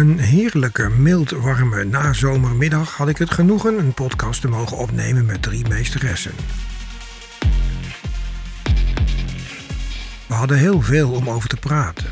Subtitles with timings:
[0.00, 5.42] een heerlijke, mild, warme nazomermiddag had ik het genoegen een podcast te mogen opnemen met
[5.42, 6.32] drie meesteressen.
[10.26, 12.10] We hadden heel veel om over te praten.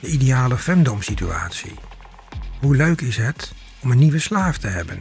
[0.00, 1.74] De ideale femdom-situatie.
[2.60, 4.98] Hoe leuk is het om een nieuwe slaaf te hebben?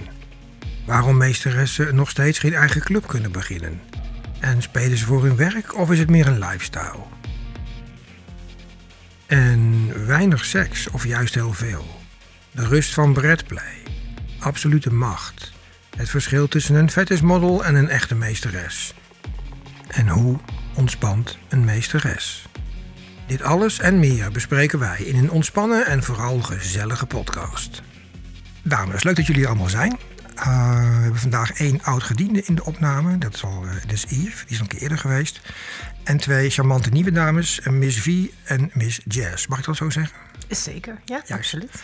[0.86, 3.82] Waarom meesteressen nog steeds geen eigen club kunnen beginnen?
[4.40, 7.13] En spelen ze voor hun werk of is het meer een lifestyle?
[9.34, 12.00] En weinig seks of juist heel veel.
[12.52, 13.84] De rust van breadplay.
[14.40, 15.52] Absolute macht.
[15.98, 18.94] Het verschil tussen een fetishmodel en een echte meesteres.
[19.88, 20.40] En hoe
[20.76, 22.46] ontspant een meesteres?
[23.28, 27.82] Dit alles en meer bespreken wij in een ontspannen en vooral gezellige podcast.
[28.64, 29.98] Dames, leuk dat jullie allemaal zijn.
[30.38, 33.18] Uh, we hebben vandaag één oud gediende in de opname.
[33.18, 35.42] Dat is, al, uh, dat is Yves, die is nog een keer eerder geweest.
[36.04, 39.48] En twee charmante nieuwe dames, Miss V en Miss Jazz.
[39.48, 40.18] Mag ik dat zo zeggen?
[40.50, 41.32] Zeker, ja, Juist.
[41.32, 41.84] absoluut.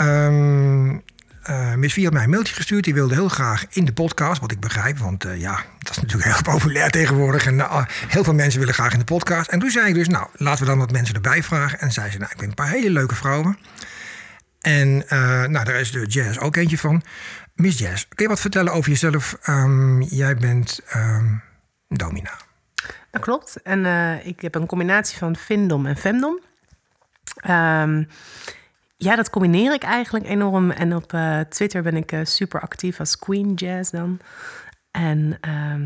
[0.00, 1.02] Um,
[1.50, 2.84] uh, Miss V had mij een mailtje gestuurd.
[2.84, 4.98] Die wilde heel graag in de podcast, wat ik begrijp.
[4.98, 7.46] Want uh, ja, dat is natuurlijk heel populair tegenwoordig.
[7.46, 9.50] En uh, heel veel mensen willen graag in de podcast.
[9.50, 11.80] En toen zei ik dus, nou, laten we dan wat mensen erbij vragen.
[11.80, 13.58] En zei ze, nou, ik ben een paar hele leuke vrouwen.
[14.60, 14.96] En
[15.50, 17.02] nou, daar is de Jazz ook eentje van.
[17.54, 19.36] Miss Jazz, kun je wat vertellen over jezelf?
[19.46, 21.42] Um, jij bent um,
[21.88, 22.47] domina.
[23.10, 23.62] Dat klopt.
[23.62, 26.40] En uh, ik heb een combinatie van Findom en Femdom.
[27.50, 28.08] Um,
[28.96, 30.70] ja, dat combineer ik eigenlijk enorm.
[30.70, 34.20] En op uh, Twitter ben ik uh, super actief als Queen Jazz dan.
[34.90, 35.38] En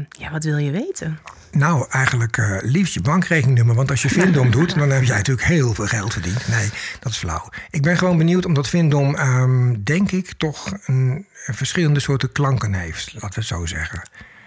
[0.08, 1.18] ja, wat wil je weten?
[1.52, 3.74] Nou, eigenlijk uh, liefst je bankrekeningnummer.
[3.74, 6.48] Want als je Vindom doet, dan heb jij natuurlijk heel veel geld verdiend.
[6.48, 6.70] Nee,
[7.00, 7.48] dat is flauw.
[7.70, 12.74] Ik ben gewoon benieuwd, omdat Vindom, um, denk ik, toch een, een verschillende soorten klanken
[12.74, 13.12] heeft.
[13.12, 14.02] Laten we het zo zeggen.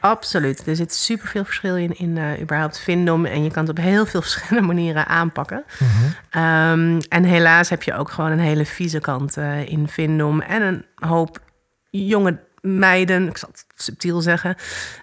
[0.10, 0.68] Absoluut.
[0.68, 3.26] Er zit superveel verschil in, in uh, überhaupt Vindom.
[3.26, 5.64] En je kan het op heel veel verschillende manieren aanpakken.
[5.80, 6.44] Mm -hmm.
[6.44, 10.42] um, en helaas heb je ook gewoon een hele vieze kant uh, in Vindom.
[10.42, 11.40] En een hoop
[11.90, 14.56] jonge meiden, ik zal het subtiel zeggen,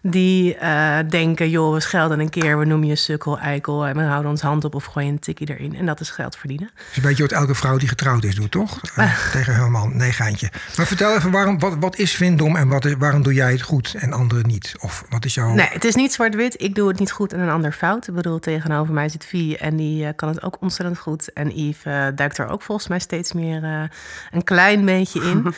[0.02, 4.02] die uh, denken: joh, we schelden een keer, we noemen je sukkel, eikel en we
[4.02, 5.74] houden ons hand op of gooien een tikkie erin.
[5.76, 6.70] En dat is geld verdienen.
[6.74, 8.80] Dat is een beetje wat elke vrouw die getrouwd is doet, toch?
[8.98, 10.50] Uh, tegen haar man, nee, geintje.
[10.76, 13.94] Maar vertel even, waarom, wat, wat is Vindom en wat waarom doe jij het goed
[13.98, 14.74] en anderen niet?
[14.80, 15.54] Of wat is jouw.
[15.54, 16.62] Nee, het is niet zwart-wit.
[16.62, 18.08] Ik doe het niet goed en een ander fout.
[18.08, 21.32] Ik bedoel, tegenover mij zit Vie en die uh, kan het ook ontzettend goed.
[21.32, 23.90] En Yves duikt er ook volgens mij steeds meer
[24.30, 25.44] een klein beetje in.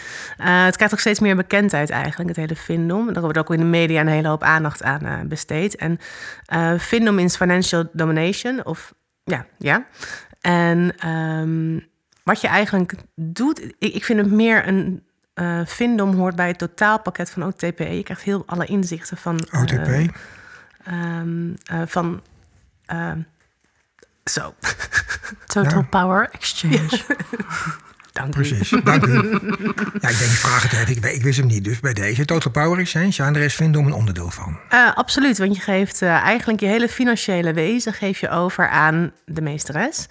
[0.65, 3.04] het krijgt ook steeds meer bekendheid eigenlijk, het hele Vindom.
[3.13, 5.77] Daar wordt ook in de media een hele hoop aandacht aan uh, besteed.
[5.77, 5.99] En
[6.55, 8.95] uh, Findom is financial domination, of
[9.25, 9.87] ja, ja.
[10.41, 11.87] En um,
[12.23, 15.03] wat je eigenlijk doet, ik, ik vind het meer een
[15.35, 17.79] uh, Findom hoort bij het totaalpakket van OTP.
[17.79, 20.17] Je krijgt heel alle inzichten van OTP.
[20.89, 22.23] Um, van
[24.25, 24.55] zo.
[25.47, 25.87] Total ja.
[25.91, 27.01] Power Exchange.
[28.15, 28.83] Dank Precies, u.
[28.83, 29.13] dank u.
[29.13, 30.97] Ja, ik denk, vraag het even.
[30.97, 31.65] Ik, ik, wist hem niet.
[31.65, 34.59] Dus bij deze Total Power Exchange, ja, en de rest vindt om een onderdeel van.
[34.73, 39.13] Uh, absoluut, want je geeft uh, eigenlijk je hele financiële wezen geef je over aan
[39.25, 40.07] de meesteres.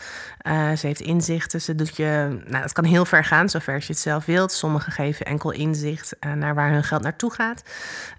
[0.47, 2.40] Uh, ze heeft inzichten, ze doet je...
[2.47, 4.52] Nou, dat kan heel ver gaan, zover je het zelf wilt.
[4.52, 7.64] Sommigen geven enkel inzicht naar waar hun geld naartoe gaat.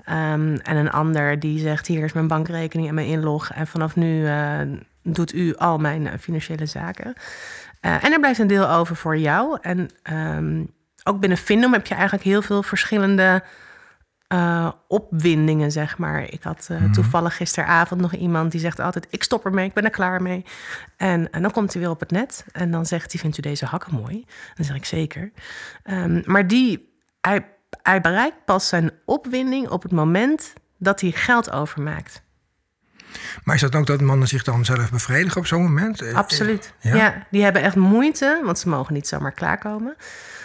[0.08, 3.50] Um, en een ander die zegt, hier is mijn bankrekening en mijn inlog.
[3.50, 4.28] En vanaf nu
[5.02, 7.14] doet u al mijn financiële zaken.
[7.84, 9.58] Uh, en er blijft een deel over voor jou.
[9.60, 10.70] En um,
[11.02, 13.42] ook binnen Findom heb je eigenlijk heel veel verschillende
[14.28, 16.22] uh, opwindingen, zeg maar.
[16.22, 16.92] Ik had uh, mm -hmm.
[16.92, 19.06] toevallig gisteravond nog iemand die zegt altijd...
[19.10, 20.44] ik stop ermee, ik ben er klaar mee.
[20.96, 23.20] En, en dan komt hij weer op het net en dan zegt hij...
[23.20, 24.26] vindt u deze hakken mooi?
[24.54, 25.32] Dan zeg ik zeker.
[25.84, 27.46] Um, maar die, hij,
[27.82, 32.23] hij bereikt pas zijn opwinding op het moment dat hij geld overmaakt.
[33.44, 36.12] Maar is dat ook dat mannen zich dan zelf bevredigen op zo'n moment?
[36.12, 36.72] Absoluut.
[36.80, 36.94] Ja?
[36.94, 37.26] ja?
[37.30, 39.96] die hebben echt moeite, want ze mogen niet zomaar klaarkomen.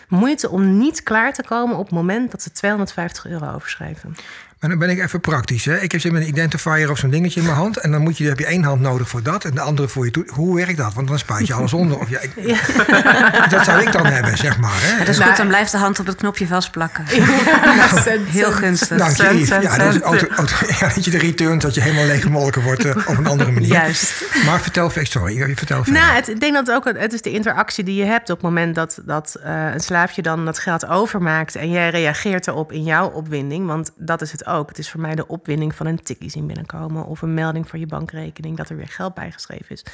[0.08, 4.16] Moeite om niet klaar te komen op het moment dat ze 250 euro overschrijven.
[4.60, 5.66] Maar dan ben ik even praktisch.
[5.66, 5.78] Hè?
[5.78, 7.78] Ik heb een identifier of zo'n dingetje in mijn hand.
[7.78, 10.06] En dan moet je, heb je één hand nodig voor dat en de andere voor
[10.06, 10.26] je toe.
[10.28, 10.94] Hoe werkt dat?
[10.94, 12.00] Want dan spuit je alles onder.
[12.00, 13.48] Of ja, ik, ja.
[13.48, 14.76] Dat zou ik dan hebben, zeg maar.
[14.76, 14.98] Hè?
[14.98, 17.04] dat is nou, goed, dan blijft de hand op het knopje vastplakken.
[17.06, 18.98] nou, Heel gunstig.
[18.98, 19.48] Dank je, Yves.
[19.48, 22.96] Ja, dus auto, auto, ja, dat je de return, dat je helemaal leeggemolken wordt uh,
[23.06, 23.70] op een andere manier.
[23.70, 24.24] Juist.
[24.46, 26.02] Maar vertel, sorry, vertel verder.
[26.02, 28.36] Nou, het, ik denk dat het ook het is de interactie die je hebt op
[28.36, 31.56] het moment dat, dat uh, een slaafje dan dat geld overmaakt.
[31.56, 33.68] En jij reageert erop in jouw opwinding.
[33.68, 34.70] Want dat is het ook.
[34.70, 37.06] Het is voor mij de opwinding van een tikkie zien binnenkomen.
[37.06, 39.86] Of een melding voor je bankrekening dat er weer geld bijgeschreven is.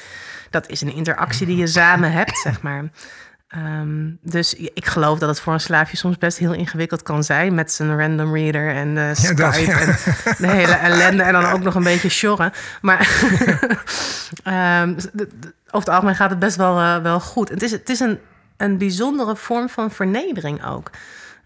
[0.50, 2.84] Dat is een interactie die je samen hebt, zeg maar.
[3.56, 7.54] Um, dus ik geloof dat het voor een slaafje soms best heel ingewikkeld kan zijn
[7.54, 9.78] met zijn random reader en uh, Skype ja, dat, ja.
[9.78, 9.96] en
[10.38, 12.52] de hele ellende en dan ook nog een beetje sjorren.
[12.80, 13.00] Maar
[14.82, 15.08] um, over
[15.70, 17.48] het algemeen gaat het best wel, uh, wel goed.
[17.48, 18.18] Het is, het is een
[18.56, 20.90] een bijzondere vorm van vernedering ook.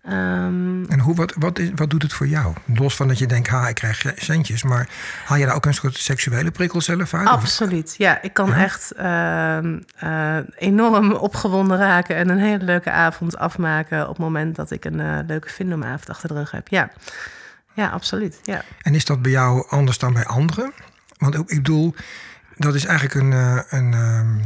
[0.02, 2.54] Ehm, en hoe, wat, wat, is, wat doet het voor jou?
[2.74, 4.62] Los van dat je denkt, ha, ik krijg centjes.
[4.62, 4.88] Maar
[5.24, 7.28] haal je daar ook een soort seksuele prikkel zelf uit?
[7.28, 8.22] Absoluut, ja.
[8.22, 12.16] Ik kan echt ehm, eh, enorm opgewonden raken...
[12.16, 14.02] en een hele leuke avond afmaken...
[14.02, 16.68] op het moment dat ik een uh, leuke vindomavond achter de rug heb.
[16.68, 16.90] Ja,
[17.74, 18.40] ja absoluut.
[18.42, 18.62] Ja.
[18.82, 20.72] En is dat bij jou anders dan bij anderen?
[21.18, 21.94] Want ik bedoel,
[22.56, 23.32] dat is eigenlijk een...
[23.32, 24.38] Uh, een ehm,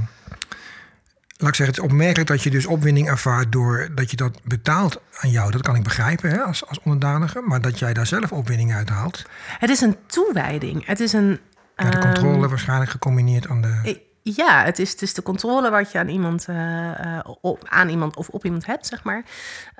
[1.37, 5.01] laat ik zeggen, het is opmerkelijk dat je dus opwinding ervaart doordat je dat betaalt
[5.21, 5.51] aan jou.
[5.51, 8.89] Dat kan ik begrijpen hè, als, als onderdanige, maar dat jij daar zelf opwinding uit
[8.89, 9.23] haalt.
[9.59, 10.87] Het is een toewijding.
[10.87, 11.41] Het is een.
[11.77, 14.03] Ja, de controle ehm, waarschijnlijk gecombineerd aan de.
[14.27, 18.17] Ja, het is, het is de controle wat je aan iemand, uh, op, aan iemand
[18.17, 19.23] of op iemand hebt, zeg maar.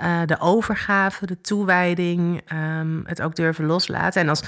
[0.03, 4.23] Uh, de overgave, de toewijding, um, het ook durven loslaten.
[4.23, 4.43] En als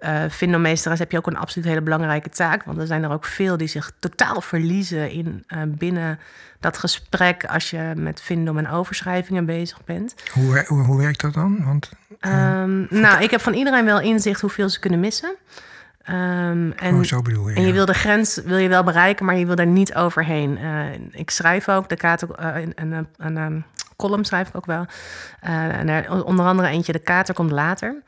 [0.00, 2.64] uh, heb je ook een absoluut hele belangrijke taak.
[2.64, 6.18] Want er zijn er ook veel die zich totaal verliezen in binnen
[6.60, 10.14] dat gesprek als je met Vindom en overschrijvingen bezig bent.
[10.32, 11.64] Hoe, hoe, hoe werkt dat dan?
[11.64, 11.90] Want,
[12.20, 15.34] um, nou, ik heb van iedereen wel inzicht hoeveel ze kunnen missen.
[16.10, 17.56] Um, en, oh, zo bedoel je.
[17.56, 20.58] En je wil de grens wil je wel bereiken, maar je wil daar niet overheen.
[20.58, 23.64] Uh, ik schrijf ook de kater, uh, een, een, een,
[23.96, 24.86] column schrijf ik ook wel.
[25.44, 28.02] Uh, en er, onder andere eentje, de kater komt later.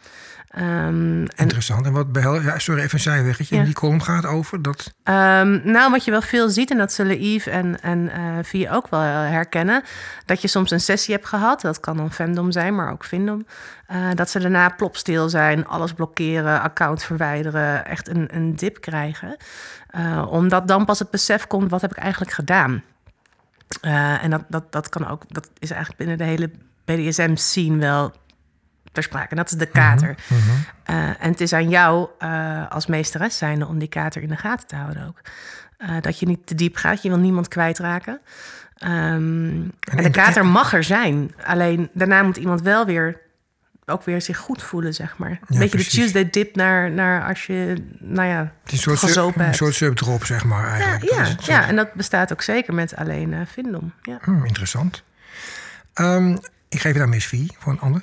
[0.59, 1.87] Um, Interessant.
[1.87, 3.56] En, wat behel, ja, sorry, even een zijweggetje.
[3.56, 3.65] Ja.
[3.65, 4.95] Die column gaat over dat.
[5.05, 8.71] Um, nou, wat je wel veel ziet, en dat zullen Yves en, en uh, Vie
[8.71, 9.83] ook wel herkennen,
[10.27, 11.61] dat je soms een sessie hebt gehad.
[11.61, 13.47] Dat kan dan fandom zijn, maar ook Vindom.
[13.93, 19.37] Uh, dat ze daarna plopstil zijn, alles blokkeren, account verwijderen, echt een, een dip krijgen.
[19.97, 22.83] Uh, omdat dan pas het besef komt, wat heb ik eigenlijk gedaan?
[24.21, 26.51] en dat, dat, dat kan ook, dat is eigenlijk binnen de hele
[26.85, 28.12] BDSM-scene wel
[28.94, 29.31] ter sprake.
[29.31, 30.14] En dat is de kater.
[30.29, 30.50] Mhm, mhm.
[30.91, 34.37] Uh, en het is aan jou uh, als meesteres zijnde om die kater in de
[34.37, 35.20] gaten te houden ook.
[35.79, 38.20] Uh, dat je niet te diep gaat, je wil niemand kwijtraken.
[38.85, 41.35] Um, en de kater mag er zijn.
[41.44, 43.20] Alleen daarna moet iemand wel weer
[43.87, 45.38] ook weer zich goed voelen, zeg maar.
[45.46, 49.37] Een beetje de Tuesday dip naar, naar als je, nou ja, het is een soort,
[49.37, 51.12] een soort subdrop, zeg maar, eigenlijk.
[51.12, 53.93] Ja, ja, ja, en dat bestaat ook zeker met alleen uh, Vindom.
[54.02, 54.19] Ja.
[54.23, 55.02] Hmm, interessant.
[55.94, 56.38] Um,
[56.69, 58.02] ik geef je daar Miss V voor een ander.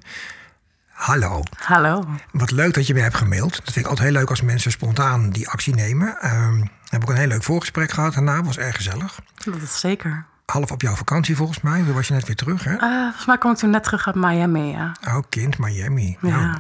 [1.02, 1.44] Hallo.
[1.58, 2.06] Hallo.
[2.32, 3.52] Wat leuk dat je me hebt gemaild.
[3.52, 6.18] Dat vind ik altijd heel leuk als mensen spontaan die actie nemen.
[6.24, 8.14] Um, heb ik een heel leuk voorgesprek gehad.
[8.14, 9.20] Daarna was erg gezellig.
[9.46, 10.26] Dat is zeker.
[10.46, 11.84] Half op jouw vakantie volgens mij.
[11.84, 12.74] Toen was je net weer terug, hè?
[12.74, 14.92] Uh, volgens mij kwam ik toen net terug uit Miami, ja.
[15.08, 16.18] Oh, kind, Miami.
[16.22, 16.30] Ja.
[16.30, 16.58] Nou,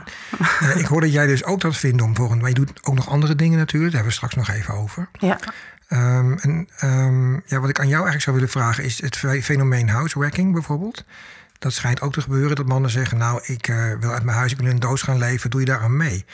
[0.61, 2.41] uh, ik hoorde jij dus ook dat vinden om volgende.
[2.41, 3.93] Maar je doet ook nog andere dingen natuurlijk.
[3.93, 5.09] Daar hebben we straks nog even over.
[5.11, 5.37] Ja.
[5.89, 9.89] Um, en um, ja, wat ik aan jou eigenlijk zou willen vragen is het fenomeen
[9.89, 11.05] housewrecking bijvoorbeeld.
[11.61, 14.51] Dat schijnt ook te gebeuren dat mannen zeggen: Nou, ik uh, wil uit mijn huis,
[14.51, 16.25] ik wil in een doos gaan leven, doe je daar aan mee?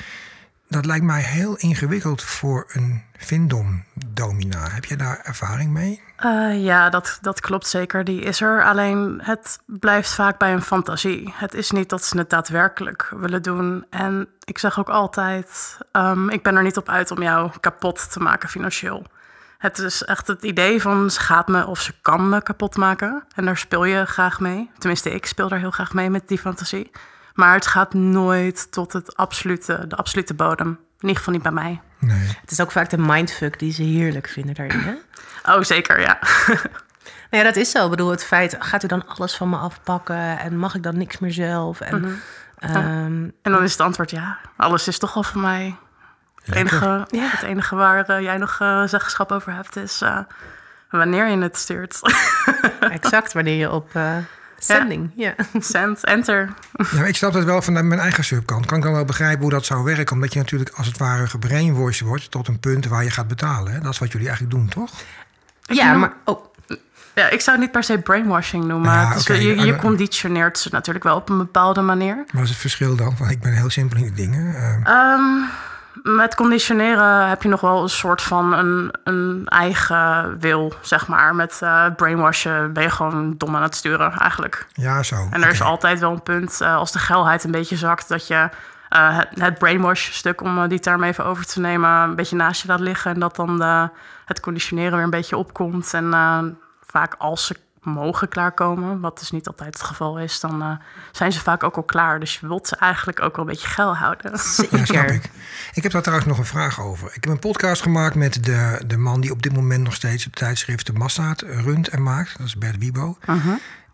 [0.67, 4.69] Dat lijkt mij heel ingewikkeld voor een Vindom-domina.
[4.69, 6.01] Heb je daar ervaring mee?
[6.25, 8.03] Uh, ja, dat, dat klopt zeker.
[8.03, 8.63] Die is er.
[8.63, 11.33] Alleen het blijft vaak bij een fantasie.
[11.33, 13.85] Het is niet dat ze het daadwerkelijk willen doen.
[13.89, 18.11] En ik zeg ook altijd: um, ik ben er niet op uit om jou kapot
[18.11, 19.05] te maken financieel.
[19.57, 23.23] Het is echt het idee van ze gaat me of ze kan me kapot maken.
[23.35, 24.69] En daar speel je graag mee.
[24.77, 26.91] Tenminste, ik speel daar heel graag mee met die fantasie.
[27.33, 30.67] Maar het gaat nooit tot het absolute, de absolute bodem.
[30.67, 31.81] In ieder geval niet bij mij.
[31.99, 32.37] Nee.
[32.41, 34.79] Het is ook vaak de mindfuck die ze heerlijk vinden daarin.
[34.79, 34.95] Hè?
[35.53, 36.19] Oh, zeker, ja.
[36.47, 36.57] nou
[37.29, 37.83] ja, dat is zo.
[37.83, 40.39] Ik bedoel, het feit, gaat u dan alles van me afpakken?
[40.39, 41.81] En mag ik dan niks meer zelf?
[41.81, 42.21] En, mm
[42.57, 45.75] en dan is het antwoord ja, alles is toch al van mij.
[46.47, 47.27] Het enige, ja.
[47.29, 50.17] het enige waar uh, jij nog uh, zeggenschap over hebt is uh,
[50.89, 51.99] wanneer je het stuurt.
[52.79, 53.91] exact, wanneer je op
[54.59, 55.11] sending.
[55.15, 55.33] Ja.
[55.37, 55.59] ja.
[55.59, 56.53] Send, enter.
[56.91, 58.65] Ja, ik snap dat wel van mijn eigen subkant.
[58.65, 60.15] Kan ik dan wel begrijpen hoe dat zou werken?
[60.15, 63.73] Omdat je natuurlijk als het ware gebrainwashed wordt tot een punt waar je gaat betalen.
[63.73, 63.79] Hè?
[63.79, 64.91] Dat is wat jullie eigenlijk doen, toch?
[65.61, 66.13] Ja, maar...
[66.23, 66.45] Oh.
[67.15, 68.91] Ja, ik zou het niet per se brainwashing noemen.
[68.91, 69.41] Ja, dus okay.
[69.41, 72.25] je, je conditioneert ze natuurlijk wel op een bepaalde manier.
[72.31, 73.15] Wat is het verschil dan?
[73.17, 74.55] Want ik ben heel simpel in die dingen.
[74.87, 75.45] Um,
[76.03, 81.35] met conditioneren heb je nog wel een soort van een, een eigen wil, zeg maar.
[81.35, 84.67] Met uh, brainwashen ben je gewoon dom aan het sturen, eigenlijk.
[84.73, 85.27] Ja, zo.
[85.31, 88.27] En er is altijd wel een punt, uh, als de geilheid een beetje zakt, dat
[88.27, 88.49] je
[88.89, 92.67] uh, het, het brainwash-stuk, om die term even over te nemen, een beetje naast je
[92.67, 93.13] laat liggen.
[93.13, 93.89] En dat dan de,
[94.25, 95.93] het conditioneren weer een beetje opkomt.
[95.93, 96.13] En
[96.81, 97.55] vaak als ze
[97.87, 100.71] mogen klaarkomen, wat dus niet altijd het geval is, dan uh,
[101.11, 102.19] zijn ze vaak ook al klaar.
[102.19, 104.39] Dus je wilt ze eigenlijk ook wel een beetje geil houden.
[104.39, 104.77] Zeker.
[104.77, 105.29] Ja, snap ik.
[105.73, 107.07] Ik heb daar trouwens nog een vraag over.
[107.13, 110.23] Ik heb een podcast gemaakt met de, de man die op dit moment nog steeds
[110.23, 112.37] het tijdschrift De Massaat runt en maakt.
[112.37, 113.17] Dat is Bert Wiebo.
[113.29, 113.53] Uh -huh.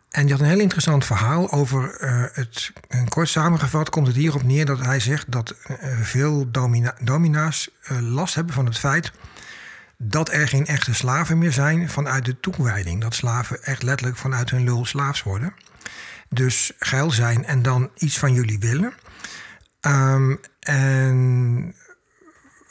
[0.10, 2.72] En die had een heel interessant verhaal over uh, het.
[2.88, 7.70] En kort samengevat komt het hierop neer dat hij zegt dat uh, veel domina, domina's
[8.00, 9.12] last hebben van het feit
[10.04, 13.02] dat er geen echte slaven meer zijn vanuit de toewijding.
[13.02, 15.54] Dat slaven echt letterlijk vanuit hun lul slaafs worden.
[16.30, 18.94] Dus geil zijn en dan iets van jullie willen.
[19.80, 21.76] Ehm, en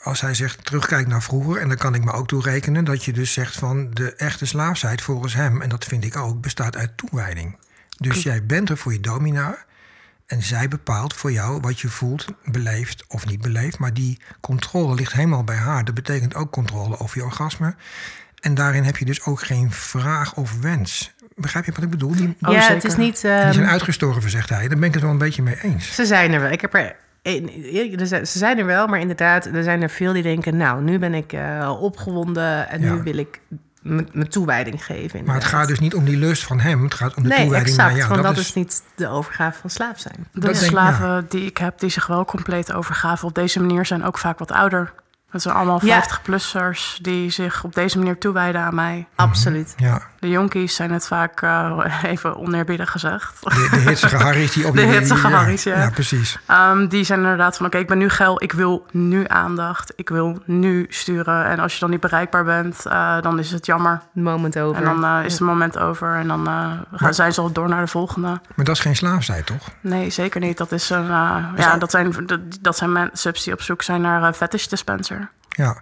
[0.01, 3.13] als hij zegt terugkijkt naar vroeger, en dan kan ik me ook toerekenen dat je
[3.13, 6.97] dus zegt van de echte slaafsheid volgens hem, en dat vind ik ook, bestaat uit
[6.97, 7.57] toewijding.
[7.97, 9.65] Dus jij bent er voor je domina
[10.25, 13.79] en zij bepaalt voor jou wat je voelt, beleeft of niet beleeft.
[13.79, 15.85] Maar die controle ligt helemaal bij haar.
[15.85, 17.75] Dat betekent ook controle over je orgasme.
[18.41, 21.13] En daarin heb je dus ook geen vraag of wens.
[21.35, 22.15] Begrijp je wat ik bedoel?
[22.15, 23.21] Die, ja, het is niet.
[23.21, 24.67] die zijn ehm, uitgestorven, zegt hij.
[24.67, 25.95] Daar ben ik het wel een beetje mee eens.
[25.95, 26.51] Ze zijn er wel.
[26.51, 26.95] Ik heb er.
[28.25, 31.13] Ze zijn er wel, maar inderdaad, er zijn er veel die denken: Nou, nu ben
[31.13, 32.93] ik eh, opgewonden en Ja.
[32.93, 33.39] nu wil ik
[33.83, 35.23] mijn toewijding geven.
[35.25, 36.83] Maar het gaat dus niet om die lust van hem.
[36.83, 38.09] Het gaat om de Nee, toewijding exact, naar jou.
[38.09, 38.53] want dat, is...
[38.53, 40.27] niet de overgave van slaaf zijn.
[40.31, 44.03] De Dat slaven die ik heb, die zich wel compleet overgaven op deze manier, zijn
[44.03, 44.93] ook vaak wat ouder.
[45.31, 46.03] Dat zijn allemaal Ja.
[46.03, 49.07] 50-plussers die zich op deze manier toewijden aan mij.
[49.15, 49.73] Absoluut.
[49.77, 53.41] Ja, De jonkies zijn het vaak, eh, even oneerbiedig gezegd.
[53.41, 55.77] de, de hitsige Harry's die op De hitsige ja, Harry's, ja.
[55.77, 56.39] Ja, precies.
[56.45, 60.09] Ehm, die zijn inderdaad van, oké, ik ben nu geil, ik wil nu aandacht, ik
[60.09, 61.45] wil nu sturen.
[61.45, 64.01] En als je dan niet bereikbaar bent, eh, dan is het jammer.
[64.13, 64.75] Moment over.
[64.75, 67.69] En dan eh, is het moment over en dan eh, gaan, zijn ze al door
[67.69, 68.27] naar de volgende.
[68.27, 69.69] Maar dat is geen slaafzijd, toch?
[69.81, 70.57] Nee, zeker niet.
[70.57, 74.01] Dat, is een, eh, ja, dat zijn, dat, dat zijn mensen die op zoek zijn
[74.01, 75.29] naar een fetish dispenser.
[75.49, 75.81] Ja.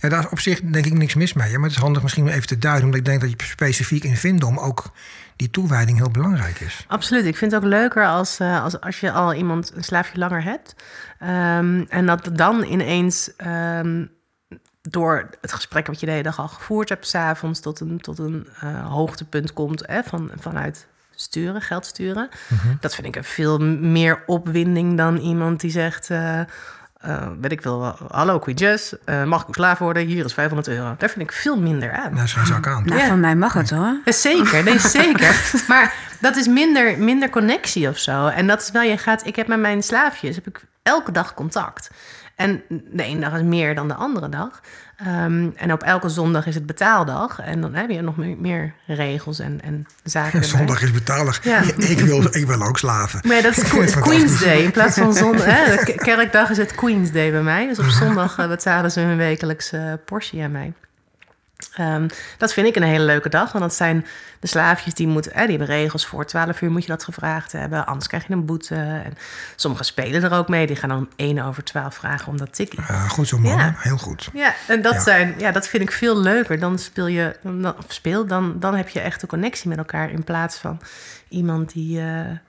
[0.00, 1.52] Ja, daar is op zich denk ik niks mis mee.
[1.52, 2.84] Maar het is handig misschien om even te duiden.
[2.84, 4.90] Omdat ik denk dat je specifiek in Vindom ook
[5.36, 6.84] die toewijding heel belangrijk is.
[6.88, 7.24] Absoluut.
[7.24, 10.42] Ik vind het ook leuker als, eh, als, als je al iemand een slaafje langer
[10.42, 10.74] hebt.
[11.18, 14.04] Ehm, en dat dan ineens ehm,
[14.82, 18.18] door het gesprek wat je de hele dag al gevoerd hebt, s'avonds tot een, tot
[18.18, 22.28] een eh, hoogtepunt komt hè, van, vanuit sturen, geld sturen.
[22.80, 26.10] Dat vind ik een veel meer opwinding dan iemand die zegt.
[26.10, 26.40] eh,
[26.98, 30.06] eh, weet ik veel, hallo Queen Jess, eh, mag ik uw slaaf worden?
[30.06, 30.94] Hier is 500 euro.
[30.98, 32.18] Daar vind ik veel minder aan.
[32.18, 32.84] Is geen zak aan.
[32.84, 33.06] Nou, Ja.
[33.06, 34.00] van mij mag het hoor.
[34.04, 35.50] Ja, Zeker, nee, zeker.
[35.68, 38.26] Maar dat is minder, minder connectie of zo.
[38.26, 41.34] En dat is wel, je gaat, ik heb met mijn slaafjes heb ik elke dag
[41.34, 41.90] contact.
[42.38, 44.60] En de ene dag is meer dan de andere dag.
[44.96, 47.40] Ehm, en op elke zondag is het betaaldag.
[47.40, 50.44] En dan heb je nog meer, meer regels en, en zaken.
[50.56, 50.90] Zondag is.
[51.42, 51.60] Ja.
[51.76, 53.20] Ik, wil, ik wil ook slaven.
[53.26, 53.62] Maar ja, dat is
[54.02, 54.40] Queen's.
[54.40, 54.62] Day.
[54.62, 55.44] In plaats van zondag.
[55.44, 57.66] Hè, k- kerkdag is het Queen's Day bij mij.
[57.68, 60.72] Dus op zondag eh, betalen ze hun wekelijkse portie aan mij.
[61.78, 62.08] Ehm,
[62.38, 63.52] dat vind ik een hele leuke dag.
[63.52, 64.06] Want dat zijn
[64.40, 65.32] de slaafjes die moeten...
[65.34, 67.86] Hè, die hebben regels voor 12 uur moet je dat gevraagd hebben.
[67.86, 68.74] Anders krijg je een boete.
[68.74, 69.14] En
[69.56, 70.66] sommigen spelen er ook mee.
[70.66, 72.80] Die gaan dan 1 over 12 vragen om dat tikkie.
[72.88, 73.38] Ja, goed zo.
[73.42, 73.74] Ja.
[73.78, 74.28] Heel goed.
[74.32, 75.00] Ja, en dat, Ja.
[75.00, 76.58] Zijn, ja, dat vind ik veel leuker.
[76.58, 80.10] Dan speel je, dan, of speel, dan, dan heb je echt een connectie met elkaar.
[80.10, 80.80] In plaats van
[81.28, 82.06] iemand die eh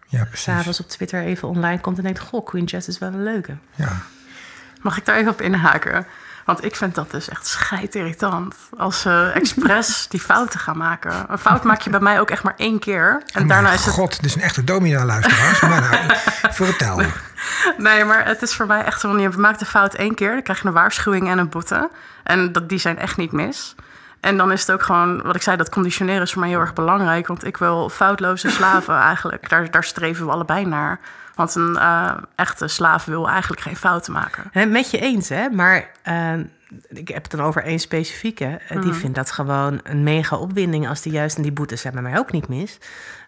[0.08, 3.24] Ja, s'avonds op Twitter even online komt en denkt: Goh, Queen Jess is wel een
[3.24, 3.58] leuke.
[3.76, 4.02] Ja.
[4.82, 6.06] Mag ik daar even op inhaken?
[6.50, 8.56] Want ik vind dat dus echt scheidirritant.
[8.78, 11.26] Als ze expres die fouten gaan maken.
[11.28, 13.24] Een fout maak je bij mij ook echt maar één keer.
[13.34, 13.94] En daarna Maar is het...
[13.94, 15.62] God, dit is een echte domina-luisteraars.
[15.62, 16.18] maar nou,
[16.62, 17.02] vertel.
[17.78, 19.20] Nee, maar het is voor mij echt zo.
[19.20, 21.90] Je maakt de fout één keer, dan krijg je een waarschuwing en een boete.
[22.24, 23.76] En dat, die zijn echt niet mis.
[24.20, 26.60] En dan is het ook gewoon, wat ik zei, dat conditioneren is voor mij heel
[26.60, 27.28] erg belangrijk.
[27.28, 29.50] Want ik wil foutloze slaven eigenlijk.
[29.50, 31.00] Daar, daar streven we allebei naar.
[31.40, 34.44] Want een eh, echte slaaf wil eigenlijk geen fouten maken.
[34.52, 35.50] Hè, Met je eens, hè?
[35.50, 36.34] Maar eh,
[36.90, 38.46] ik heb het dan over één specifieke.
[38.68, 41.36] Eh, Die vindt dat gewoon een mega opwinding als die juist...
[41.36, 42.78] en die boetes zijn bij mij ook niet mis.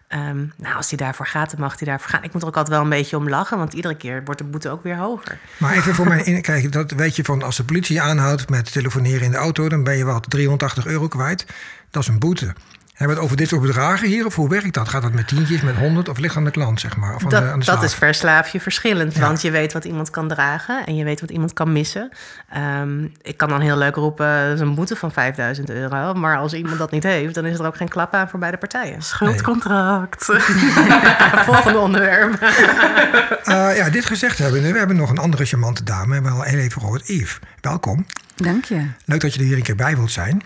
[0.08, 2.22] Ehm, nou, als hij daarvoor gaat, dan mag hij daarvoor gaan.
[2.22, 3.58] Ik moet er ook altijd wel een beetje om lachen...
[3.58, 5.38] want iedere keer wordt de boete ook weer hoger.
[5.56, 8.48] Maar even voor mij, in- kijk, dat weet je van als de politie je aanhoudt
[8.50, 11.46] met telefoneren in de auto, dan ben je wat 380 euro kwijt.
[11.90, 12.54] Dat is een boete.
[12.92, 14.26] Hebben we het over dit soort bedragen hier?
[14.26, 14.88] Of hoe werkt dat?
[14.88, 17.14] Gaat dat met tientjes, met honderd of ligt aan de klant, zeg maar?
[17.14, 17.82] Of aan de, aan Dat, de dat slaaf?
[17.84, 19.14] is per slaafje verschillend.
[19.14, 19.20] Ja.
[19.20, 22.10] Want je weet wat iemand kan dragen en je weet wat iemand kan missen.
[22.50, 26.14] Ehm, ik kan dan heel leuk roepen, dat is een boete van 5000 euro.
[26.14, 28.56] Maar als iemand dat niet heeft, dan is er ook geen klap aan voor beide
[28.56, 29.02] partijen.
[29.02, 30.24] Schuldcontract.
[31.46, 32.40] Volgende onderwerp.
[33.42, 36.06] Eh, ja, dit gezegd hebben we hebben nog een andere charmante dame.
[36.06, 37.08] We hebben al heel even gehoord.
[37.08, 38.06] Yves, welkom.
[38.36, 38.86] Dank je.
[39.04, 40.42] Leuk dat je er hier een keer bij wilt zijn.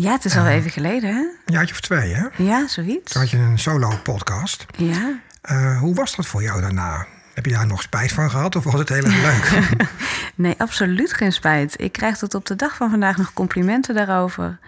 [0.00, 1.20] Ja, het is al even geleden, hè?
[1.20, 2.26] Een jaartje of twee, hè?
[2.36, 3.12] Ja, zoiets.
[3.12, 4.66] Toen had je een solo-podcast.
[4.76, 5.20] Ja.
[5.42, 7.06] Eh, hoe was dat voor jou daarna?
[7.34, 9.68] Heb je daar nog spijt van gehad of was het heel erg leuk?
[10.34, 11.80] Nee, absoluut geen spijt.
[11.80, 14.58] Ik krijg tot op de dag van vandaag nog complimenten daarover.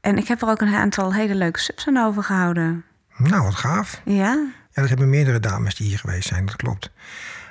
[0.00, 2.84] En ik heb er ook een aantal hele leuke subs aan overgehouden.
[3.16, 4.00] nou, wat gaaf.
[4.04, 6.90] Ja, Ja, dat hebben meerdere dames die hier geweest zijn, dat klopt.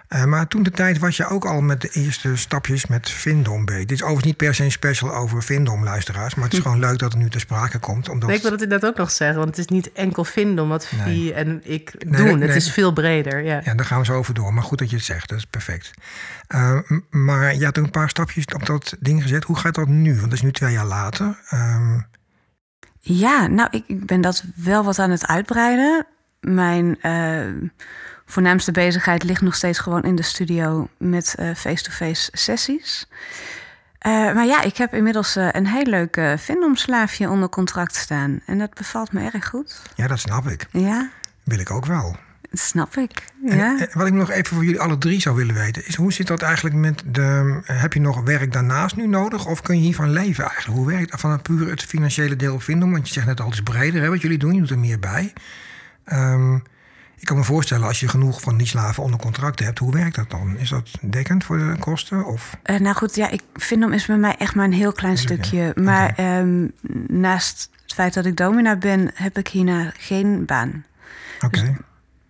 [0.09, 3.65] Uh, maar toen de tijd was je ook al met de eerste stapjes met Vindom
[3.65, 3.85] bezig.
[3.85, 6.35] Dit is overigens niet per se een special over Vindom, luisteraars.
[6.35, 8.09] Maar het is gewoon leuk dat het nu ter sprake komt.
[8.09, 8.29] Omdat...
[8.29, 9.37] Nee, ik wil het net ook nog zeggen.
[9.37, 12.41] Want het is niet enkel Vindom wat Vie en ik doen.
[12.41, 13.43] Het is veel breder.
[13.43, 13.61] Ja.
[13.63, 14.53] ja, daar gaan we zo over door.
[14.53, 15.29] Maar goed dat je het zegt.
[15.29, 15.91] Dat is perfect.
[16.55, 19.43] Uh, maar je had een paar stapjes op dat ding gezet.
[19.43, 20.09] Hoe gaat dat nu?
[20.09, 21.39] Want dat is nu twee jaar later.
[21.53, 22.07] Um...
[22.99, 26.05] Ja, nou, ik, ik, ben dat wel wat aan het uitbreiden.
[26.39, 26.97] Mijn...
[27.01, 27.69] Uh
[28.31, 33.07] voornaamste bezigheid ligt nog steeds gewoon in de studio met eh, face-to-face sessies.
[34.07, 38.39] Uh, maar ja, ik heb inmiddels uh, een heel leuk uh, Vindomslaafje onder contract staan.
[38.45, 39.81] En dat bevalt me erg goed.
[39.95, 40.65] Ja, dat snap ik.
[40.71, 41.09] Ja.
[41.43, 42.15] Wil ik ook wel.
[42.49, 43.23] Dat snap ik.
[43.45, 43.79] Ja.
[43.79, 46.27] En, wat ik nog even voor jullie alle drie zou willen weten, is hoe zit
[46.27, 47.59] dat eigenlijk met de.
[47.63, 49.45] Heb je nog werk daarnaast nu nodig?
[49.45, 50.77] Of kun je hiervan leven eigenlijk?
[50.77, 52.91] Hoe werkt dat van puur het financiële deel op Vindom?
[52.91, 54.79] Want je zegt net al, het is breder hè, wat jullie doen, je doet er
[54.79, 55.33] meer bij.
[56.05, 56.63] Um,
[57.19, 60.15] ik kan me voorstellen, als je genoeg van die slaven onder contract hebt, hoe werkt
[60.15, 60.57] dat dan?
[60.57, 62.25] Is dat dekkend voor de kosten?
[62.25, 62.57] Of?
[62.65, 65.17] Uh, nou goed, ja, ik vind hem is bij mij echt maar een heel klein
[65.17, 65.71] stukje.
[65.75, 66.39] Maar okay.
[66.39, 66.71] um,
[67.07, 70.85] naast het feit dat ik domina ben, heb ik hierna geen baan.
[71.35, 71.45] Oké.
[71.45, 71.69] Okay.
[71.69, 71.77] Dus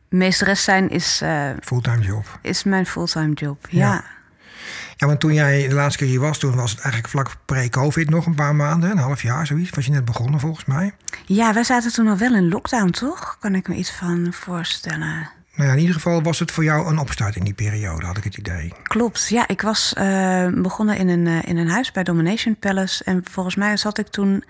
[0.10, 1.22] meesteres zijn is.
[1.24, 2.39] Uh, fulltime job.
[2.41, 3.93] Is mijn fulltime job, ja.
[3.93, 4.03] ja.
[5.00, 8.10] Ja, want toen jij de laatste keer hier was, toen was het eigenlijk vlak pre-COVID
[8.10, 9.70] nog een paar maanden, een half jaar zoiets.
[9.70, 10.94] Was je net begonnen volgens mij?
[11.25, 13.38] Ja, wij zaten toen al wel in lockdown, toch?
[13.39, 15.29] Kan ik me iets van voorstellen.
[15.56, 18.18] Nou ja, in ieder geval was het voor jou een opstart in die periode, had
[18.18, 18.74] ik het idee.
[18.84, 19.48] Klopt, ja.
[19.48, 23.03] Ik was uh, begonnen in een, uh, in een huis bij Domination Palace.
[23.03, 24.44] En volgens mij zat ik toen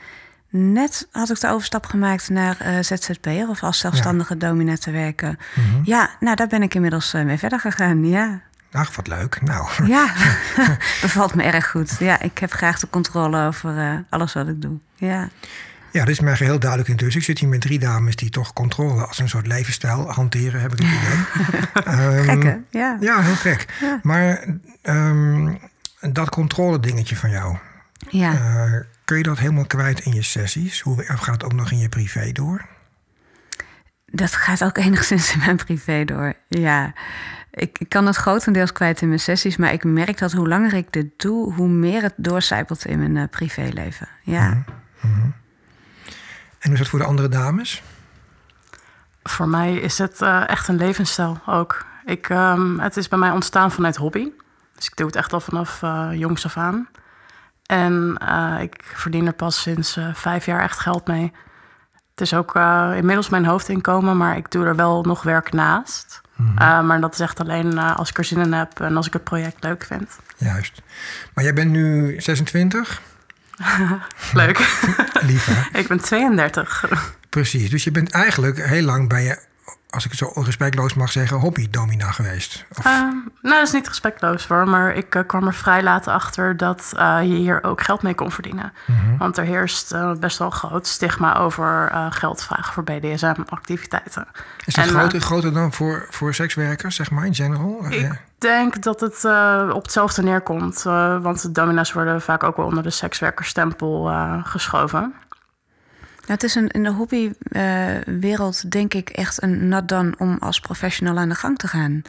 [0.50, 4.75] net, had ik de overstap gemaakt naar uh, ZZP'er of als zelfstandige ja.
[4.75, 5.39] te werken.
[5.56, 5.82] Mm -hmm.
[5.84, 8.41] Ja, nou daar ben ik inmiddels mee verder gegaan, ja.
[8.71, 9.41] Ach, wat leuk.
[9.41, 9.85] Nou.
[9.85, 10.13] Ja,
[11.01, 11.95] bevalt me erg goed.
[11.99, 14.79] Ja, ik heb graag de controle over uh, alles wat ik doe.
[14.95, 15.29] Ja.
[15.91, 17.19] Ja, dat is mij geheel duidelijk intussen.
[17.19, 20.73] Ik zit hier met drie dames die toch controle als een soort levensstijl hanteren, heb
[20.73, 22.17] ik het idee.
[22.17, 22.79] um, gek, hè?
[22.79, 22.97] Ja.
[22.99, 23.65] ja, heel gek.
[23.81, 23.99] Ja.
[24.03, 24.45] Maar
[24.83, 25.59] um,
[25.99, 27.57] dat controle dingetje van jou,
[28.09, 28.33] ja.
[28.33, 30.81] Uh, kun je dat helemaal kwijt in je sessies?
[30.81, 32.65] Hoe gaat het ook nog in je privé door?
[34.05, 36.93] Dat gaat ook enigszins in mijn privé door, ja.
[37.51, 40.74] Ik, ik kan het grotendeels kwijt in mijn sessies, maar ik merk dat hoe langer
[40.74, 44.07] ik dit doe, hoe meer het doorcijpelt in mijn uh, privéleven.
[44.24, 44.50] Ja.
[44.50, 44.64] Mm
[45.00, 45.33] -hmm.
[46.59, 47.83] En hoe is dat voor de andere dames?
[49.24, 51.85] Voor mij is het uh, echt een levensstijl ook.
[52.05, 54.31] Ik, um, het is bij mij ontstaan vanuit hobby.
[54.75, 56.88] Dus ik doe het echt al vanaf uh, jongs af aan.
[57.66, 58.18] En
[58.62, 61.31] ik verdien er pas sinds vijf jaar echt geld mee.
[62.09, 62.55] Het is ook
[62.96, 66.22] inmiddels mijn hoofdinkomen, maar ik doe er wel nog werk naast.
[66.39, 66.67] Mm -hmm.
[66.67, 69.07] uh, maar dat is echt alleen uh, als ik er zin in heb en als
[69.07, 70.17] ik het project leuk vind.
[70.37, 70.81] Juist.
[71.33, 73.01] Maar jij bent nu 26?
[74.33, 74.57] leuk.
[75.21, 75.79] Lief, hè?
[75.79, 76.85] ik ben 32.
[77.29, 77.69] Precies.
[77.69, 79.39] Dus je bent eigenlijk heel lang bij je,
[79.89, 82.65] als ik het zo respectloos mag zeggen, hobby-domina geweest.
[82.77, 82.85] Of...
[82.85, 84.67] Uh, nou, dat is niet respectloos hoor.
[84.67, 88.15] Maar ik uh, kwam er vrij laat achter dat uh, je hier ook geld mee
[88.15, 88.73] kon verdienen.
[88.85, 89.17] -hmm.
[89.17, 94.27] Want er heerst uh, best wel een groot stigma over geld vragen voor BDSM-activiteiten.
[94.65, 97.85] Is dat en, groter, groter dan voor, voor sekswerkers, zeg maar, in general?
[97.89, 99.25] Ik denk dat het
[99.73, 100.83] op hetzelfde neerkomt.
[101.21, 104.11] want de domina's worden vaak ook wel onder de sekswerkerstempel
[104.43, 105.13] geschoven.
[106.29, 110.37] Nou, het is een, in de hobbywereld uh, denk ik echt een nat dan om
[110.39, 112.01] als professional aan de gang te gaan.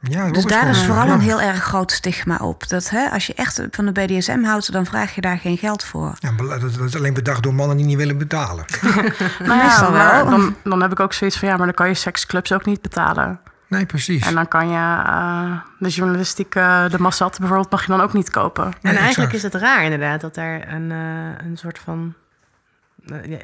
[0.00, 2.68] Ja, dus daar is vooral een heel erg groot stigma op.
[2.68, 5.84] Dat hè, als je echt van de BDSM houdt, dan vraag je daar geen geld
[5.84, 6.12] voor.
[6.18, 8.64] Ja, dat is alleen bedacht door mannen die niet willen betalen.
[9.44, 12.52] ja, maar dan, dan heb ik ook zoiets van ja, maar dan kan je seksclubs
[12.52, 13.40] ook niet betalen.
[13.68, 14.26] Nee, precies.
[14.26, 18.12] En dan kan je uh, de journalistiek, uh, de Massat bijvoorbeeld, mag je dan ook
[18.12, 18.64] niet kopen.
[18.64, 22.14] En nee, eigenlijk is het raar inderdaad dat daar een, uh, een soort van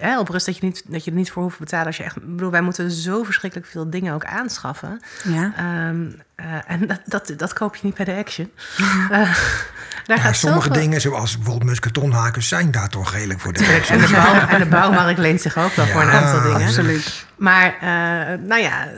[0.01, 1.97] ja, op rust dat je, niet, dat je er niet voor hoeft te betalen als
[1.97, 2.17] je echt.
[2.17, 5.01] Ik bedoel, wij moeten zo verschrikkelijk veel dingen ook aanschaffen.
[5.25, 5.53] Ja.
[5.89, 8.51] Um, uh, en dat, dat, dat koop je niet bij de Action.
[8.79, 9.11] uh,
[10.07, 10.83] daar gaat sommige zoveel...
[10.83, 14.01] dingen, zoals bijvoorbeeld musketonhakers, zijn daar toch redelijk voor de Action.
[14.01, 16.67] En de, bouw, en de bouwmarkt leent zich ook wel ja, voor een aantal dingen.
[16.67, 17.27] Absoluut.
[17.37, 18.89] Maar uh, nou ja,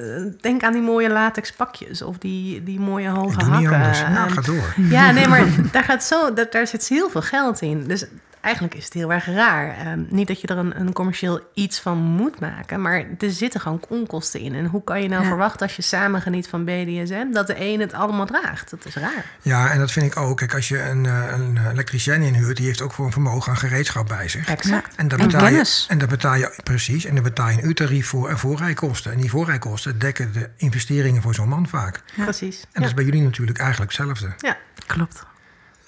[0.41, 3.71] denk aan die mooie latex pakjes of die, die mooie hoge Ik hakken.
[3.71, 4.75] Ja, ga door.
[4.77, 7.85] Ja, nee, maar daar, gaat zo, daar, daar zit heel veel geld in.
[7.87, 8.05] Dus
[8.43, 9.93] eigenlijk is het heel erg raar.
[9.93, 13.61] Um, niet dat je er een, een, commercieel iets van moet maken, maar er zitten
[13.61, 14.55] gewoon onkosten in.
[14.55, 15.29] En hoe kan je nou ja.
[15.29, 18.71] verwachten als je samen geniet van BDSM, dat de een het allemaal draagt?
[18.71, 19.25] Dat is raar.
[19.43, 20.37] Ja, en dat vind ik ook.
[20.37, 24.09] Kijk, als je een, een elektricien inhuurt, die heeft ook voor een vermogen aan gereedschap
[24.09, 24.49] bij zich.
[24.49, 24.97] Exact.
[24.97, 28.07] En daar betaal je, en daar betaal je precies, en daar betaal je een uurtarief
[28.07, 29.13] voor en voorrijkosten.
[29.13, 32.01] En die voorrijkosten dekken de investeringen voor zo'n man vaak.
[32.15, 32.23] Ja.
[32.25, 32.61] Precies.
[32.61, 34.35] En dat is bij jullie natuurlijk eigenlijk hetzelfde.
[34.39, 35.31] Ja, klopt.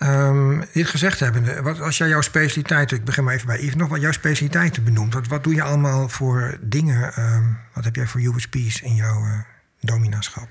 [0.05, 3.75] Um, dit gezegd hebbende, wat als jij jouw specialiteit, ik begin maar even bij Yves
[3.75, 7.97] nog, wat jouw specialiteiten benoemt, wat, wat doe je allemaal voor dingen, um, wat heb
[7.97, 9.39] jij voor USP's in jouw uh,
[9.81, 10.49] dominaschap?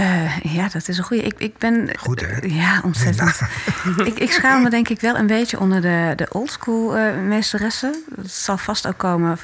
[0.00, 1.22] Uh, ja, dat is een goede.
[1.22, 1.90] Ik, ik ben.
[1.98, 2.36] Goed, hè?
[2.46, 3.40] Ja, ontzettend.
[4.04, 8.04] ik, ik schaal me denk ik wel een beetje onder de, de oldschool uh, meesteressen.
[8.16, 9.38] Dat zal vast ook komen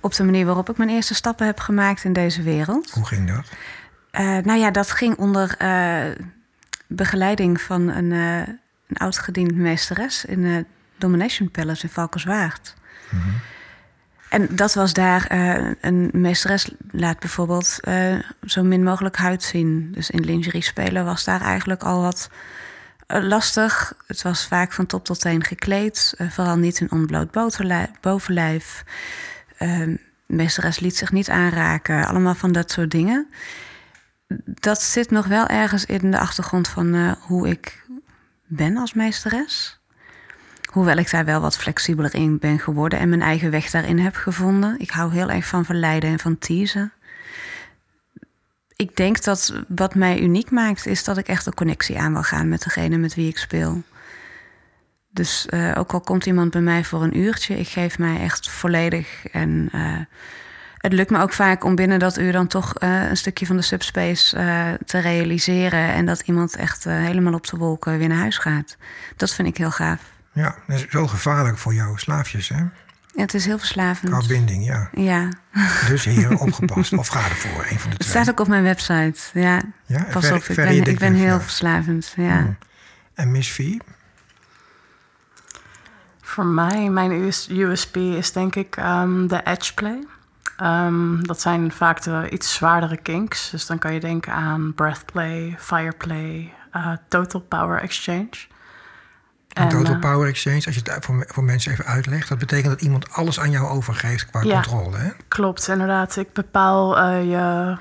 [0.00, 2.90] op de manier waarop ik mijn eerste stappen heb gemaakt in deze wereld.
[2.90, 3.44] Hoe ging dat?
[4.44, 5.56] nou ja, dat ging onder
[6.88, 10.64] begeleiding van een, een oud-gediend meesteres in de
[10.96, 12.74] Domination Palace in Valkenswaard.
[13.10, 13.40] Mm -hmm.
[14.28, 19.92] En dat was daar uh, een meesteres laat bijvoorbeeld uh, zo min mogelijk huid zien.
[19.92, 22.30] Dus in lingerie spelen was daar eigenlijk al wat
[23.08, 23.92] uh, lastig.
[24.06, 27.30] Het was vaak van top tot teen gekleed, vooral niet in onbloot
[28.00, 28.84] bovenlijf.
[29.58, 29.94] Ehm,
[30.26, 33.28] meesteres liet zich niet aanraken, allemaal van dat soort dingen.
[34.44, 37.84] Dat zit nog wel ergens in de achtergrond van hoe ik
[38.46, 39.80] ben als meesteres.
[40.72, 44.14] Hoewel ik daar wel wat flexibeler in ben geworden en mijn eigen weg daarin heb
[44.14, 44.80] gevonden.
[44.80, 46.92] Ik hou heel erg van verleiden en van teasen.
[48.76, 52.22] Ik denk dat wat mij uniek maakt, is dat ik echt een connectie aan wil
[52.22, 53.82] gaan met degene met wie ik speel.
[55.10, 58.50] Dus uh, ook al komt iemand bij mij voor een uurtje, ik geef mij echt
[58.50, 59.26] volledig.
[59.26, 59.98] En uh,
[60.78, 63.56] het lukt me ook vaak om binnen dat uur dan toch uh, een stukje van
[63.56, 64.38] de subspace
[64.84, 65.92] te realiseren.
[65.92, 68.76] En dat iemand echt helemaal op de wolken weer naar huis gaat.
[69.16, 70.00] Dat vind ik heel gaaf.
[70.32, 72.62] Ja, dat is wel gevaarlijk voor jouw slaafjes, hè?
[73.18, 74.12] Ja, het is heel verslavend.
[74.12, 74.88] Qua binding, ja.
[74.92, 75.28] Ja.
[75.88, 76.92] Dus hier opgepast.
[76.92, 77.96] Of ga ervoor, een van de twee.
[77.96, 79.62] Het staat ook op mijn website, ja.
[79.86, 82.40] ja Pas ver, op, ik ben, ik ben heel verslavend, ja.
[82.40, 82.56] Mm.
[83.14, 83.76] En Miss V?
[86.20, 90.06] Voor mij, mijn USP is denk ik um, de edge play.
[90.62, 93.50] Um, dat zijn vaak de iets zwaardere kinks.
[93.50, 98.28] Dus dan kan je denken aan breath play, fire play, uh, total power exchange.
[99.48, 102.68] Een total eh, power exchange, als je het voor, voor mensen even uitlegt, dat betekent
[102.68, 104.96] dat iemand alles aan jou overgeeft qua controle.
[104.96, 105.10] Hè?
[105.28, 106.16] Klopt, inderdaad.
[106.16, 107.76] Ik bepaal uh, je,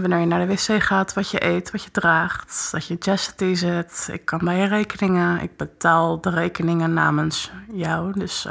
[0.00, 3.54] wanneer je naar de wc gaat, wat je eet, wat je draagt, dat je chastity
[3.54, 4.08] zit.
[4.12, 5.42] Ik kan bij je rekeningen.
[5.42, 8.18] Ik betaal de rekeningen namens jou.
[8.18, 8.48] Dus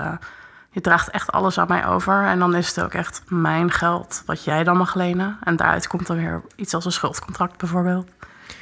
[0.78, 2.26] je draagt echt alles aan mij over.
[2.26, 5.38] En dan is het ook echt mijn geld wat jij dan mag lenen.
[5.44, 8.10] En daaruit komt dan weer iets als een schuldcontract bijvoorbeeld.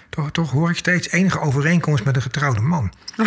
[0.09, 2.93] Toch, toch hoor ik steeds enige overeenkomst met een getrouwde man.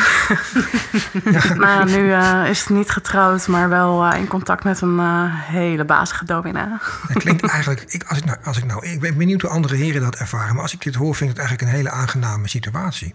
[1.24, 1.54] ja.
[1.54, 5.24] Nou, nu uh, is het niet getrouwd, maar wel uh, in contact met een uh,
[5.28, 6.80] hele bazige domina.
[7.08, 9.76] Het klinkt eigenlijk, ik, als ik, nou, als ik nou, ik ben benieuwd hoe andere
[9.76, 12.48] heren dat ervaren, maar als ik dit hoor, vind ik het eigenlijk een hele aangename
[12.48, 13.14] situatie.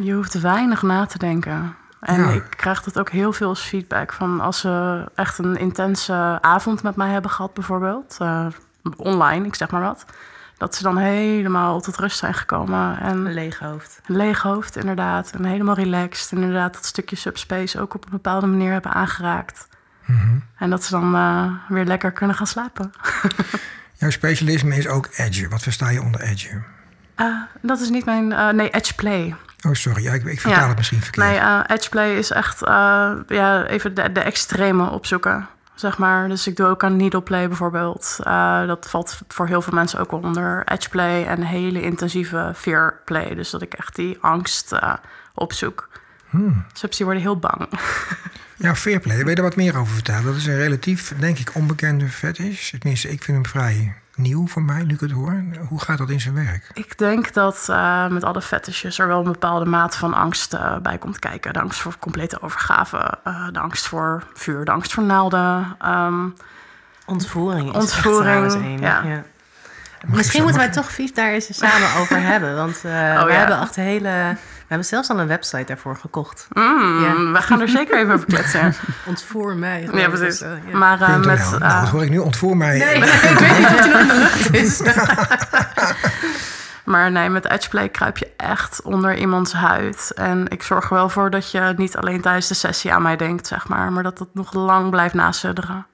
[0.00, 1.76] Je hoeft weinig na te denken.
[2.00, 2.28] En ja.
[2.28, 6.82] ik krijg dat ook heel veel als feedback van als ze echt een intense avond
[6.82, 8.16] met mij hebben gehad, bijvoorbeeld.
[8.96, 10.04] online, ik zeg maar wat
[10.58, 13.00] dat ze dan helemaal tot rust zijn gekomen.
[13.00, 14.00] En een leeg hoofd.
[14.06, 15.30] Een leeg hoofd, inderdaad.
[15.30, 16.32] En helemaal relaxed.
[16.32, 19.68] En inderdaad dat stukje subspace ook op een bepaalde manier hebben aangeraakt.
[20.04, 20.38] Mhm.
[20.56, 22.92] En dat ze dan uh, weer lekker kunnen gaan slapen.
[24.00, 25.48] Jouw specialisme is ook edge.
[25.48, 26.62] Wat versta je onder edge?
[27.16, 28.30] Uh, dat is niet mijn...
[28.30, 29.34] Uh, nee, edge play.
[29.66, 30.02] Oh, sorry.
[30.02, 30.68] Ja, ik, ik vertaal ja.
[30.68, 31.26] het misschien verkeerd.
[31.26, 32.60] Nee, edge play is echt
[33.28, 35.48] ja, even de, de extreme opzoeken
[35.80, 36.28] zeg maar.
[36.28, 38.16] Dus ik doe ook aan needleplay bijvoorbeeld.
[38.20, 43.34] Uh, dat valt voor heel veel mensen ook onder edgeplay en hele intensieve fearplay.
[43.34, 44.94] Dus dat ik echt die angst uh,
[45.34, 45.88] opzoek.
[46.28, 46.64] Hmm.
[46.90, 47.68] Die worden heel bang.
[48.60, 49.16] Ja, fearplay.
[49.16, 50.24] Wil je er wat meer over vertellen?
[50.24, 52.70] Dat is een relatief, denk ik, onbekende fetish.
[52.70, 55.42] Tenminste, ik vind hem vrij nieuw voor mij, nu ik het hoor.
[55.68, 56.70] Hoe gaat dat in zijn werk?
[56.74, 60.76] Ik denk dat uh, met alle fetishes er wel een bepaalde mate van angst uh,
[60.76, 61.52] bij komt kijken.
[61.52, 65.76] De angst voor complete overgave, uh, de angst voor vuur, de angst voor naalden.
[65.84, 66.34] Um,
[67.06, 67.68] ontvoering.
[67.68, 69.02] Is ontvoering, ja.
[69.04, 69.22] ja.
[70.06, 72.56] Misschien moeten wij toch Vief daar eens samen over hebben.
[72.56, 73.38] Want uh, oh, we ja.
[73.38, 74.36] hebben echt hele
[74.68, 76.48] hebben zelfs al een website daarvoor gekocht.
[76.52, 77.32] Mm, ja.
[77.32, 78.74] We gaan er zeker even over kletsen.
[79.06, 79.88] ontvoer mij.
[79.92, 80.42] Ja, precies.
[80.42, 80.76] Uh, ja.
[80.76, 81.38] Maar uh, met...
[81.38, 82.18] Uh, nou, wat hoor ik nu?
[82.18, 82.78] Ontvoer mij.
[82.78, 84.80] Nee, nee ik weet niet wat er nog in de lucht is.
[86.88, 90.12] Maar nee, met Edgeplay kruip je echt onder iemands huid.
[90.14, 93.16] En ik zorg er wel voor dat je niet alleen tijdens de sessie aan mij
[93.16, 93.92] denkt, zeg maar.
[93.92, 95.86] Maar dat het nog lang blijft nasudderen.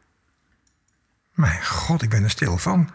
[1.34, 2.88] Mijn god, ik ben er stil van.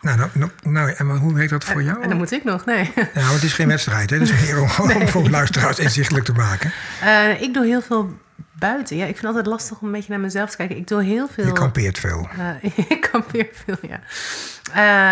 [0.00, 2.02] nou, nou, nou, nou, en hoe werkt dat voor jou?
[2.02, 2.92] En dan moet ik nog, nee.
[3.14, 4.18] Ja, het is geen wedstrijd, hè?
[4.18, 4.96] Het is meer om, nee.
[4.96, 6.72] om voor luisteraars inzichtelijk te maken.
[7.02, 8.18] Uh, ik doe heel veel
[8.52, 8.96] buiten.
[8.96, 10.76] Ja, ik vind het altijd lastig om een beetje naar mezelf te kijken.
[10.76, 11.46] Ik doe heel veel...
[11.46, 12.28] Je kampeert veel.
[12.38, 14.00] Uh, ik kampeer veel, ja.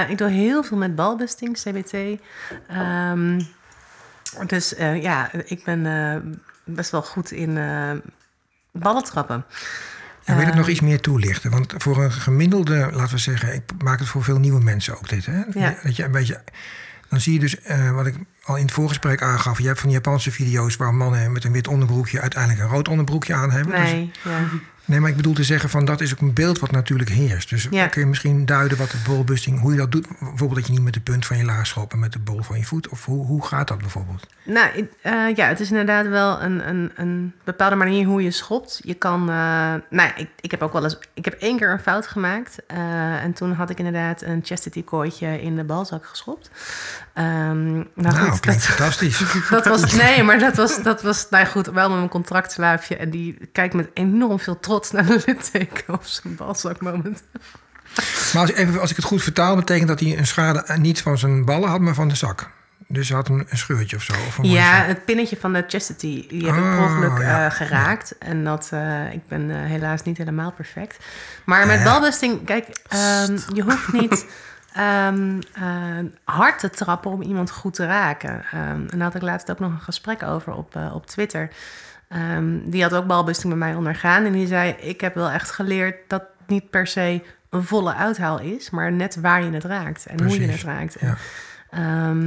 [0.05, 1.93] Uh, ik doe heel veel met balbusting, CBT.
[3.13, 3.49] Um,
[4.47, 5.83] dus ja, ik ben
[6.65, 7.59] best wel goed in
[8.73, 9.45] ballen trappen.
[10.25, 11.51] En wil ik nog iets meer toelichten?
[11.51, 15.09] Want voor een gemiddelde, laten we zeggen, ik maak het voor veel nieuwe mensen ook
[15.09, 15.27] dit.
[15.27, 15.43] Hè?
[15.55, 15.77] Ja.
[15.83, 16.43] Dat je een beetje,
[17.09, 19.89] dan zie je dus, uh, wat ik al in het voorgesprek aangaf, je hebt van
[19.89, 23.81] die Japanse video's waar mannen met een wit onderbroekje uiteindelijk een rood onderbroekje aan hebben.
[23.81, 24.39] Dus- Nee, ja.
[24.93, 27.49] Nee, maar ik bedoel te zeggen van dat is ook een beeld wat natuurlijk heerst.
[27.49, 27.87] Dus Ja.
[27.87, 30.07] kun je misschien duiden wat de ballbusting, hoe je dat doet?
[30.09, 32.43] Bijvoorbeeld dat je niet met de punt van je laars schopt, maar met de bol
[32.43, 32.89] van je voet.
[32.89, 34.27] Of hoe, hoe gaat dat bijvoorbeeld?
[34.45, 38.81] Nou, eh, ja, het is inderdaad wel een, een, een bepaalde manier hoe je schopt.
[38.85, 41.71] Je kan, eh, nou, ja, ik, ik heb ook wel eens, ik heb één keer
[41.73, 42.57] een fout gemaakt.
[42.67, 46.51] eh, en toen had ik inderdaad een chastity kooitje in de balzak geschopt.
[47.13, 49.23] Ehm, nou, Nou, goed, klinkt dat, fantastisch.
[49.51, 52.97] dat was, nee, maar dat was, dat was, nou goed, wel met mijn contractslaafje.
[52.97, 57.23] En die kijkt met enorm veel trots de litteken op zijn balzak moment.
[58.33, 61.01] Maar als, even, als ik het goed vertaal, betekent dat hij een schade eh, niet
[61.03, 62.51] van zijn ballen had, maar van de zak.
[62.89, 64.13] Dus hij had een, een scheurtje of zo.
[64.13, 67.45] Of een Ja, het pinnetje van de chastity, die heb ik Oh, ongeluk ja.
[67.47, 68.19] eh, geraakt.
[68.19, 70.97] En dat, eh, ik ben helaas niet helemaal perfect.
[71.45, 74.27] Maar met balbusting, kijk, ehm, je hoeft niet
[74.73, 75.09] eh,
[76.25, 78.45] hard te trappen om iemand goed te raken.
[78.53, 81.51] Ehm, en daar had ik laatst ook nog een gesprek over op, op Twitter.
[82.13, 84.25] Ehm, die had ook balbusting bij mij ondergaan.
[84.25, 87.95] En die zei, ik heb wel echt geleerd dat het niet per se een volle
[87.95, 88.71] uithaal is...
[88.71, 90.97] maar net waar je het raakt en hoe je het raakt.
[91.01, 91.17] Ja.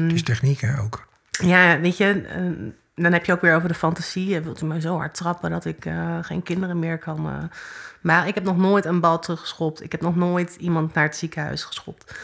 [0.03, 1.07] Het is techniek hè, ook.
[1.31, 4.27] ja, weet je, eh, dan heb je ook weer over de fantasie.
[4.27, 7.27] Je wilt u mij zo hard trappen dat ik eh, geen kinderen meer kan.
[7.29, 7.57] eh.
[8.01, 9.83] Maar ik heb nog nooit een bal teruggeschopt.
[9.83, 12.15] Ik heb nog nooit iemand naar het ziekenhuis geschopt.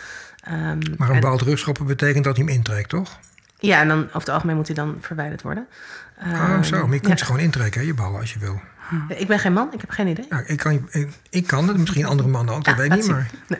[0.43, 3.19] Ehm, Maar een en- bal terugschoppen betekent dat hij hem intrekt, toch?
[3.59, 5.67] Ja, en dan over het algemeen moet hij dan verwijderd worden.
[6.23, 6.85] Oh, Ehm, zo.
[6.85, 8.61] Maar je kunt ze gewoon intrekken, hè, je ballen, als je wil.
[9.07, 10.25] Ik ben geen man, ik heb geen idee.
[10.29, 12.97] Ja, ik, kan, ik, ik kan het, misschien andere mannen ook, dat Ja, weet ik
[12.97, 13.07] niet.
[13.07, 13.29] Maar...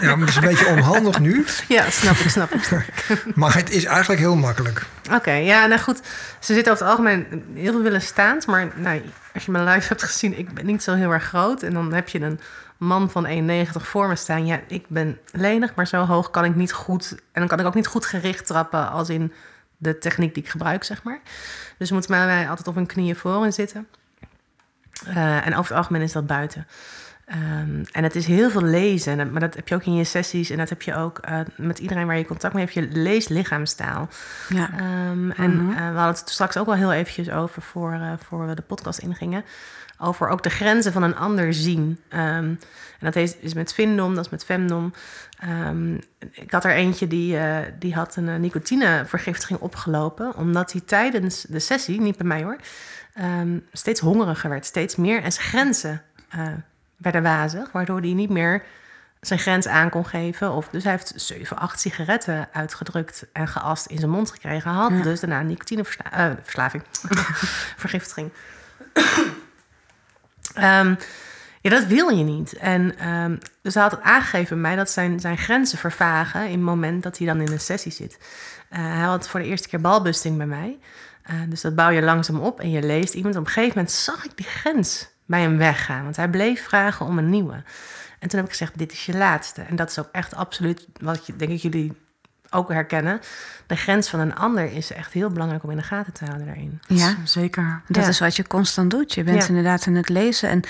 [0.00, 1.44] Ja, maar het is een beetje onhandig nu.
[1.68, 2.62] Ja, snap ik, snap ik.
[2.62, 3.24] snap ik.
[3.34, 4.86] Maar het is eigenlijk heel makkelijk.
[5.12, 6.00] Oké, ja, nou goed.
[6.38, 8.46] Ze zitten over het algemeen heel veel willen staand.
[8.46, 9.02] Maar nou,
[9.34, 11.62] als je mijn live hebt gezien, ik ben niet zo heel erg groot.
[11.62, 12.40] En dan heb je een
[12.76, 14.46] man van 1,90 voor me staan.
[14.46, 17.10] Ja, ik ben lenig, maar zo hoog kan ik niet goed.
[17.10, 19.32] En dan kan ik ook niet goed gericht trappen als in
[19.76, 21.20] de techniek die ik gebruik, zeg maar.
[21.78, 23.86] Dus moeten mij altijd op hun knieën voorin zitten.
[25.06, 26.66] Eh, en over het algemeen is dat buiten.
[27.24, 30.04] Ehm, en het is heel veel lezen, en- maar dat heb je ook in je
[30.04, 30.50] sessies.
[30.50, 32.74] En dat heb je ook eh, met iedereen waar je contact mee hebt.
[32.76, 34.08] Je leest lichaamstaal.
[34.48, 34.70] Ja.
[34.78, 38.54] Ehm, en eh, we hadden het straks ook wel heel eventjes over voor, voor we
[38.54, 39.44] de podcast ingingen.
[39.98, 42.00] Over ook de grenzen van een ander zien.
[42.08, 42.58] Ehm, en
[43.00, 44.92] dat is, is met Vindom, dat is met Femdom.
[45.38, 45.94] Ehm,
[46.30, 50.36] ik had er eentje die, eh, die had een eh, nicotinevergiftiging opgelopen.
[50.36, 52.56] Omdat hij tijdens de sessie, niet bij mij hoor,
[53.14, 54.64] ehm, steeds hongeriger werd.
[54.66, 55.22] Steeds meer.
[55.22, 56.46] En zijn grenzen eh,
[56.96, 57.72] werden wazig.
[57.72, 58.62] Waardoor hij niet meer
[59.20, 60.52] zijn grens aan kon geven.
[60.52, 64.70] Of, dus hij heeft 7, 8 sigaretten uitgedrukt en geast in zijn mond gekregen.
[64.70, 65.02] Had Ja.
[65.02, 66.82] dus daarna nicotineverslaving.
[67.76, 68.30] Vergiftiging.
[70.54, 70.94] Ehm,
[71.60, 72.52] ja, dat wil je niet.
[72.52, 76.44] En ehm, dus hij had aangegeven mij dat zijn, zijn grenzen vervagen...
[76.44, 78.18] in het moment dat hij dan in een sessie zit.
[78.68, 80.78] Eh, hij had voor de eerste keer balbusting bij mij.
[81.22, 83.36] Eh, dus dat bouw je langzaam op en je leest iemand.
[83.36, 86.02] Op een gegeven moment zag ik die grens bij hem weggaan.
[86.02, 87.62] Want hij bleef vragen om een nieuwe.
[88.18, 89.62] En toen heb ik gezegd, dit is je laatste.
[89.62, 91.92] En dat is ook echt absoluut wat je, denk ik jullie
[92.54, 93.20] ook herkennen.
[93.66, 96.46] De grens van een ander is echt heel belangrijk om in de gaten te houden
[96.46, 96.80] daarin.
[96.86, 97.82] Ja, Zeker.
[97.88, 98.08] dat Ja.
[98.08, 99.14] is wat je constant doet.
[99.14, 99.48] Je bent Ja.
[99.48, 100.48] inderdaad aan het lezen.
[100.48, 100.60] En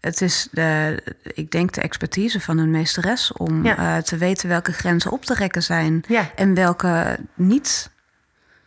[0.00, 3.76] het is, de, ik denk, de expertise van een meesteres om Ja.
[3.76, 7.90] eh, te weten welke grenzen op te rekken zijn Ja, en welke niet.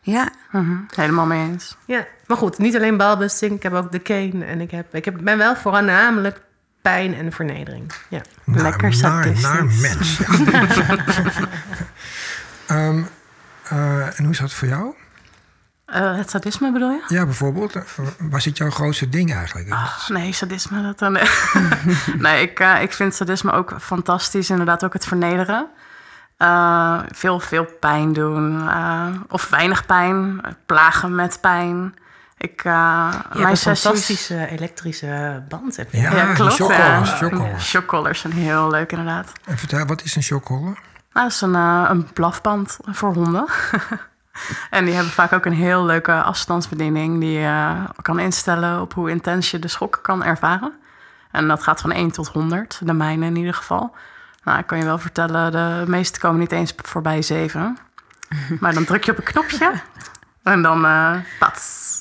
[0.02, 1.78] Ja, Mhm, Helemaal mee eens.
[1.86, 2.06] ja.
[2.28, 3.52] maar goed, niet alleen balbusting.
[3.56, 6.42] Ik heb ook de cane en ik, heb, ik heb, ben wel voornamelijk
[6.82, 7.92] pijn en vernedering.
[8.10, 8.22] Ja.
[8.44, 10.18] Naar, Lekker naar, naar mens.
[10.18, 10.98] Ja.
[12.68, 13.02] Ehm,
[13.70, 14.94] eh, en hoe is dat voor jou?
[15.86, 17.04] Eh, het sadisme bedoel je?
[17.08, 17.74] Ja, bijvoorbeeld.
[18.20, 19.70] Waar zit jouw grootste ding eigenlijk?
[19.72, 20.82] Ah, nee, sadisme.
[20.84, 21.14] Dat dan,
[22.18, 24.50] nee, ik, eh, ik vind sadisme ook fantastisch.
[24.50, 25.68] Inderdaad, ook het vernederen.
[26.38, 28.70] Eh, veel, veel pijn doen.
[28.70, 30.42] eh, of weinig pijn.
[30.66, 31.94] Plagen met pijn.
[32.38, 33.82] Ik, eh, Je hebt mijn een sessies...
[33.84, 35.76] fantastische elektrische band.
[35.76, 35.98] Heb je.
[36.02, 36.54] Ja, klopt.
[36.54, 37.16] shockcollars, ja.
[37.16, 37.70] shockcollars.
[37.70, 39.32] Shockcollars zijn heel leuk, inderdaad.
[39.46, 40.78] En vertel, wat is een shockcollar?
[41.14, 43.46] Nou, dat is een, eh, een blafband voor honden.
[44.70, 47.20] en die hebben vaak ook een heel leuke afstandsbediening...
[47.20, 50.74] die je kan instellen op hoe intens je de schok kan ervaren.
[51.32, 53.96] En dat gaat van 1 tot 100, de mijne in ieder geval.
[54.44, 57.78] Nou, ik kan je wel vertellen, de meeste komen niet eens voorbij 7.
[58.60, 59.72] maar dan druk je op een knopje
[60.44, 62.00] en dan eh pats.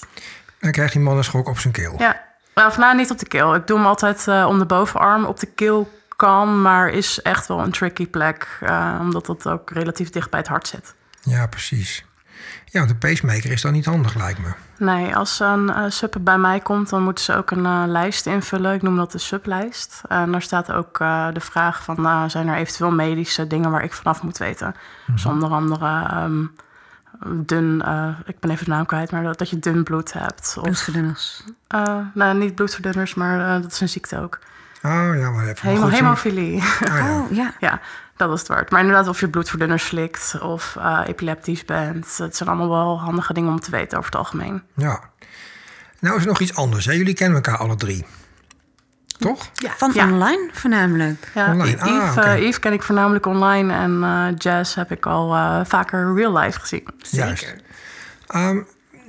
[0.61, 1.94] Dan krijgt die man een schok op zijn keel.
[1.98, 2.20] Ja,
[2.55, 3.55] nou, vandaag niet op de keel.
[3.55, 5.25] Ik doe hem altijd eh, om de bovenarm.
[5.25, 5.90] Op de keel
[6.27, 8.59] kan, maar is echt wel een tricky plek.
[8.61, 10.95] eh, omdat dat ook relatief dicht bij het hart zit.
[11.23, 12.05] Ja, precies.
[12.65, 14.53] Ja, want de pacemaker is dan niet handig, lijkt me.
[14.79, 18.27] Nee, als een uh, sub bij mij komt, dan moeten ze ook een eh, lijst
[18.27, 18.75] invullen.
[18.75, 20.01] Ik noem dat de sublijst.
[20.09, 23.85] En daar staat ook eh, de vraag van, nou, zijn er eventueel medische dingen waar
[23.85, 24.75] ik vanaf moet weten?
[25.07, 26.45] Dus onder andere, ehm,
[27.47, 30.55] dun, eh, ik ben even de naam kwijt, maar dat, dat je dun bloed hebt.
[30.57, 31.45] Of, Bloedverdunners.
[31.69, 34.39] eh, nou, niet bloedverdunners, maar eh, dat is een ziekte ook.
[34.83, 36.55] Oh ja, maar even hemofilie.
[36.57, 37.11] Oh, ja.
[37.21, 37.55] Oh, ja.
[37.61, 37.81] ja,
[38.16, 38.71] dat is het woord.
[38.71, 42.16] Maar inderdaad, of je bloedverdunners slikt of eh, epileptisch bent.
[42.18, 44.62] Het zijn allemaal wel handige dingen om te weten over het algemeen.
[44.77, 45.01] ja.
[46.01, 46.85] Nou is er nog iets anders.
[46.87, 46.92] Hè?
[46.92, 48.07] Jullie kennen elkaar alle drie.
[49.18, 49.51] Toch?
[49.77, 50.11] Van Ja.
[50.11, 51.31] online voornamelijk.
[51.35, 51.81] Ja, Online.
[51.81, 55.61] Ah, Yves, eh, Yves ken ik voornamelijk online en eh, Jazz heb ik al eh,
[55.64, 56.85] vaker real life gezien.
[57.11, 57.55] Juist.
[58.27, 58.59] Ehm,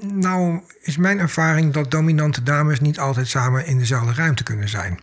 [0.02, 5.00] nou is mijn ervaring dat dominante dames niet altijd samen in dezelfde ruimte kunnen zijn.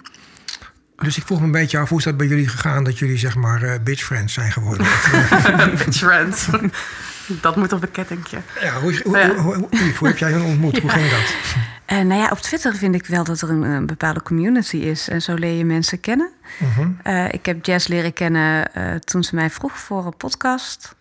[1.04, 3.18] Dus ik vroeg me een beetje af, hoe is dat bij jullie gegaan dat jullie
[3.18, 4.86] zeg maar eh, bitch friends zijn geworden?
[5.90, 6.48] Trend.
[7.40, 8.38] dat moet op een kettingje.
[8.60, 9.34] ja, hoe, hoe, Ja.
[9.34, 10.78] hoe, hoe, Yves, hoe heb jij hen ontmoet?
[10.78, 11.34] Hoe ging dat?
[11.84, 15.08] Eh, nou ja, op Twitter vind ik wel dat er een, een bepaalde community is.
[15.08, 16.30] En zo leer je mensen kennen.
[16.58, 16.88] Mhm.
[17.02, 18.70] Eh, ik heb Jess leren kennen
[19.04, 20.94] toen ze mij vroeg voor een podcast.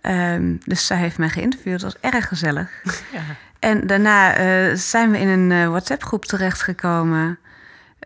[0.00, 1.80] Ehm, dus zij heeft mij geïnterviewd.
[1.80, 2.68] Dat was erg gezellig.
[3.12, 3.20] Ja.
[3.58, 4.34] En daarna
[4.76, 7.38] zijn we in een WhatsApp-groep terechtgekomen.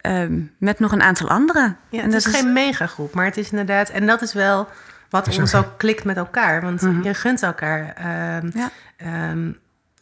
[0.08, 1.76] Ehm, met nog een aantal anderen.
[1.88, 3.88] Ja, en het dat is geen megagroep, maar het is inderdaad...
[3.88, 4.68] En dat is wel
[5.10, 6.60] wat ons ook klikt met elkaar.
[6.62, 7.92] Want je gunt elkaar.
[7.96, 8.70] ehm Ja.
[8.96, 9.50] ehm,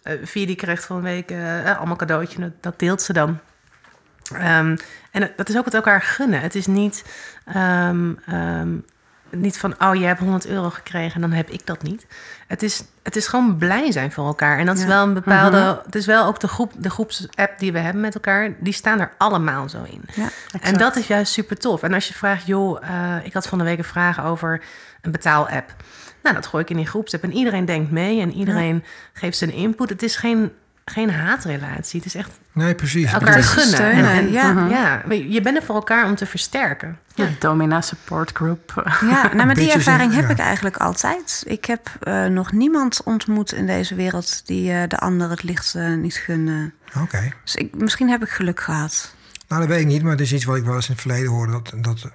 [0.02, 2.40] eh, Via die krijgt van een week eh, eh, allemaal cadeautje.
[2.40, 3.38] Dat, dat deelt ze dan.
[4.32, 4.76] Ehm,
[5.10, 6.40] en dat is ook het elkaar gunnen.
[6.40, 7.04] Het is niet,
[7.44, 8.76] ehm, ehm,
[9.40, 12.06] niet van, oh, jij hebt 100 euro gekregen en dan heb ik dat niet.
[12.46, 14.58] Het is, het is gewoon blij zijn voor elkaar.
[14.58, 14.88] En dat is Ja.
[14.88, 15.82] wel een bepaalde...
[15.84, 18.54] Het is wel ook de, groep, de groepsapp die we hebben met elkaar.
[18.60, 20.02] Die staan er allemaal zo in.
[20.14, 20.28] Ja,
[20.60, 21.82] En dat is juist super tof.
[21.82, 24.62] En als je vraagt, joh, eh, ik had van de week een vraag over
[25.00, 25.74] een betaalapp.
[26.22, 27.22] Nou, dat gooi ik in die groepsapp.
[27.22, 29.88] En iedereen denkt mee en iedereen geeft zijn input.
[29.88, 30.52] Het is geen,
[30.92, 32.00] geen haatrelatie.
[32.00, 33.12] Het is echt Nee, precies.
[33.12, 33.74] elkaar gunnen.
[33.74, 34.66] steunen, En, en- ja.
[34.70, 36.98] ja, weet je je bent er voor elkaar om te versterken.
[37.14, 38.72] Ja, Domina Support Group.
[39.10, 40.30] Ja, nou, maar die ervaring heb ja.
[40.30, 41.42] ik eigenlijk altijd.
[41.46, 45.74] Ik heb eh, nog niemand ontmoet in deze wereld die eh, de ander het licht
[45.74, 46.70] eh, niet gunde.
[47.02, 47.32] Oké.
[47.44, 49.14] Dus ik, misschien heb ik geluk gehad.
[49.48, 51.00] Nou, dat weet ik niet, maar het is iets wat ik wel eens in het
[51.00, 51.52] verleden hoorde...
[51.52, 52.10] dat, dat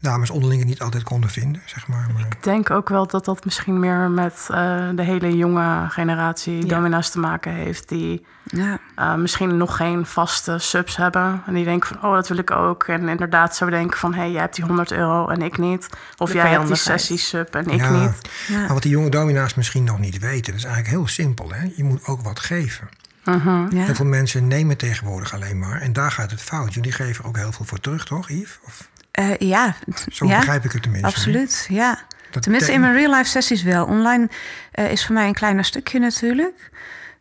[0.00, 2.06] dames onderling het niet altijd konden vinden, zeg maar.
[2.14, 6.62] maar Ik denk ook wel dat dat misschien meer met eh, de hele jonge generatie
[6.62, 6.74] Ja.
[6.74, 7.88] domina's te maken heeft.
[7.88, 11.42] Die Ja, eh, misschien nog geen vaste subs hebben.
[11.46, 12.84] En die denken van, oh, dat wil ik ook.
[12.84, 15.88] En inderdaad zo denken van, hé, hey, jij hebt die 100 euro en ik niet.
[16.16, 17.00] Of De jij hebt die vijandigheid.
[17.00, 18.20] sessie sub en ik ja, niet.
[18.48, 18.58] ja.
[18.58, 21.50] Maar wat die jonge domina's misschien nog niet weten, dat is eigenlijk heel simpel.
[21.52, 21.70] Hè?
[21.76, 22.88] Je moet ook wat geven.
[23.24, 23.48] Mhm.
[23.76, 23.84] ja.
[23.84, 25.80] Heel veel mensen nemen tegenwoordig alleen maar.
[25.80, 26.74] En daar gaat het fout.
[26.74, 28.58] Jullie geven ook heel veel voor terug, toch, Yves?
[28.66, 29.74] Of, Eh, ja,
[30.12, 31.08] zo ja begrijp ik het tenminste.
[31.08, 31.66] absoluut.
[31.68, 31.98] Ja.
[32.30, 33.86] Dat Tenminste, in mijn real life sessies wel.
[33.86, 34.28] Online
[34.72, 36.70] eh, is voor mij een kleiner stukje natuurlijk.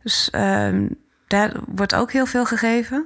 [0.04, 0.88] Dus ehm,
[1.28, 3.06] daar wordt ook heel veel gegeven.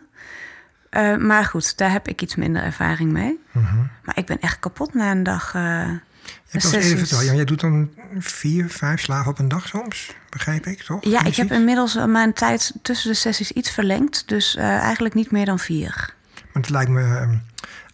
[0.89, 3.39] Eh, maar goed, daar heb ik iets minder ervaring mee.
[3.52, 3.78] Mhm.
[4.04, 5.54] Maar ik ben echt kapot na een dag.
[5.54, 5.99] Je
[6.47, 10.82] hebt even verteld, jij doet dan vier, vijf slagen op een dag soms, begrijp ik,
[10.82, 11.04] toch?
[11.04, 14.28] Ja, ik heb inmiddels mijn tijd tussen de sessies iets verlengd.
[14.28, 16.13] Dus eigenlijk niet meer dan vier.
[16.54, 17.38] Want het lijkt me, ehm,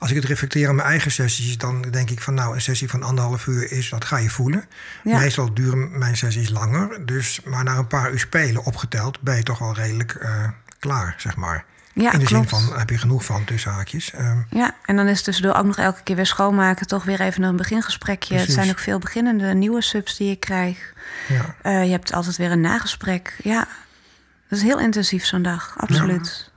[0.06, 2.90] als ik het reflecteer aan mijn eigen sessies, dan denk ik van nou, een sessie
[2.90, 4.66] van anderhalf uur is, dat ga je voelen.
[5.04, 5.20] Ja.
[5.20, 7.06] Meestal duren mijn sessies langer.
[7.06, 10.48] Dus, maar na een paar uur spelen opgeteld, ben je toch wel redelijk eh,
[10.80, 11.66] klaar, zeg maar.
[11.94, 12.50] Ja, In de klopt.
[12.50, 14.12] zin van, heb je genoeg van, tussen haakjes.
[14.12, 16.88] Ehm, Ja, en dan is tussendoor ook nog elke keer weer schoonmaken.
[16.88, 18.28] Toch weer even een begingesprekje.
[18.36, 18.46] Precies.
[18.48, 20.94] Het zijn ook veel beginnende nieuwe subs die je krijgt.
[21.28, 21.56] ja.
[21.62, 23.36] Eh, je hebt altijd weer een nagesprek.
[23.44, 23.68] Ja,
[24.50, 25.74] dat is heel intensief zo'n dag.
[25.78, 26.52] Absoluut.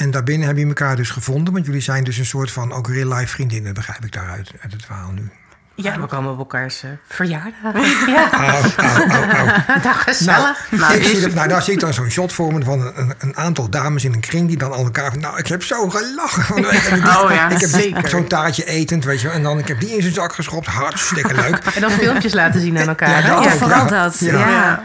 [0.00, 2.88] En daarbinnen hebben jullie elkaar dus gevonden, want jullie zijn dus een soort van ook
[2.88, 5.30] real life vriendinnen, begrijp ik daaruit, uit het verhaal nu.
[5.74, 7.80] Ja, we komen op elkaars verjaardagen.
[8.14, 10.70] ja, gezellig.
[10.70, 13.70] Nou, zie nou, daar zie ik dan zo'n shot voor me van een, een aantal
[13.70, 16.56] dames in een kring die dan al elkaar van, nou, ik heb zo gelachen.
[16.58, 18.08] ik, Oh ja, ik heb zeker.
[18.08, 19.36] zo'n taartje etend, weet je wel.
[19.36, 21.56] En dan, ik heb die in zijn zak geschopt, hartstikke leuk.
[21.74, 23.08] En dan filmpjes laten zien aan elkaar.
[23.08, 24.02] Ja, dat Ja, ook, vooral ja.
[24.02, 24.18] dat.
[24.18, 24.82] Ja.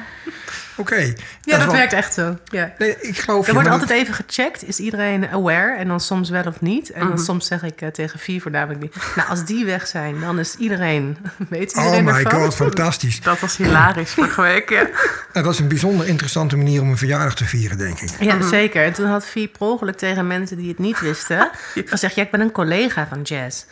[0.77, 0.95] Oké.
[1.41, 2.37] Ja, dat wel- werkt echt zo.
[2.45, 2.73] Ja.
[2.77, 5.75] Nee, ik geloof Er je, wordt altijd even gecheckt, is iedereen aware?
[5.77, 6.91] En dan soms wel of niet.
[6.91, 7.15] En Mhm.
[7.15, 8.91] dan soms zeg ik eh, tegen vier voornamelijk die...
[9.15, 11.17] Nou, als die weg zijn, dan is iedereen...
[11.49, 12.41] Weet Oh iedereen my ervan?
[12.41, 13.21] god, fantastisch.
[13.21, 14.69] Dat was hilarisch vorige week.
[14.69, 14.87] Ja.
[15.43, 18.09] Dat is een bijzonder interessante manier om een verjaardag te vieren, denk ik.
[18.19, 18.83] Ja, zeker.
[18.83, 21.49] En toen had Vie per ongeluk tegen mensen die het niet wisten...
[21.85, 23.63] gezegd, ja, ik ben een collega van Jazz.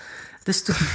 [0.43, 0.75] Dus toen...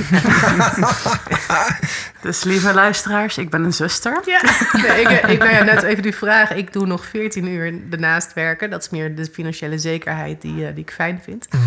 [2.22, 4.22] Dus lieve luisteraars, ik ben een zuster.
[4.26, 4.40] Ja,
[4.72, 6.50] nee, ik, ik nou ja, net even die vraag.
[6.54, 8.70] Ik doe nog 14 uur ernaast werken.
[8.70, 11.46] Dat is meer de financiële zekerheid die, eh, die ik fijn vind.
[11.50, 11.62] Mhm.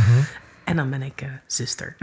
[0.64, 1.96] En dan ben ik eh, zuster.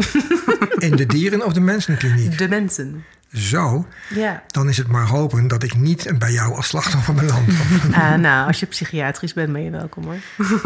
[0.79, 2.39] In de dieren- of de mensenkliniek?
[2.39, 3.05] De mensen.
[3.33, 4.43] Zo, Ja.
[4.47, 7.49] dan is het maar hopen dat ik niet bij jou als slachtoffer beland.
[7.93, 10.16] Ah, nou, als je psychiatrisch bent, ben je welkom hoor.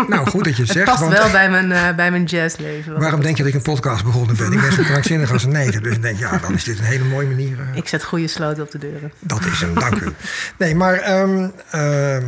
[0.08, 0.84] nou, goed dat je het Het zegt.
[0.84, 2.98] past want wel bij mijn, eh, bij mijn jazzleven.
[3.00, 4.52] waarom denk je dat ik een podcast begonnen ben?
[4.52, 5.82] Ik ben zo krankzinnig als een neter.
[5.82, 7.60] Dus ik denk, ja, dan is dit een hele mooie manier.
[7.60, 9.12] eh, Ik zet goede sloten op de deuren.
[9.18, 10.12] Dat is hem, dank u.
[10.58, 12.24] Nee, maar ehm, ehm,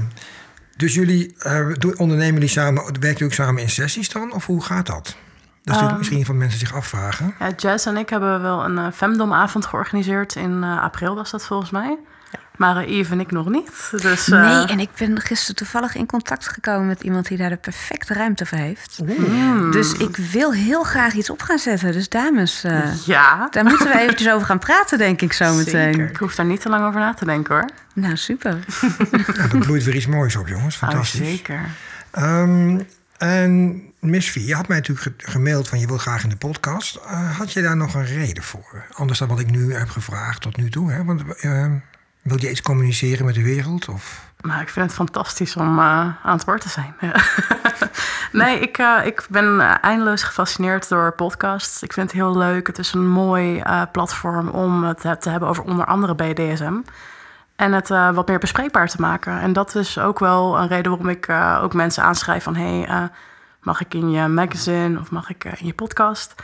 [0.77, 4.33] dus jullie eh, doen- ondernemen die samen, werken jullie ook samen in sessies dan?
[4.33, 5.17] Of hoe gaat dat?
[5.65, 7.35] Dat is natuurlijk misschien van mensen zich afvragen.
[7.39, 10.37] Ja, Jazz en ik hebben wel een uh, femdomavond georganiseerd.
[10.37, 11.99] In uh, april was dat volgens mij.
[12.57, 13.89] Maar uh, Yves en ik nog niet.
[13.91, 17.49] Dus, uh, Nee, en ik ben gisteren toevallig in contact gekomen met iemand die daar
[17.49, 19.01] de perfecte ruimte voor heeft.
[19.19, 19.71] Mm.
[19.71, 21.93] Dus ik wil heel graag iets op gaan zetten.
[21.93, 23.49] Dus dames, uh, ja.
[23.51, 26.01] daar moeten we eventjes over gaan praten, denk ik zo meteen.
[26.01, 27.69] Ik hoef daar niet te lang over na te denken hoor.
[27.95, 28.59] Nou, super.
[29.11, 30.77] ja, er bloeit weer iets moois op, jongens.
[30.77, 31.21] Fantastisch.
[31.21, 31.61] Oh, zeker.
[32.19, 32.87] Um,
[33.19, 36.97] en Miss V, je had mij natuurlijk gemaild van je wil graag in de podcast.
[36.97, 38.87] Uh, had je daar nog een reden voor?
[38.93, 40.93] Anders dan wat ik nu heb gevraagd tot nu toe.
[40.93, 41.05] Hè?
[41.05, 41.67] Want uh,
[42.23, 43.89] wil je iets communiceren met de wereld?
[43.89, 44.31] Of?
[44.41, 45.85] Nou, ik vind het fantastisch om uh,
[46.23, 46.95] aan het woord te zijn.
[48.43, 51.83] nee, ik, uh, ik ben eindeloos gefascineerd door podcasts.
[51.83, 52.67] Ik vind het heel leuk.
[52.67, 56.77] Het is een mooi platform om het te hebben over onder andere BDSM.
[57.57, 59.41] En het wat meer bespreekbaar te maken.
[59.41, 61.31] En dat is ook wel een reden waarom ik
[61.63, 62.57] ook mensen aanschrijf van...
[62.57, 63.11] hey,
[63.65, 66.35] mag ik in je magazine of mag ik in je podcast?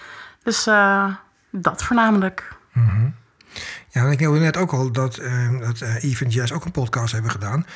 [0.43, 0.65] Dus
[1.51, 2.57] dat voornamelijk.
[2.73, 3.15] Mm -hmm.
[3.89, 5.21] Ja, ik hoorde net ook al dat,
[5.61, 7.67] dat Yves en Jess ook een podcast hebben gedaan.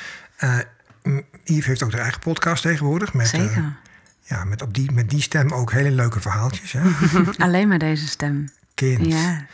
[1.43, 3.13] Yves heeft ook haar eigen podcast tegenwoordig.
[3.13, 3.75] Met, Zeker.
[4.21, 6.71] ja, met, op die, met die stem ook hele leuke verhaaltjes.
[6.71, 6.81] Hè?
[7.45, 8.49] Alleen maar deze stem.
[8.73, 9.05] Kind.
[9.05, 9.45] Ja.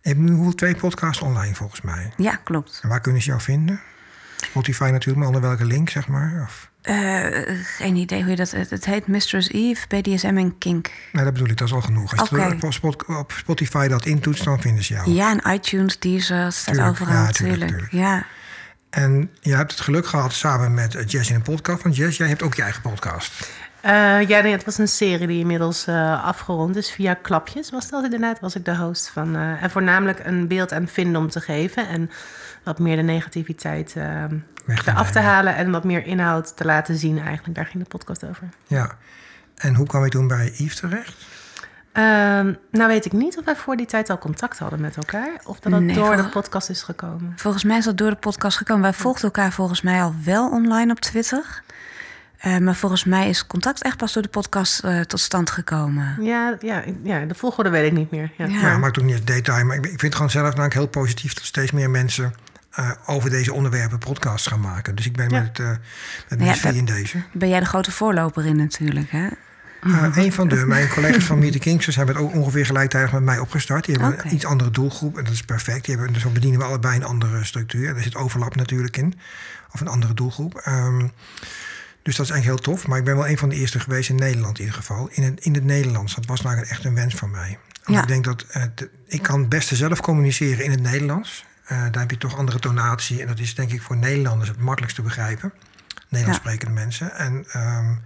[0.00, 2.12] Je hebt nu twee podcasts online volgens mij.
[2.16, 2.78] Ja, klopt.
[2.82, 3.80] En waar kunnen ze jou vinden?
[4.36, 6.42] Spotify natuurlijk, maar onder welke link, zeg maar?
[6.42, 6.70] Of?
[6.82, 7.26] Uh,
[7.62, 8.50] geen idee hoe je dat...
[8.50, 10.90] Het, het heet Mistress Eve, BDSM en Kink.
[11.12, 12.16] Nee, dat bedoel ik, dat is al genoeg.
[12.16, 12.58] Als okay.
[12.60, 15.10] je op, Spotify dat intoetst, dan vinden ze jou.
[15.10, 17.70] Ja, en iTunes, Deezer, staat overal ja, natuurlijk.
[17.70, 17.92] tuurlijk.
[17.92, 18.26] Ja.
[18.90, 21.82] En je hebt het geluk gehad samen met Jess in een podcast.
[21.82, 23.48] Want Jess, jij hebt ook je eigen podcast.
[23.86, 26.90] Uh, ja, nee, het was een serie die inmiddels uh, afgerond is.
[26.90, 29.36] Via Klapjes was dat inderdaad, was ik de host van.
[29.36, 31.88] Uh, en voornamelijk een beeld aan vinden om te geven.
[31.88, 32.10] En
[32.62, 33.96] wat meer de negativiteit
[34.86, 35.56] eraf te halen.
[35.56, 37.54] En wat meer inhoud te laten zien eigenlijk.
[37.54, 38.48] Daar ging de podcast over.
[38.66, 38.96] Ja.
[39.54, 41.26] En hoe kwam je toen bij Yves terecht?
[41.92, 42.02] Uh,
[42.70, 45.40] nou weet ik niet of wij voor die tijd al contact hadden met elkaar.
[45.44, 47.32] Of dat dat nee, door de podcast is gekomen.
[47.36, 48.82] Volgens mij is dat door de podcast gekomen.
[48.82, 51.62] Wij volgden elkaar volgens mij al wel online op Twitter.
[52.46, 56.16] Uh, maar volgens mij is contact echt pas door de podcast uh, tot stand gekomen.
[56.20, 58.32] Ja, ja, ja, de volgorde weet ik niet meer.
[58.36, 58.60] Ja, ja.
[58.60, 59.64] ja maakt ook niet het detail.
[59.64, 62.34] Maar ik, ik vind het gewoon zelf namelijk heel positief dat steeds meer mensen
[62.78, 64.94] uh, over deze onderwerpen podcasts gaan maken.
[64.94, 65.40] Dus ik ben ja.
[65.40, 65.58] met,
[66.38, 67.22] met ja, in deze.
[67.32, 69.28] Ben jij de grote voorloper in natuurlijk, hè?
[69.82, 73.12] Uh, een van de, mijn collega's van Meet the Kingsters hebben het ook ongeveer gelijktijdig
[73.12, 73.84] met mij opgestart.
[73.84, 74.26] Die hebben okay.
[74.26, 75.84] een iets andere doelgroep en dat is perfect.
[75.84, 77.96] Die hebben, dus dan bedienen we allebei een andere structuur.
[77.96, 79.14] Er zit overlap natuurlijk in,
[79.72, 80.62] of een andere doelgroep.
[80.66, 81.12] Um,
[82.06, 82.86] dus dat is eigenlijk heel tof.
[82.86, 85.08] Maar ik ben wel een van de eerste geweest in Nederland in ieder geval.
[85.10, 86.14] In het, in het Nederlands.
[86.14, 87.58] Dat was nou echt een wens van mij.
[87.86, 88.02] Ja.
[88.02, 91.44] Ik denk dat uh, de, ik kan het beste zelf communiceren in het Nederlands.
[91.62, 93.20] Uh, daar heb je toch andere tonatie.
[93.20, 95.52] En dat is denk ik voor Nederlanders het makkelijkst te begrijpen.
[96.08, 96.44] Nederlands ja.
[96.44, 97.14] sprekende mensen.
[97.14, 98.00] En um,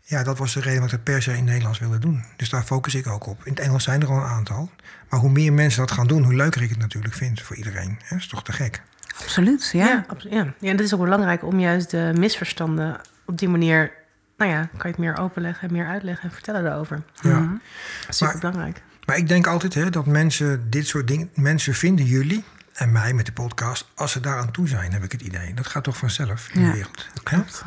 [0.00, 2.24] ja, dat was de reden waarom ik het per se in Nederlands wilde doen.
[2.36, 3.44] Dus daar focus ik ook op.
[3.44, 4.70] In het Engels zijn er al een aantal.
[5.08, 7.98] Maar hoe meer mensen dat gaan doen, hoe leuker ik het natuurlijk vind voor iedereen.
[8.08, 8.82] Dat is toch te gek.
[9.20, 9.86] Absoluut, ja.
[9.86, 10.54] Ja, ja.
[10.58, 13.92] ja, en dat is ook belangrijk om juist de misverstanden op die manier...
[14.36, 17.02] Nou ja, kan je het meer openleggen, meer uitleggen en vertellen erover.
[17.20, 17.38] Ja.
[17.38, 17.60] Mm-hmm.
[18.08, 18.82] Super maar, belangrijk.
[19.04, 21.30] Maar ik denk altijd hè, dat mensen dit soort dingen...
[21.34, 25.12] Mensen vinden jullie en mij met de podcast als ze daaraan toe zijn, heb ik
[25.12, 25.54] het idee.
[25.54, 26.66] Dat gaat toch vanzelf in ja.
[26.66, 27.08] de wereld.
[27.22, 27.64] Klopt.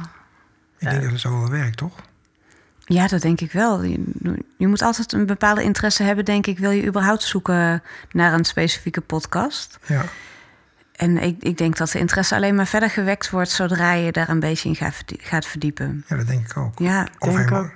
[0.77, 0.89] Ik ja.
[0.89, 1.95] denk dat het zo wel werkt, toch?
[2.85, 3.83] Ja, dat denk ik wel.
[3.83, 4.03] Je,
[4.57, 6.59] je, moet altijd een bepaalde interesse hebben, denk ik.
[6.59, 9.79] Wil je überhaupt zoeken naar een specifieke podcast?
[9.85, 10.05] Ja.
[10.97, 14.29] En ik, ik denk dat de interesse alleen maar verder gewekt wordt zodra je daar
[14.29, 16.03] een beetje in gaat verdiepen.
[16.07, 16.79] Ja, dat denk ik ook.
[16.79, 17.69] Ja, of denk helemaal.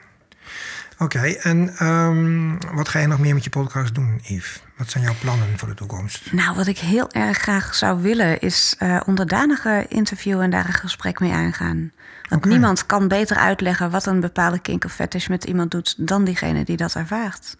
[1.02, 4.64] Oké, okay, en um, wat ga je nog meer met je podcast doen, Yves?
[4.78, 6.32] Wat zijn jouw plannen voor de toekomst?
[6.32, 10.74] Nou, wat ik heel erg graag zou willen is uh, onderdanigen interviewen en daar een
[10.74, 11.92] gesprek mee aangaan.
[12.30, 12.52] Want okay.
[12.52, 16.64] niemand kan beter uitleggen wat een bepaalde kink of fetish met iemand doet dan diegene
[16.64, 17.58] die dat ervaart.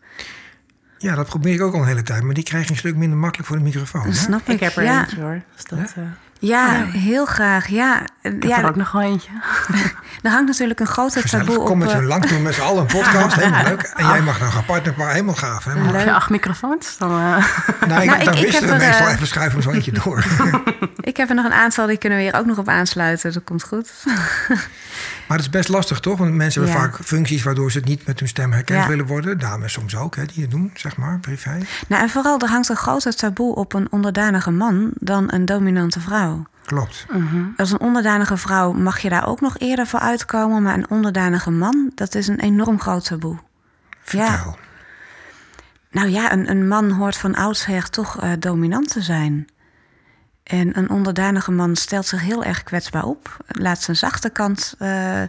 [1.02, 2.96] Ja, dat probeer ik ook al een hele tijd, maar die krijg je een stuk
[2.96, 4.04] minder makkelijk voor de microfoon.
[4.04, 4.48] Dat snap ik.
[4.48, 5.00] Ik heb er ja.
[5.00, 5.42] eentje hoor.
[5.56, 6.02] Dus dat, ja?
[6.02, 6.08] Uh...
[6.40, 7.68] Ja, ja, heel graag.
[7.68, 9.32] Ja, ik ja, heb er ook nog wel eentje.
[10.22, 11.66] Er hangt natuurlijk een grote taboe op...
[11.66, 13.36] kom met eh, z'n lang doen met z'n allen een podcast.
[13.42, 13.82] Helemaal leuk.
[13.82, 15.64] En jij mag dan gaan partner, helemaal gaaf.
[15.66, 15.94] Helemaal.
[15.94, 16.98] Heb je acht microfoons?
[16.98, 17.18] Dan, eh,
[17.88, 19.92] Nou, ik, Nou, ik- dan ik wisten we meestal eh, even schuiven we zo eentje
[19.92, 20.24] door.
[21.02, 23.34] Ik heb er nog een aantal, die kunnen we hier ook nog op aansluiten.
[23.34, 23.92] Dat komt goed.
[25.28, 26.18] Maar het is best lastig, toch?
[26.18, 26.88] Want mensen hebben Ja.
[26.90, 28.88] vaak functies waardoor ze het niet met hun stem herkend Ja.
[28.88, 29.40] willen worden.
[29.40, 31.58] Dames soms ook, hè, die het doen, zeg maar, privé.
[31.88, 36.00] Nou, en vooral, er hangt een groter taboe op een onderdanige man dan een dominante
[36.00, 36.46] vrouw.
[36.72, 37.06] Klopt.
[37.58, 41.52] Als een onderdanige vrouw mag je daar ook nog eerder voor uitkomen, maar een onderdanige
[41.52, 43.38] man, dat is een enorm groot taboe.
[44.06, 44.58] Ja, Vertel.
[45.92, 49.48] nou ja, een, een man hoort van oudsher toch eh, dominant te zijn.
[50.44, 55.22] En een onderdanige man stelt zich heel erg kwetsbaar op, laat zijn zachte kant eh,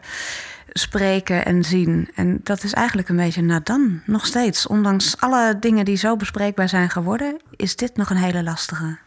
[0.68, 2.11] spreken en zien.
[2.14, 4.66] En dat is eigenlijk een beetje nadan, nog steeds.
[4.66, 8.99] Ondanks alle dingen die zo bespreekbaar zijn geworden, is dit nog een hele lastige.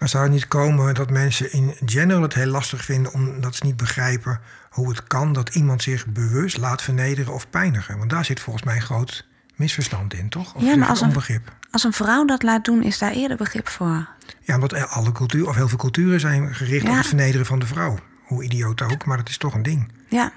[0.00, 3.12] Maar zou het niet komen dat mensen in general het heel lastig vinden...
[3.12, 4.40] omdat ze niet begrijpen
[4.70, 7.98] hoe het kan dat iemand zich bewust laat vernederen of pijnigen?
[7.98, 9.26] Want daar zit volgens mij een groot
[9.56, 10.54] misverstand in, toch?
[10.54, 11.56] Of Ja, maar als een- onbegrip.
[11.70, 14.08] Als een vrouw dat laat doen, is daar eerder begrip voor.
[14.40, 16.90] Ja, omdat alle cultuur, of heel veel culturen zijn gericht Ja.
[16.90, 17.98] op het vernederen van de vrouw.
[18.24, 19.92] Hoe idioot ook, maar dat is toch een ding.
[20.08, 20.32] Ja,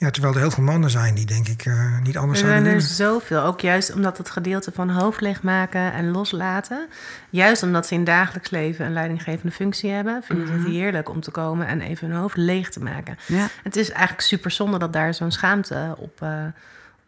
[0.00, 2.64] Ja, terwijl er heel veel mannen zijn die denk ik eh, niet anders Er zouden
[2.64, 3.42] zijn er zoveel.
[3.42, 6.88] Ook juist omdat het gedeelte van hoofd leegmaken en loslaten.
[7.30, 11.20] Juist omdat ze in dagelijks leven een leidinggevende functie hebben, vinden ze het heerlijk om
[11.20, 13.18] te komen en even hun hoofd leeg te maken.
[13.26, 13.48] ja.
[13.62, 16.44] Het is eigenlijk super zonde dat daar zo'n schaamte op, eh,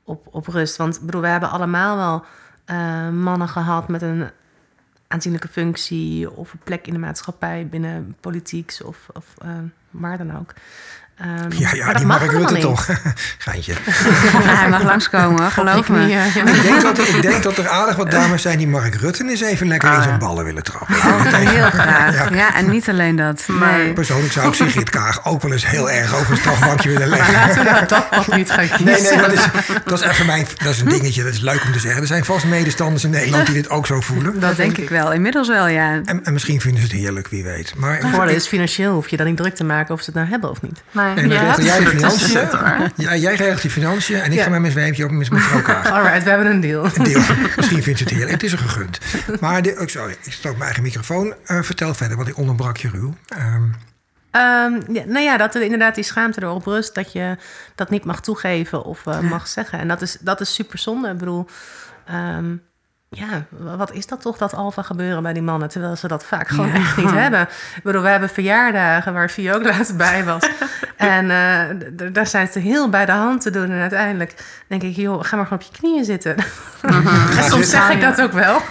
[0.04, 0.76] op, op rust.
[0.76, 2.24] Want bedoel, we hebben allemaal wel
[2.64, 4.30] eh, mannen gehad met een
[5.12, 9.48] aanzienlijke functie of een plek in de maatschappij binnen politieks of, of eh,
[9.90, 10.54] waar dan ook.
[11.18, 12.86] Ehm, Ja, maar ja dat die mag Mark Rutte toch?
[13.38, 13.72] Geintje.
[14.60, 16.10] hij mag langskomen, geloof me.
[16.34, 19.40] ik, denk dat, ik denk dat er aardig wat dames zijn die Mark Rutte eens
[19.40, 20.94] even lekker in zijn ballen willen trappen.
[20.96, 22.14] Oh, heel graag.
[22.30, 22.36] Ja.
[22.36, 22.54] Ja.
[22.54, 23.44] en niet alleen dat.
[23.60, 23.92] Nee.
[23.92, 27.32] Persoonlijk zou ik Sigrid Kaag ook wel eens heel erg over een strafbankje willen leggen.
[27.34, 28.84] Laten we nou dat pad niet gaan kiezen.
[28.84, 29.44] Nee, nee, dat is,
[29.84, 30.46] dat is even mijn.
[30.62, 32.00] Dat is een dingetje, dat is leuk om te zeggen.
[32.00, 34.40] Er zijn vast medestanders in Nederland die dit ook zo voelen.
[34.40, 35.12] Dat denk ik wel.
[35.12, 36.00] Inmiddels wel, ja.
[36.04, 37.72] En, en misschien vinden ze het heerlijk, wie weet.
[37.76, 40.14] Maar Het voordeel is financieel hoef je dan niet druk te maken of ze het
[40.14, 40.82] nou hebben of niet.
[41.08, 42.48] En dan ja, regel jij de financiën.
[42.96, 44.42] Ja, jij regelt die financiën en ik Ja.
[44.44, 45.90] ga met mijn zweempje op met mevrouw Kaag.
[45.96, 46.84] Alright, we hebben een deal.
[46.94, 47.22] Een deel.
[47.56, 48.30] Misschien vindt ze het heerlijk.
[48.32, 48.98] Het is er gegund.
[49.40, 51.34] Maar, de, oh, sorry, ik stoot mijn eigen microfoon.
[51.44, 53.14] Eh, vertel verder, want ik onderbrak je ruw.
[53.28, 53.62] Ehm,
[54.30, 57.36] Ehm, ja, nou ja, dat er inderdaad die schaamte erop rust dat je
[57.74, 59.78] dat niet mag toegeven of eh, mag zeggen.
[59.78, 61.08] En dat is, dat is super zonde.
[61.10, 61.46] Ik bedoel,
[62.06, 62.54] ehm,
[63.08, 66.48] ja, wat is dat toch, dat alfa gebeuren bij die mannen, terwijl ze dat vaak
[66.48, 66.74] gewoon Ja.
[66.74, 67.40] echt niet hebben.
[67.76, 70.42] Ik bedoel, we hebben verjaardagen waar Fie ook laatst bij was.
[71.02, 73.70] en eh, daar zijn ze heel bij de hand te doen.
[73.70, 74.34] En uiteindelijk
[74.66, 76.36] denk ik, joh, ga maar gewoon op je knieën zitten.
[77.38, 78.60] en soms zeg ik dat ook wel.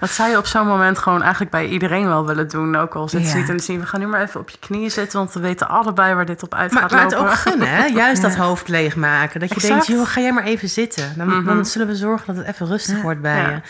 [0.00, 2.76] Dat zou je op zo'n moment gewoon eigenlijk bij iedereen wel willen doen.
[2.76, 4.58] Ook al zit ze niet in de zin, we gaan nu maar even op je
[4.60, 5.18] knieën zitten.
[5.18, 7.28] Want we weten allebei waar dit op uit Maar, gaat maar het lopen.
[7.28, 7.86] ook gunnen, hè?
[8.02, 9.40] juist dat hoofd leegmaken.
[9.40, 9.72] Dat je Exact.
[9.72, 11.12] denkt, joh, ga jij maar even zitten.
[11.16, 13.60] Dan, dan zullen we zorgen dat het even rustig wordt bij je.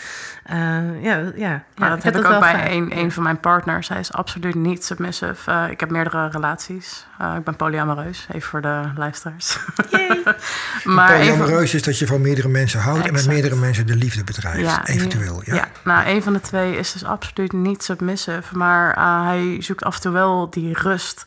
[0.45, 3.87] Eh, ja, ja, Maar ja, dat heb ik ook bij een, een van mijn partners.
[3.87, 5.51] Hij is absoluut niet submissive.
[5.51, 7.07] Eh, ik heb meerdere relaties.
[7.17, 9.57] Eh, ik ben polyamoreus, even voor de luisteraars.
[10.83, 13.95] maar even, Polyamoreus is dat je van meerdere mensen houdt en met meerdere mensen de
[13.95, 14.87] liefde bedrijft.
[14.87, 15.41] eventueel.
[15.43, 15.67] Ja.
[15.83, 18.57] nou, een van de twee is dus absoluut niet submissive.
[18.57, 21.25] Maar eh, hij zoekt af en toe wel die rust.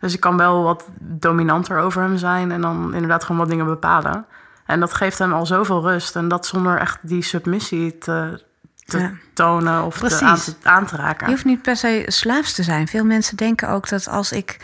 [0.00, 3.66] Dus ik kan wel wat dominanter over hem zijn en dan inderdaad gewoon wat dingen
[3.66, 4.24] bepalen.
[4.66, 6.16] En dat geeft hem al zoveel rust.
[6.16, 8.42] En dat zonder echt die submissie te,
[8.84, 9.10] te Ja.
[9.34, 10.20] tonen of te Precies.
[10.22, 11.26] aan, te, aan te raken.
[11.26, 12.88] Je hoeft niet per se slaafs te zijn.
[12.88, 14.56] Veel mensen denken ook dat als ik,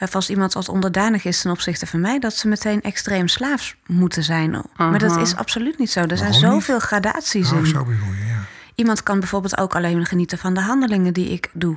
[0.00, 3.76] of als iemand wat onderdanig is ten opzichte van mij, dat ze meteen extreem slaafs
[3.86, 4.62] moeten zijn.
[4.76, 6.00] Maar dat is absoluut niet zo.
[6.00, 6.40] Er zijn niet?
[6.40, 7.66] zoveel gradaties Oh, in.
[7.66, 8.38] zo bedoel je, ja.
[8.74, 11.76] Iemand kan bijvoorbeeld ook alleen genieten van de handelingen die ik doe.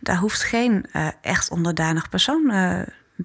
[0.00, 2.80] Daar hoeft geen eh, echt onderdanig persoon eh,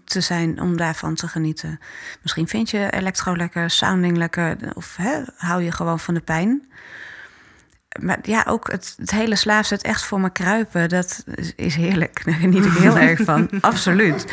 [0.06, 1.80] te zijn om daarvan te genieten.
[2.22, 6.68] Misschien vind je electro lekker, sounding lekker, of hè, hou je gewoon van de pijn.
[8.02, 10.89] Maar ja, ook het, het hele slaaf zit echt voor me kruipen.
[10.89, 12.22] Dat is- is heerlijk.
[12.26, 13.50] Daar geniet ik heel erg van.
[13.62, 14.26] Absoluut.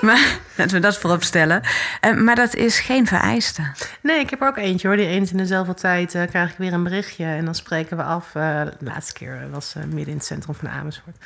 [0.00, 1.60] Maar laten we dat voorop stellen.
[2.00, 3.62] Eh, maar dat is geen vereiste.
[4.00, 4.96] Nee, ik heb er ook eentje hoor.
[4.96, 7.24] Die eens in dezelfde tijd eh, krijg ik weer een berichtje.
[7.24, 8.26] En dan spreken we af.
[8.34, 11.16] eh, de laatste keer was eh, midden in het centrum van Amersfoort.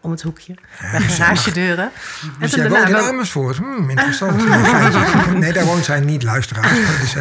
[0.00, 0.54] Om het hoekje.
[0.92, 1.90] bij garagedeuren.
[2.38, 3.56] Dus toen jij woont in Amersfoort.
[3.56, 4.44] Hmm, interessant.
[5.36, 6.70] Nee, daar woont zij niet, luisteraars.
[7.00, 7.14] Dus,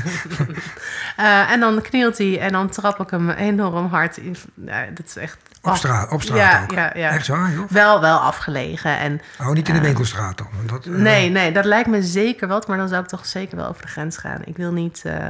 [1.49, 4.35] en dan knielt hij en dan trap ik hem enorm hard in.
[4.65, 5.37] Ja, dat is echt...
[5.61, 6.71] op straat, op straat ja, ook.
[6.71, 7.09] Ja, ja.
[7.09, 7.69] Echt waar, joh?
[7.69, 8.97] Wel, wel afgelegen.
[8.97, 10.47] En Oh, niet in de winkelstraat dan.
[10.65, 13.57] Dat, eh, Nee, nee, dat lijkt me zeker wat, maar dan zou ik toch zeker
[13.57, 14.41] wel over de grens gaan.
[14.45, 15.29] Ik wil niet eh,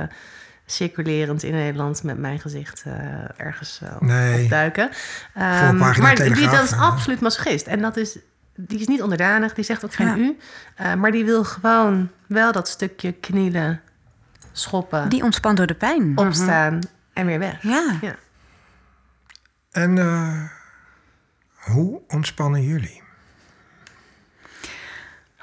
[0.65, 2.93] circulerend in Nederland met mijn gezicht eh,
[3.45, 4.43] ergens eh, Nee.
[4.43, 4.89] opduiken.
[5.33, 7.67] Voorpagina Ehm, maar die, dat is absoluut masochist.
[7.67, 8.17] En dat is
[8.57, 10.15] die is niet onderdanig, die zegt ook geen Ja.
[10.17, 10.37] u.
[10.75, 13.81] eh, maar die wil gewoon wel dat stukje knielen,
[14.51, 16.17] schoppen, Die ontspant door de pijn.
[16.17, 16.79] opstaan
[17.13, 17.61] en weer weg.
[17.61, 17.97] Ja.
[18.01, 18.15] Ja.
[19.71, 20.41] En eh,
[21.73, 23.03] hoe ontspannen jullie?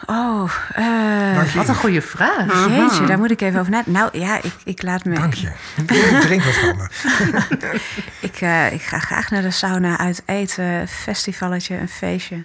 [0.07, 1.55] Oh, eh.
[1.55, 2.69] Wat een goede vraag.
[2.69, 3.93] jeetje, daar moet ik even over nadenken.
[3.93, 5.15] Nou ja, ik, ik laat me...
[5.15, 5.53] Dank je.
[5.77, 6.89] Ik drink wat van me.
[8.21, 12.45] Ik, eh, ik ga graag naar de sauna, uit eten, festivalletje, een feestje.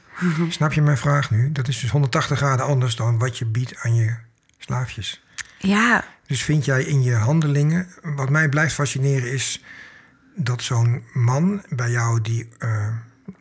[0.50, 1.52] Snap je mijn vraag nu?
[1.52, 4.16] Dat is dus 180 graden anders dan wat je biedt aan je
[4.58, 5.24] slaafjes.
[5.58, 7.88] Ja, Dus vind jij in je handelingen...
[8.02, 9.64] Wat mij blijft fascineren is
[10.36, 12.88] dat zo'n man bij jou die eh,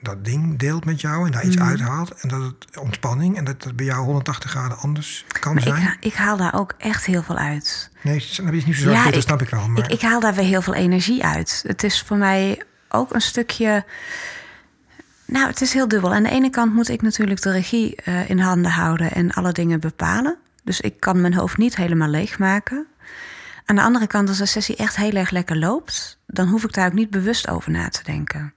[0.00, 1.26] dat ding deelt met jou...
[1.26, 1.64] en daar iets Mhm.
[1.68, 3.36] uithaalt en dat het ontspanning...
[3.36, 5.82] en dat het bij jou 180 graden anders kan maar zijn.
[5.82, 7.90] ik, ik haal daar ook echt heel veel uit.
[8.02, 9.68] Nee, het is niet zo zwart, dat snap ik wel.
[9.68, 11.64] Maar Ik, ik haal daar weer heel veel energie uit.
[11.66, 13.84] Het is voor mij ook een stukje.
[15.24, 16.14] Nou, het is heel dubbel.
[16.14, 19.52] Aan de ene kant moet ik natuurlijk de regie eh, in handen houden en alle
[19.52, 20.36] dingen bepalen.
[20.64, 22.86] Dus ik kan mijn hoofd niet helemaal leegmaken.
[23.64, 26.72] Aan de andere kant, als de sessie echt heel erg lekker loopt, dan hoef ik
[26.72, 28.52] daar ook niet bewust over na te denken.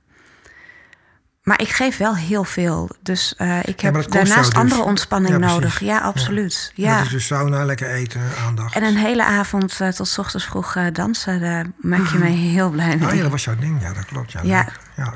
[1.50, 2.90] Maar ik geef wel heel veel.
[3.02, 4.54] Dus eh, ik heb daarnaast dus.
[4.54, 5.80] andere ontspanning Ja, nodig.
[5.80, 6.72] Ja, absoluut.
[6.76, 6.96] Ja.
[6.98, 8.76] Dat is dus sauna, lekker eten, aandacht.
[8.76, 12.32] En een hele avond eh, tot 's ochtends vroeg eh, dansen, daar maak je mij
[12.32, 13.08] heel blij mee.
[13.08, 13.82] Oh ja, dat was jouw ding.
[13.82, 14.32] Ja, dat klopt.
[14.32, 14.68] Ja, Ja.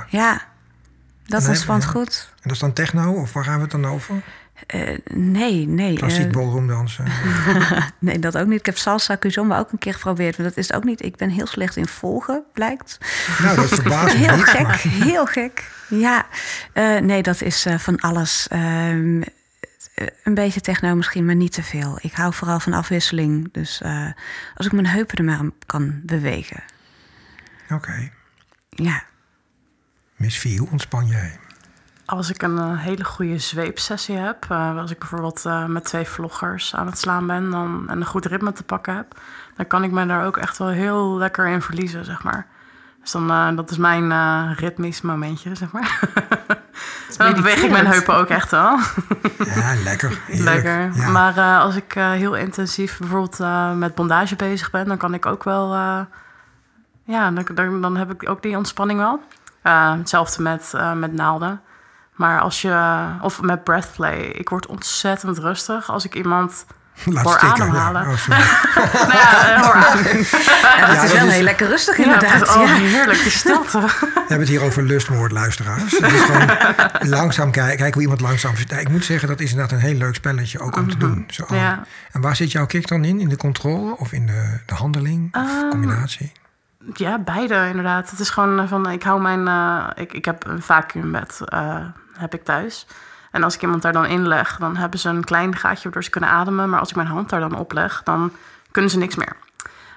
[0.10, 0.42] ja.
[1.26, 2.30] Dat ontspant goed.
[2.32, 3.14] En dat is dan techno?
[3.14, 4.22] Of waar gaan we het dan over?
[4.68, 5.96] Eh, nee, nee.
[5.98, 7.06] Klassiek eh, ballroomdansen.
[8.00, 8.60] nee, dat ook niet.
[8.60, 10.38] Ik heb salsa kizomba ook een keer geprobeerd.
[10.38, 11.04] Maar dat is ook niet.
[11.04, 12.98] Ik ben heel slecht in volgen, blijkt.
[13.42, 14.46] nou, dat verbaast me Heel niet.
[14.46, 15.72] gek, maar- heel gek.
[15.90, 16.26] Ja,
[16.74, 18.48] Eh, nee, dat is van alles.
[18.48, 21.98] Ehm, eh, een beetje techno misschien, maar niet te veel.
[22.02, 23.50] Ik hou vooral van afwisseling.
[23.52, 23.82] Dus
[24.56, 26.64] als ik mijn heupen er maar aan kan bewegen.
[27.70, 28.12] Oké.
[28.70, 29.04] Ja.
[30.16, 31.40] Miss V, hoe ontspan jij?
[32.14, 36.06] Als ik een eh, hele goede zweepsessie heb, eh, als ik bijvoorbeeld eh, met twee
[36.06, 39.20] vloggers aan het slaan ben dan, en een goed ritme te pakken heb,
[39.56, 42.48] dan kan ik me daar ook echt wel heel lekker in verliezen, zeg maar.
[43.02, 46.00] Dus dan, dat is mijn ritmisch momentje, zeg maar.
[47.18, 48.78] en dan beweeg ik mijn heupen ook echt wel.
[49.56, 50.22] Ja, lekker.
[50.26, 50.64] Heerlijk.
[50.64, 50.96] Lekker.
[50.96, 51.10] Ja.
[51.10, 53.40] Maar als ik heel intensief bijvoorbeeld
[53.78, 55.74] met bondage bezig ben, dan kan ik ook wel.
[57.04, 59.22] ja, dan, dan, heb ik ook die ontspanning wel.
[59.62, 61.62] Hetzelfde met, met naalden.
[62.16, 63.06] Maar als je.
[63.22, 64.18] Of met breathplay.
[64.20, 66.66] Ik word ontzettend rustig als ik iemand.
[67.06, 67.62] Laat voor stikken.
[67.64, 68.02] ademhalen.
[68.04, 68.10] Ja.
[68.12, 68.40] Oh, sorry.
[69.10, 69.76] nou ja, eh, hoor.
[69.76, 72.32] Ja, dat Ja, is wel is- heel lekker rustig Ja, inderdaad.
[72.40, 72.74] het is- oh, ja.
[72.74, 73.80] heerlijk, die stilte.
[73.82, 75.94] We hebben het hier over lustmoord, luisteraars.
[75.94, 76.50] Is gewoon
[77.10, 78.54] langzaam kijken, kijken hoe iemand langzaam...
[78.68, 81.24] Nou, ik moet zeggen, dat is inderdaad een heel leuk spelletje ook om te doen.
[81.28, 81.56] Zo, Mhm.
[81.56, 81.84] Ja.
[82.12, 83.20] En waar zit jouw kick dan in?
[83.20, 85.36] In de controle of in de, de handeling?
[85.36, 86.32] Of Ehm, combinatie?
[86.94, 88.10] Ja, beide inderdaad.
[88.10, 91.76] Het is gewoon eh, van, ik hou mijn, eh, ik, ik heb een vacuumbed, eh,
[92.18, 92.88] heb ik thuis.
[93.32, 96.04] En als ik iemand daar dan in leg, dan hebben ze een klein gaatje waardoor
[96.04, 96.70] ze kunnen ademen.
[96.70, 98.32] Maar als ik mijn hand daar dan opleg, dan
[98.72, 99.36] kunnen ze niks meer.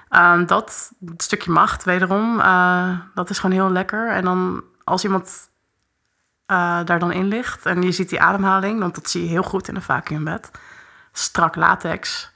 [0.09, 4.11] Ehm, dat stukje macht, wederom, eh, dat is gewoon heel lekker.
[4.11, 5.49] En dan als iemand
[6.45, 9.43] eh, daar dan in ligt en je ziet die ademhaling, want dat zie je heel
[9.43, 10.51] goed in een vacuumbed,
[11.11, 12.31] strak latex,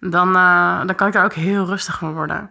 [0.00, 2.50] dan, eh, dan kan ik daar ook heel rustig van worden.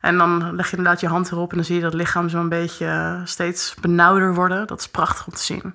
[0.00, 2.48] En dan leg je inderdaad je hand erop en dan zie je dat lichaam zo'n
[2.48, 4.66] beetje steeds benauwder worden.
[4.66, 5.74] Dat is prachtig om te zien.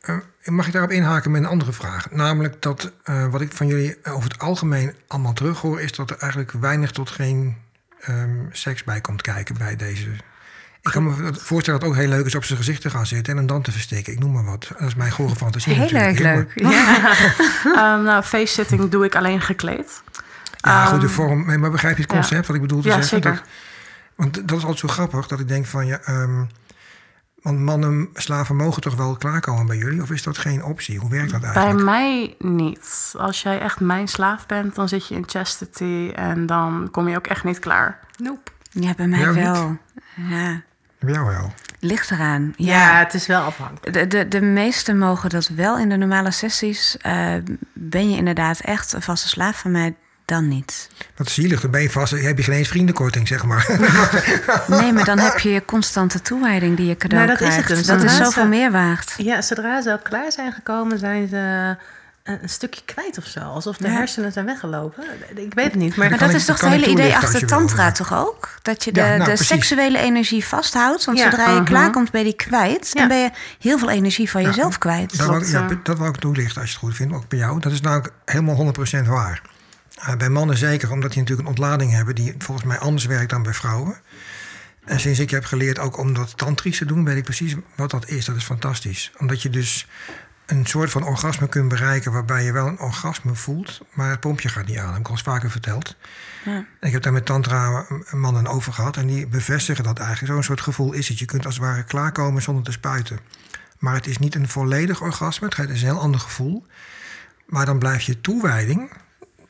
[0.00, 2.10] Eh, mag ik daarop inhaken met een andere vraag?
[2.10, 5.80] Namelijk dat eh, wat ik van jullie over het algemeen allemaal terughoor...
[5.80, 7.56] is dat er eigenlijk weinig tot geen
[8.00, 10.10] ehm, seks bij komt kijken bij deze...
[10.80, 13.06] Ik kan me voorstellen dat het ook heel leuk is op zijn gezicht te gaan
[13.06, 13.32] zitten...
[13.32, 14.12] en hem dan te versteken.
[14.12, 14.70] Ik noem maar wat.
[14.78, 16.52] Dat is mijn gore fantasie Heel erg leuk.
[16.54, 16.96] Ja.
[17.64, 20.02] Ehm nou, face-sitting doe ik alleen gekleed.
[20.56, 21.60] Ja, goed, de Ehm, vorm.
[21.60, 22.18] Maar begrijp je het ja.
[22.18, 23.08] concept wat ik bedoel te Ja, zeggen?
[23.22, 23.34] zeker.
[23.34, 23.44] Dat,
[24.14, 26.00] want dat is altijd zo grappig dat ik denk van ja.
[26.04, 26.44] ehm,
[27.42, 30.02] want mannen, slaven mogen toch wel klaarkomen bij jullie?
[30.02, 30.98] Of is dat geen optie?
[30.98, 31.84] Hoe werkt dat Bij eigenlijk?
[31.84, 33.14] mij niet.
[33.18, 37.16] Als jij echt mijn slaaf bent, dan zit je in chastity en dan kom je
[37.16, 37.98] ook echt niet klaar.
[38.16, 38.50] Nope.
[38.70, 39.44] ja, bij mij Jou niet?
[39.44, 39.76] wel.
[40.28, 40.62] Ja,
[40.98, 41.52] Bij jou wel.
[41.80, 42.52] ligt eraan.
[42.56, 43.92] Ja, Ja, het is wel afhankelijk.
[43.92, 46.96] De, de, de meesten mogen dat wel in de normale sessies.
[46.96, 47.34] Eh,
[47.72, 49.94] ben je inderdaad echt een vaste slaaf van mij,
[50.32, 50.88] dan niet.
[51.16, 52.12] Wat zielig, dan ben je vast.
[52.12, 53.66] Heb je geen eens vriendenkorting, zeg maar.
[54.66, 57.64] Nee, maar dan heb je je constante toewijding die je cadeau Nou, dat is het
[57.64, 57.86] krijgt.
[57.86, 57.96] dus.
[57.96, 59.14] Dat is zoveel ze- meer waard.
[59.16, 61.36] Ja, zodra ze al klaar zijn gekomen, zijn ze
[62.22, 63.40] een, een stukje kwijt of zo.
[63.40, 63.94] Alsof de Ja.
[63.94, 65.04] hersenen zijn weggelopen.
[65.34, 65.96] Ik weet het niet.
[65.96, 68.48] Maar, dat ik- is toch het hele idee achter wil, tantra toch ook?
[68.62, 71.04] Dat je de, Ja, nou, de seksuele energie vasthoudt.
[71.04, 71.30] Want Ja.
[71.30, 71.64] zodra je Mhm.
[71.64, 72.90] klaarkomt, ben je die kwijt.
[72.92, 72.98] Ja.
[72.98, 75.16] Dan ben je heel veel energie van jezelf kwijt.
[75.18, 75.26] Dat
[75.84, 77.60] dat wou ik toelichten als je het goed vindt, ook bij jou.
[77.60, 79.42] Dat is namelijk helemaal 100% waar.
[80.02, 83.30] Eh, bij mannen zeker, omdat die natuurlijk een ontlading hebben die volgens mij anders werkt
[83.30, 84.00] dan bij vrouwen.
[84.84, 87.90] En sinds ik heb geleerd ook om dat tantrisch te doen, weet ik precies wat
[87.90, 88.24] dat is.
[88.24, 89.12] Dat is fantastisch.
[89.18, 89.88] Omdat je dus
[90.46, 94.48] een soort van orgasme kunt bereiken waarbij je wel een orgasme voelt, maar het pompje
[94.48, 94.84] gaat niet aan.
[94.84, 95.96] Dat heb ik al eens vaker verteld.
[96.44, 96.64] Ja.
[96.80, 100.32] Ik heb daar met tantra mannen over gehad en die bevestigen dat eigenlijk.
[100.32, 101.18] Zo'n soort gevoel is het.
[101.18, 103.18] Je kunt als het ware klaarkomen zonder te spuiten.
[103.78, 106.66] Maar het is niet een volledig orgasme, het is een heel ander gevoel.
[107.46, 108.90] Maar dan blijft je toewijding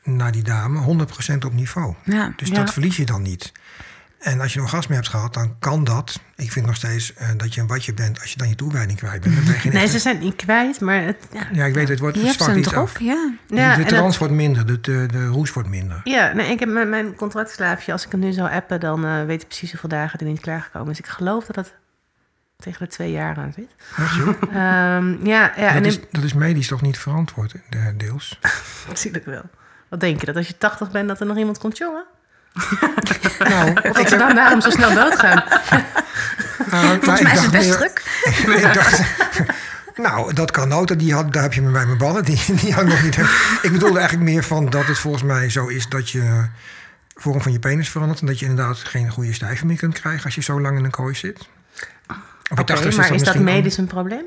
[0.03, 1.95] naar die dame 100% op niveau.
[2.03, 2.33] Ja.
[2.35, 2.55] Dus Ja.
[2.55, 3.51] dat verlies je dan niet.
[4.19, 6.19] En als je een orgasme hebt gehad, dan kan dat.
[6.35, 8.97] Ik vind nog steeds eh, dat je een watje bent als je dan je toewijding
[8.97, 9.35] kwijt bent.
[9.35, 11.47] Dan ben je geen Nee, echte- ze zijn niet kwijt, maar het, ja.
[11.53, 12.99] Ja, ik weet, het wordt Je hebt iets drop, af.
[12.99, 13.33] ja.
[13.47, 16.01] Ja, de en trans dat- wordt minder, de, de, de roes wordt minder.
[16.03, 19.25] Ja, nee, ik heb met mijn contractslaafje, als ik hem nu zou appen, dan eh,
[19.25, 20.99] weet ik precies hoeveel dagen er niet klaargekomen is.
[20.99, 21.73] Ik geloof dat het
[22.57, 23.69] tegen de twee jaar aan zit.
[23.97, 24.41] Echt, joh?
[24.41, 27.53] Ehm, ja, ja en dat, is, in- dat is medisch toch niet verantwoord,
[27.97, 28.39] deels?
[28.87, 29.43] natuurlijk wel.
[29.93, 32.03] Wat denk je, dat als je 80 bent, dat er nog iemand komt jongen?
[33.39, 35.43] Nou, Of dat ze dan daarom zo snel doodgaan?
[37.01, 38.21] Volgens mij is het best druk.
[38.67, 39.01] ik dacht,
[39.95, 40.99] nou, dat kan ook.
[40.99, 42.25] Die had, daar heb je me bij mijn ballen.
[42.25, 43.17] Die, die had ik nog niet.
[43.61, 46.45] Ik bedoelde eigenlijk meer van dat het volgens mij zo is dat je
[47.15, 48.19] vorm van je penis verandert.
[48.19, 50.83] En dat je inderdaad geen goede stijve meer kunt krijgen als je zo lang in
[50.83, 51.39] een kooi zit.
[51.39, 51.47] Op
[52.43, 54.25] je Oké, 80 maar is dat misschien medisch een probleem?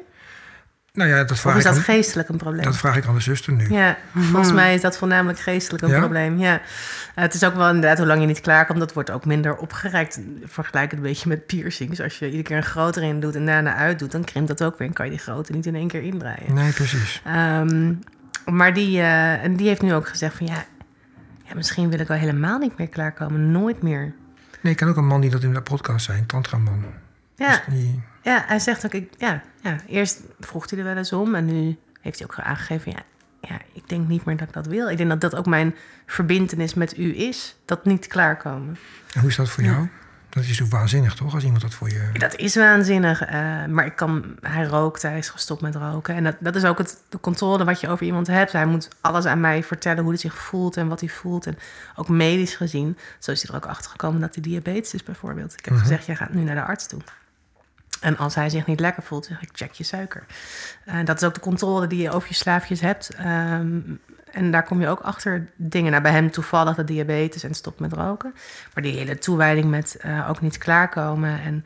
[0.96, 2.64] Nou ja, dat Of vraag, is ik dat aan, geestelijk een probleem?
[2.64, 3.70] dat vraag ik aan de zuster nu.
[3.72, 5.98] Ja, volgens mij is dat voornamelijk geestelijk een Ja?
[5.98, 6.38] probleem.
[6.38, 6.54] Ja.
[6.54, 6.60] Eh,
[7.14, 10.20] het is ook wel inderdaad hoe lang je niet klaarkomt, dat wordt ook minder opgereikt.
[10.44, 12.00] Vergelijk het een beetje met piercings.
[12.00, 14.62] Als je iedere keer een groter in doet en daarna uit doet, dan krimpt dat
[14.62, 16.54] ook weer en kan je die grote niet in één keer indraaien.
[16.54, 17.22] Nee, precies.
[17.24, 17.92] Ehm,
[18.44, 20.64] maar die, eh, en die heeft nu ook gezegd van ja,
[21.48, 24.14] ja, misschien wil ik wel helemaal niet meer klaarkomen, nooit meer.
[24.60, 26.84] Nee, ik ken ook een man die dat in de podcast zei, een tantraman.
[27.36, 30.96] Ja, Dus die, ja hij zegt ook, ik, ja, ja, eerst vroeg hij er wel
[30.96, 33.02] eens om en nu heeft hij ook aangegeven, ja,
[33.40, 34.88] ja, ik denk niet meer dat ik dat wil.
[34.88, 35.74] Ik denk dat dat ook mijn
[36.06, 38.78] verbindenis met u is, dat niet klaarkomen.
[39.14, 39.88] en hoe is dat voor jou?
[40.28, 41.34] Dat is toch waanzinnig, toch?
[41.34, 42.10] Als iemand dat voor je...
[42.12, 46.14] Dat is waanzinnig, eh, maar ik kan, hij rookt, hij is gestopt met roken.
[46.14, 48.52] En dat, dat is ook het, de controle wat je over iemand hebt.
[48.52, 51.46] Hij moet alles aan mij vertellen hoe hij zich voelt en wat hij voelt.
[51.46, 51.58] En
[51.94, 55.52] ook medisch gezien, zo is hij er ook achter gekomen dat hij diabetes is bijvoorbeeld.
[55.52, 57.00] Ik heb gezegd, jij gaat nu naar de arts toe.
[58.00, 60.24] En als hij zich niet lekker voelt, zeg ik, check je suiker.
[60.84, 63.14] En dat is ook de controle die je over je slaafjes hebt.
[63.14, 63.80] Ehm,
[64.32, 65.90] en daar kom je ook achter dingen.
[65.90, 68.34] Nou, bij hem toevallig de diabetes en stop met roken.
[68.74, 71.40] Maar die hele toewijding met eh, ook niet klaarkomen.
[71.40, 71.64] En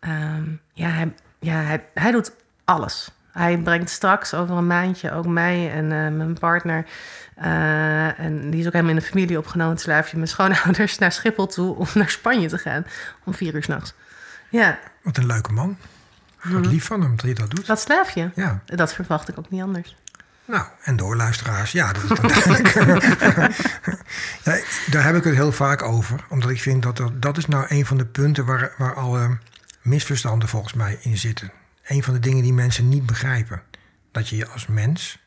[0.00, 2.32] ehm, ja, hij, ja hij, hij doet
[2.64, 3.10] alles.
[3.32, 6.86] Hij brengt straks over een maandje ook mij en eh, mijn partner.
[7.34, 9.72] eh, en die is ook helemaal in de familie opgenomen.
[9.72, 12.86] Het slaafje mijn schoonouders naar Schiphol toe om naar Spanje te gaan.
[13.24, 13.94] Om vier uur s'nachts.
[14.48, 15.76] Ja, Wat een leuke man.
[16.42, 17.66] Wat lief van hem dat hij dat doet.
[17.66, 18.30] dat slaafje.
[18.34, 19.96] Ja, Dat verwacht ik ook niet anders.
[20.44, 21.72] nou, en door luisteraars.
[21.72, 22.34] Ja, dat is
[24.44, 24.58] ja,
[24.90, 26.24] daar heb ik het heel vaak over.
[26.28, 29.38] Omdat ik vind dat dat, dat is nou een van de punten waar, waar alle
[29.82, 31.50] misverstanden volgens mij in zitten.
[31.86, 33.62] Een van de dingen die mensen niet begrijpen.
[34.12, 35.24] Dat je je als mens...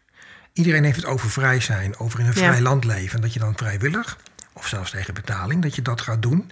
[0.53, 2.47] Iedereen heeft het over vrij zijn, over in een Ja.
[2.47, 3.21] vrij land leven.
[3.21, 4.17] Dat je dan vrijwillig,
[4.53, 6.51] of zelfs tegen betaling, dat je dat gaat doen.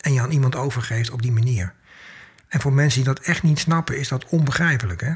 [0.00, 1.72] En je aan iemand overgeeft op die manier.
[2.52, 5.00] En voor mensen die dat echt niet snappen, is dat onbegrijpelijk.
[5.00, 5.12] Hè?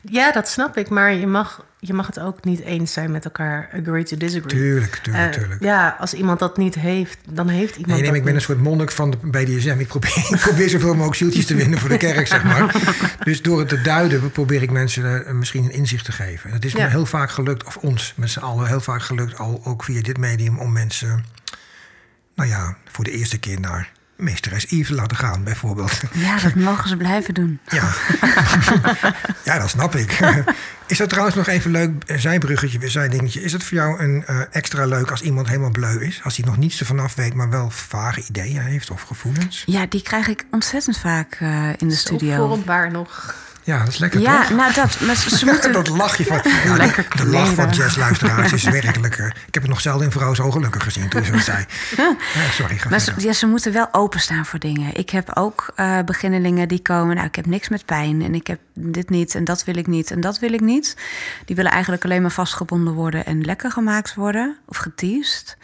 [0.00, 0.88] Ja, dat snap ik.
[0.88, 3.68] Maar je mag, je mag het ook niet eens zijn met elkaar.
[3.80, 4.46] Agree to disagree.
[4.60, 5.62] Tuurlijk, tuurlijk, Eh, tuurlijk.
[5.62, 8.62] ja, als iemand dat niet heeft, dan heeft iemand Nee, nee, ik ben een soort
[8.62, 9.76] monnik van de BDSM.
[9.78, 12.74] Ik probeer, ik probeer zoveel mogelijk zieltjes te winnen voor de kerk, zeg maar.
[13.24, 16.48] Dus door het te duiden probeer ik mensen eh, misschien een inzicht te geven.
[16.48, 19.38] En het is me heel vaak gelukt, of ons met z'n allen heel vaak gelukt,
[19.38, 21.24] al ook via dit medium, om mensen,
[22.34, 26.00] nou ja, voor de eerste keer naar meesteres Yves te laten gaan, bijvoorbeeld.
[26.12, 27.58] Ja, dat mogen ze blijven doen.
[27.68, 27.88] Ja,
[29.44, 30.18] ja dat snap ik.
[30.86, 33.42] Is dat trouwens nog even leuk, een zijbruggetje, weer zijdingetje.
[33.42, 36.20] Is het voor jou een eh, extra leuk als iemand helemaal bleu is?
[36.24, 39.62] Als hij nog niets ervan af weet, maar wel vage ideeën heeft of gevoelens?
[39.66, 42.48] Ja, die krijg ik ontzettend vaak eh, in de Zo studio.
[42.48, 43.34] vormbaar nog.
[43.66, 44.56] Ja, dat is lekker Ja, toch?
[44.56, 45.00] nou dat.
[45.00, 46.40] Maar ze, moeten, dat lachje van...
[46.64, 49.16] Ja, Lekker de, de lach van jazzluisteraars is werkelijk...
[49.18, 51.64] eh, ik heb het nog zelden in vrouw zo gelukkig gezien toen ze dat zei.
[51.96, 52.16] Ja,
[52.52, 54.96] sorry, ga maar ze, ja, ze moeten wel openstaan voor dingen.
[54.96, 57.14] Ik heb ook eh beginnelingen die komen.
[57.14, 58.22] Nou, ik heb niks met pijn.
[58.22, 59.34] En ik heb dit niet.
[59.34, 60.10] En dat wil ik niet.
[60.10, 60.96] En dat wil ik niet.
[61.44, 63.26] Die willen eigenlijk alleen maar vastgebonden worden.
[63.26, 64.56] En lekker gemaakt worden.
[64.66, 65.56] Of geteased.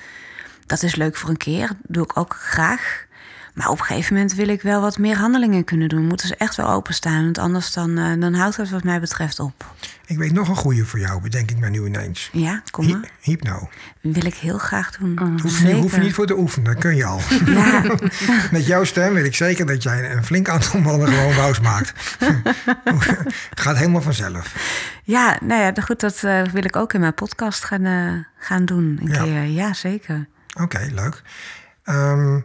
[0.67, 1.67] Dat is leuk voor een keer.
[1.67, 3.07] Dat doe ik ook graag.
[3.53, 6.07] Maar op een gegeven moment wil ik wel wat meer handelingen kunnen doen.
[6.07, 7.23] Moeten ze echt wel openstaan.
[7.25, 9.65] Want anders dan, eh, dan houdt het wat mij betreft op.
[10.07, 12.29] Ik weet nog een goede voor jou, bedenk ik me nu ineens.
[12.33, 13.11] Ja, kom Hy- maar.
[13.21, 13.69] Hypno.
[14.01, 15.39] Wil ik heel graag doen.
[15.43, 17.21] Hoef je, niet- hoef je niet voor te oefenen, dat kun je al.
[17.47, 17.83] Ja,
[18.53, 21.93] Met jouw stem weet ik zeker dat jij een flink aantal mannen gewoon boos maakt.
[23.63, 24.55] Gaat helemaal vanzelf.
[25.05, 28.13] Ja, nou ja, goed, dat eh, wil ik ook in mijn podcast gaan, eh,
[28.47, 28.99] gaan doen.
[29.03, 29.23] Een Ja.
[29.23, 30.27] keer, ja, zeker.
[30.61, 31.23] Oké, leuk.
[31.85, 32.41] Ehm,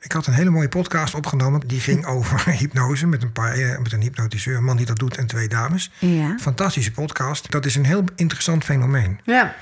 [0.00, 1.60] Ik had een hele mooie podcast opgenomen.
[1.66, 4.56] Die ging over hypnose met een, paar, eh, met een hypnotiseur.
[4.56, 5.90] Een man die dat doet en twee dames.
[5.98, 6.36] Ja.
[6.40, 7.50] Fantastische podcast.
[7.50, 9.20] Dat is een heel interessant fenomeen.
[9.24, 9.54] Ja.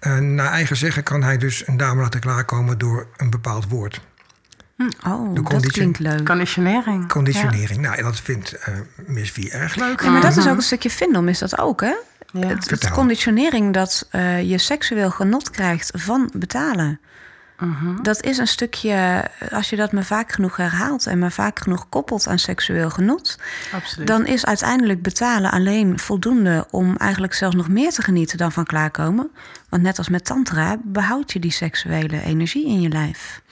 [0.00, 4.00] Uh, naar eigen zeggen kan hij dus een dame laten klaarkomen door een bepaald woord.
[5.06, 6.24] Oh, De dat klinkt leuk.
[6.24, 7.08] Conditionering.
[7.08, 7.80] Conditionering.
[7.80, 8.74] Nou, dat vindt eh
[9.06, 10.02] Miss V erg leuk.
[10.02, 11.94] Ja, maar dat is ook een stukje Vindom, is dat ook, hè?
[12.32, 12.46] Ja.
[12.46, 17.00] Het, conditionering dat eh, je seksueel genot krijgt van betalen.
[18.02, 21.88] Dat is een stukje, als je dat maar vaak genoeg herhaalt en maar vaak genoeg
[21.88, 23.38] koppelt aan seksueel genot,
[23.72, 24.06] Absoluut.
[24.06, 28.64] dan is uiteindelijk betalen alleen voldoende om eigenlijk zelfs nog meer te genieten dan van
[28.64, 29.30] klaarkomen.
[29.68, 33.42] Want net als met tantra behoud je die seksuele energie in je lijf.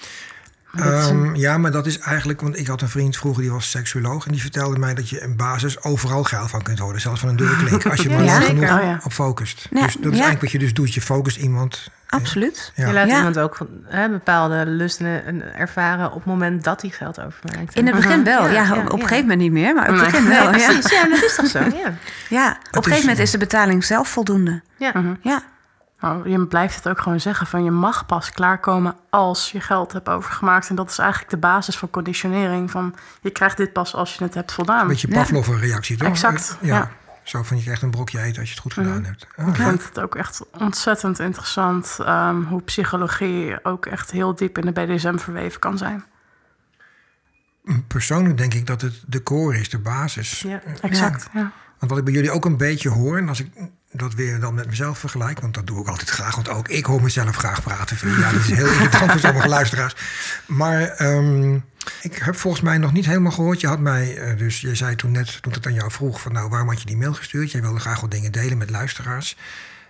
[0.72, 2.40] Ehm, ja, maar dat is eigenlijk...
[2.40, 4.26] Want ik had een vriend vroeger, die was seksuoloog...
[4.26, 7.00] en die vertelde mij dat je in basis overal geil van kunt worden.
[7.00, 7.86] Zelfs van een deurklink.
[7.86, 8.66] Als je maar Ja, lang zeker.
[8.66, 9.00] genoeg Oh, ja.
[9.04, 9.68] op focust.
[9.70, 10.94] Ja, dus dat is eigenlijk wat je dus doet.
[10.94, 11.90] Je focust iemand.
[12.12, 12.72] Absoluut.
[12.74, 12.86] Ja.
[12.86, 13.16] Je laat Ja.
[13.16, 17.74] iemand ook hè, bepaalde lusten en ervaren op het moment dat hij geld overmaakt.
[17.74, 19.02] In het begin wel, ja, Ja, op ja, op een ja.
[19.06, 20.42] gegeven moment niet meer, maar op het begin wel.
[20.50, 20.50] Ja.
[20.50, 20.90] precies.
[20.90, 21.58] Ja, dat is toch zo?
[21.82, 21.92] Ja.
[22.28, 24.62] Ja, op een gegeven moment is de betaling zelf voldoende.
[24.76, 24.92] Ja.
[25.20, 25.42] Ja,
[26.04, 29.92] Oh, je blijft het ook gewoon zeggen van je mag pas klaarkomen als je geld
[29.92, 30.68] hebt overgemaakt.
[30.68, 32.70] En dat is eigenlijk de basis van conditionering.
[32.70, 34.80] Van je krijgt dit pas als je het hebt voldaan.
[34.80, 35.14] Een beetje Ja.
[35.14, 36.08] Pavlov-reactie, toch?
[36.08, 36.90] Exact, Ja.
[37.22, 39.26] Zo van, je krijgt een brokje eten als je het goed gedaan hebt.
[39.36, 44.58] Ah, Ik vind het ook echt ontzettend interessant ehm, hoe psychologie ook echt heel diep
[44.58, 46.04] in de BDSM verweven kan zijn.
[47.86, 50.40] Persoonlijk denk ik dat het de core is, de basis.
[50.40, 50.62] Ja.
[50.80, 51.28] Exact.
[51.32, 51.52] Ja.
[51.78, 53.18] Want wat ik bij jullie ook een beetje hoor...
[53.18, 53.50] en als ik
[53.92, 55.40] dat weer dan met mezelf vergelijk...
[55.40, 58.20] want dat doe ik altijd graag, want ook ik hoor mezelf graag praten.
[58.20, 59.96] Ja, dat is heel irritant voor sommige luisteraars.
[60.46, 61.54] Maar ehm,
[62.00, 63.60] ik heb volgens mij nog niet helemaal gehoord.
[63.60, 66.20] Je had mij, eh, dus je zei toen net, toen ik het aan jou vroeg...
[66.20, 67.50] van nou, waarom had je die mail gestuurd?
[67.50, 69.36] Jij wilde graag wat dingen delen met luisteraars.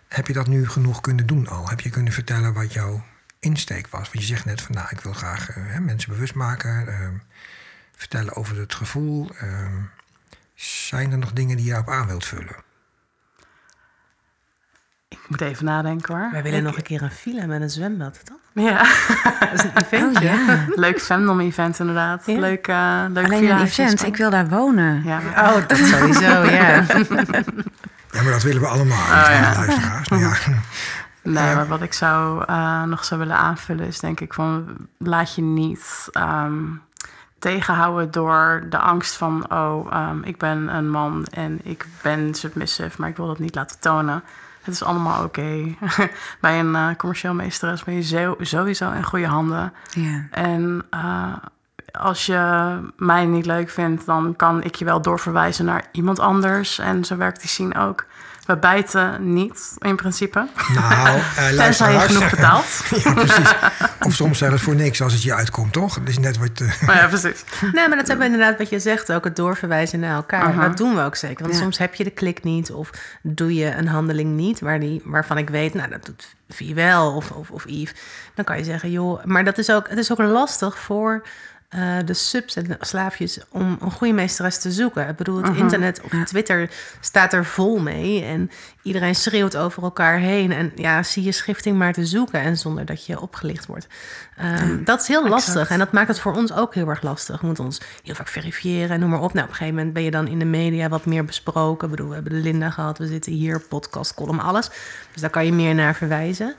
[0.09, 1.69] Heb je dat nu genoeg kunnen doen al?
[1.69, 3.05] Heb je kunnen vertellen wat jouw
[3.41, 4.11] insteek was?
[4.13, 6.89] Want je zegt net van nou, ik wil graag eh, mensen bewust maken...
[6.89, 7.15] ehm,
[7.97, 9.31] vertellen over het gevoel...
[9.39, 9.81] ehm,
[10.55, 12.71] zijn er nog dingen die je op aan wilt vullen?
[15.13, 16.29] Ik moet even nadenken hoor.
[16.33, 18.37] Wij willen Ik- nog een keer een villa met een zwembad, toch?
[18.55, 18.79] Ja,
[19.41, 20.29] Dat is een eventje.
[20.29, 20.65] oh ja.
[20.75, 22.23] leuk fandom-event inderdaad.
[22.27, 22.39] Ja.
[22.39, 25.03] Leuk, eh leuk Alleen een event, ik wil daar wonen.
[25.05, 26.85] Ja, Oh, dat sowieso, ja.
[28.11, 29.53] Ja, maar dat willen we allemaal, Oh, ja.
[29.55, 30.09] luisteraars.
[30.09, 30.33] Maar ja,
[31.23, 35.35] Nee, maar wat ik zou eh, nog zou willen aanvullen is denk ik van laat
[35.35, 36.55] je niet ehm,
[37.39, 42.91] tegenhouden door de angst van oh, ehm, ik ben een man en ik ben submissive,
[43.01, 44.23] maar ik wil dat niet laten tonen.
[44.63, 45.75] Het is allemaal oké.
[46.41, 49.73] Bij een eh, commercieel meesteres ben je sowieso in goede handen.
[49.91, 50.27] Ja.
[50.31, 51.33] En eh,
[51.93, 56.79] als je mij niet leuk vindt, dan kan ik je wel doorverwijzen naar iemand anders.
[56.79, 58.07] En zo werkt die scene ook.
[58.47, 60.47] We bijten niet, in principe.
[60.75, 62.67] nou, eh, Tenzij je genoeg betaalt.
[63.05, 63.55] ja, precies.
[64.07, 65.99] Of soms zelfs voor niks als het je uitkomt, toch?
[65.99, 66.61] Dat is net wat...
[66.61, 67.45] eh, Maar ja, precies.
[67.73, 70.43] Nee, maar dat hebben we inderdaad wat je zegt, ook het doorverwijzen naar elkaar.
[70.43, 70.69] Aha.
[70.69, 71.43] Dat doen we ook zeker.
[71.43, 71.61] Want Ja.
[71.61, 72.91] soms heb je de klik niet of
[73.23, 77.15] doe je een handeling niet waar die, waarvan ik weet, nou dat doet Vie wel
[77.15, 77.95] of, of, of Yves.
[78.35, 81.23] Dan kan je zeggen, joh, maar dat is ook, het is ook lastig voor
[81.73, 85.09] eh, de subs en de slaafjes om een goede meesteres te zoeken.
[85.09, 86.71] Ik bedoel, het internet of Twitter
[87.01, 88.51] staat er vol mee en
[88.83, 90.53] iedereen schreeuwt over elkaar heen.
[90.53, 93.87] En ja, zie je schifting maar te zoeken en zonder dat je opgelicht wordt.
[94.37, 97.41] Ehm, dat is heel lastig en dat maakt het voor ons ook heel erg lastig.
[97.41, 99.33] We moeten ons heel vaak verifiëren en noem maar op.
[99.33, 101.85] Nou, op een gegeven moment ben je dan in de media wat meer besproken.
[101.85, 104.71] Ik bedoel, we hebben de Linda gehad, we zitten hier, podcast, column, alles.
[105.13, 106.55] Dus daar kan je meer naar verwijzen.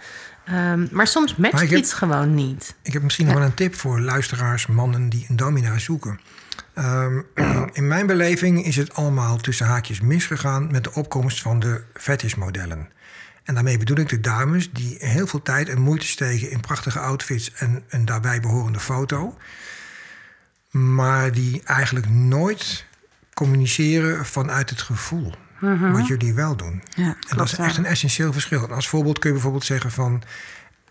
[0.45, 2.75] Ehm, maar soms matcht Maar heb- iets gewoon niet.
[2.81, 6.19] Ik heb misschien nog wel een tip voor luisteraars, mannen die een domina zoeken.
[6.73, 7.21] Ehm,
[7.73, 12.89] in mijn beleving is het allemaal tussen haakjes misgegaan met de opkomst van de fetishmodellen.
[13.43, 16.99] En daarmee bedoel ik de dames die heel veel tijd en moeite steken in prachtige
[16.99, 19.37] outfits en een daarbij behorende foto.
[20.71, 22.85] Maar die eigenlijk nooit
[23.33, 25.33] communiceren vanuit het gevoel.
[25.91, 26.83] Wat jullie wel doen.
[26.95, 27.63] Ja, En dat is ja.
[27.65, 28.67] echt een essentieel verschil.
[28.71, 30.21] Als voorbeeld kun je bijvoorbeeld zeggen van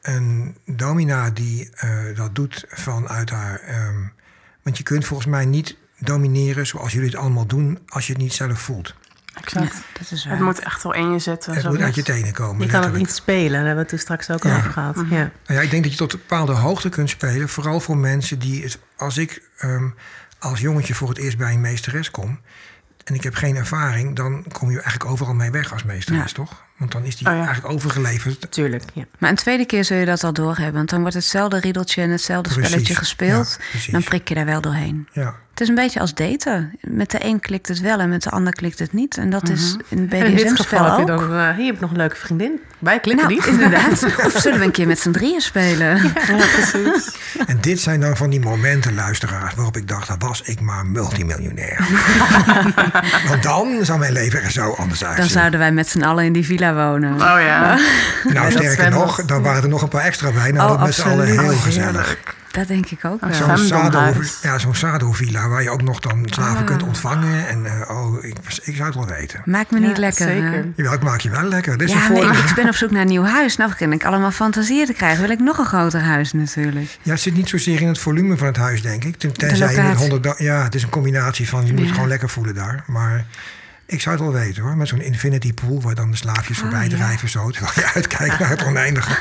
[0.02, 3.60] een domina die eh, dat doet vanuit haar.
[3.60, 4.00] ehm,
[4.62, 8.22] want je kunt volgens mij niet domineren zoals jullie het allemaal doen als je het
[8.22, 8.94] niet zelf voelt.
[9.34, 9.74] Exact.
[9.98, 10.34] dat is waar.
[10.34, 11.52] Het moet echt wel in je zitten.
[11.52, 12.66] Het zo moet uit je tenen komen.
[12.66, 14.56] Je kan het niet spelen, daar hebben we het toen straks ook al Ja.
[14.56, 14.96] over gehad.
[14.96, 15.16] Ja.
[15.20, 17.48] Nou ja, ik denk dat je tot een bepaalde hoogte kunt spelen.
[17.48, 18.78] Vooral voor mensen die het.
[18.96, 19.88] Als ik ehm,
[20.38, 22.40] als jongetje voor het eerst bij een meesteres kom.
[23.04, 24.16] En ik heb geen ervaring.
[24.16, 26.36] dan kom je eigenlijk overal mee weg als meesteres, Ja.
[26.36, 26.62] toch?
[26.82, 27.44] Want dan is die Oh ja.
[27.44, 28.46] eigenlijk overgeleverd.
[28.52, 29.04] Tuurlijk, ja.
[29.18, 30.74] Maar een tweede keer zul je dat al doorhebben.
[30.74, 33.58] Want dan wordt hetzelfde riedeltje en hetzelfde Precies, spelletje gespeeld.
[33.86, 35.08] ja, dan prik je daar wel doorheen.
[35.12, 35.34] Ja.
[35.50, 36.72] Het is een beetje als daten.
[36.80, 39.16] Met de een klikt het wel en met de ander klikt het niet.
[39.16, 41.20] En dat is in En in dit BDSM-spel geval heb je ook.
[41.20, 42.60] dan, eh, hier heb ik nog een leuke vriendin.
[42.78, 43.46] Wij klikken Nou, niet.
[43.46, 44.04] inderdaad.
[44.26, 45.96] Of zullen we een keer met z'n drieën spelen?
[46.02, 47.16] Ja, precies.
[47.46, 50.86] En dit zijn dan van die momenten, luisteraars, waarop ik dacht, dan was ik maar
[50.86, 51.86] multimiljonair.
[53.28, 55.28] Want dan zou mijn leven er zo anders Dan uitzien.
[55.30, 57.12] zouden wij met z'n allen in die villa wonen.
[57.14, 57.78] Oh ja.
[58.24, 60.50] Nou, dat sterker nog, dan waren er nog een paar extra bij.
[60.52, 62.16] Nou, Oh, dat met z'n allen heel gezellig.
[62.50, 63.34] Dat denk ik ook wel.
[63.34, 63.58] Zo'n.
[63.58, 64.12] Sado,
[64.42, 66.64] ja, zo'n Sado-villa waar je ook nog dan slaven Ah.
[66.64, 67.48] kunt ontvangen.
[67.48, 69.42] En eh, oh, ik, ik zou het wel weten.
[69.44, 70.26] Maak me Ja, niet lekker.
[70.26, 70.66] zeker.
[70.76, 71.78] Jawel, ik maak je wel lekker.
[71.78, 73.56] Dit is Ja, maar ik, ik ben op zoek naar een nieuw huis.
[73.56, 75.20] Nou begin ik allemaal fantasieën te krijgen.
[75.20, 76.98] Wil ik nog een groter huis natuurlijk.
[77.02, 79.16] Ja, het zit niet zozeer in het volume van het huis, denk ik.
[79.16, 79.96] Ten- Tenzij je met locatie.
[80.10, 81.92] 100 da- Ja, het is een combinatie van je moet Ja.
[81.92, 82.82] gewoon lekker voelen daar.
[82.86, 83.24] Maar
[83.86, 84.76] ik zou het wel weten hoor.
[84.76, 86.96] Met zo'n infinity pool waar dan de slaafjes voorbij Oh, ja.
[86.96, 87.50] drijven zo.
[87.50, 89.18] Terwijl je uitkijkt naar het oneindige.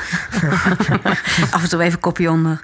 [1.50, 2.62] Af en toe even kopje onder.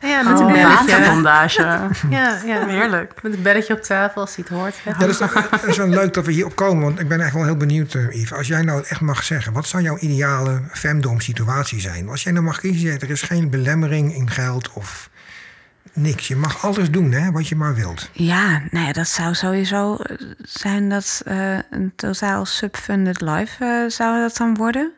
[0.00, 0.86] Ja, met een Oh, belletje.
[0.86, 1.62] waterbondage.
[2.10, 2.66] Ja, ja.
[2.66, 3.22] Heerlijk.
[3.22, 4.74] Met een belletje op tafel als hij het hoort.
[4.84, 6.82] Ja, dat is, dat is wel leuk dat we hierop komen.
[6.84, 8.32] Want ik ben echt wel heel benieuwd, eh, Yves.
[8.32, 12.08] Als jij nou echt mag zeggen, wat zou jouw ideale femdom situatie zijn?
[12.08, 15.10] Als jij nou mag kiezen, er is geen belemmering in geld of
[15.96, 16.28] niks.
[16.28, 18.10] Je mag alles doen, hè, wat je maar wilt.
[18.12, 23.90] Ja, nou ja, dat zou sowieso eh, zijn dat eh, een totaal subfunded life eh,
[23.90, 24.92] zou dat dan worden.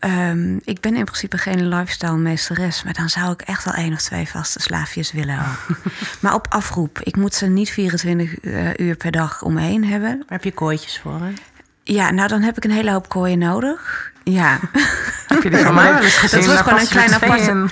[0.00, 3.92] Ehm, ik ben in principe geen lifestyle meesteres, maar dan zou ik echt wel één
[3.92, 5.38] of twee vaste slaafjes willen
[6.20, 7.00] maar op afroep.
[7.02, 10.16] Ik moet ze niet 24 eh, uur per dag om me heen hebben.
[10.18, 11.32] Daar heb je kooitjes voor, hè?
[11.82, 14.12] Ja, nou dan heb ik een hele hoop kooien nodig.
[14.32, 14.58] Ja,
[15.26, 16.38] Heb je die van mij wel eens gezien?
[16.44, 17.70] wordt Daar gewoon een klein twee in.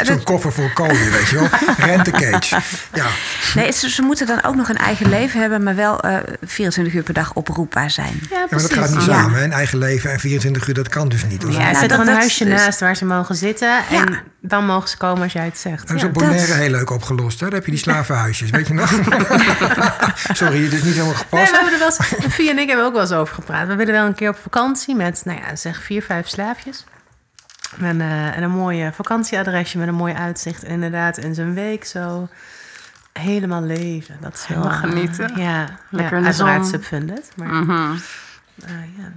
[0.06, 1.48] Zo'n koffer voor kooien, weet je wel.
[1.88, 2.56] Rentecage.
[2.94, 3.06] Ja,
[3.54, 6.94] nee, ze, ze moeten dan ook nog een eigen leven hebben, maar wel eh 24
[6.94, 8.20] uur per dag oproepbaar zijn.
[8.30, 9.20] Ja, ja maar dat gaat niet Ja.
[9.20, 9.38] samen.
[9.38, 9.44] hè.
[9.44, 11.42] Een eigen leven en 24 uur, dat kan dus niet.
[11.48, 13.78] Ja, Nou, zet er een huisje is- naast waar ze mogen zitten.
[13.90, 15.86] En dan mogen ze komen als jij het zegt.
[15.86, 16.08] Dat is Ja.
[16.08, 17.40] op Bonaire dat- heel leuk opgelost.
[17.40, 17.46] Hè?
[17.46, 18.90] Daar heb je die slavenhuisjes, weet je nog?
[20.32, 21.50] Sorry, het is niet helemaal Nee, gepast.
[21.50, 23.66] we hebben er wel eens, Via en ik hebben ook wel eens over gepraat.
[23.66, 26.84] We willen wel een keer op vakantie met, nou ja, zeg vier, vijf slaafjes.
[27.80, 30.62] En, eh, en een mooi vakantieadresje met een mooi uitzicht.
[30.64, 32.28] En inderdaad, in zijn week zo
[33.12, 34.16] helemaal leven.
[34.20, 35.32] Dat is wel Helemaal eh, genieten.
[35.36, 36.70] Ja, Lekker ja, in de uiteraard zon.
[36.70, 37.30] subfunded.
[37.36, 37.92] Maar Mhm.
[38.64, 39.12] eh, ja.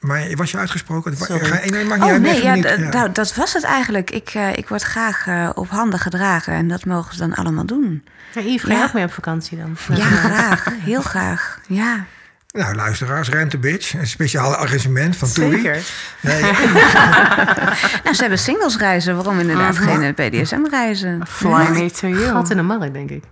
[0.00, 1.16] Maar was je uitgesproken?
[1.16, 1.44] Sorry.
[1.44, 4.10] Ga, nee, Oh nee, ja, niet- nou, dat was het eigenlijk.
[4.10, 7.66] Ik, eh, ik word graag eh, op handen gedragen en dat mogen ze dan allemaal
[7.66, 8.04] doen.
[8.34, 9.76] Ja, Yves, ga je ook mee op vakantie dan?
[9.96, 10.66] Ja, graag.
[10.78, 11.58] Heel graag.
[11.68, 12.04] Ja.
[12.52, 13.94] Nou, luisteraars, Rente Bitch.
[13.94, 15.50] Een speciaal arrangement van Toei.
[15.56, 15.82] Zeker.
[16.20, 16.42] Nee,
[18.04, 19.14] Nou, ze hebben singlesreizen.
[19.14, 21.26] Waarom inderdaad geen BDSM-reizen?
[21.26, 22.24] Fly me to you.
[22.32, 23.24] Gat in de markt, denk ik.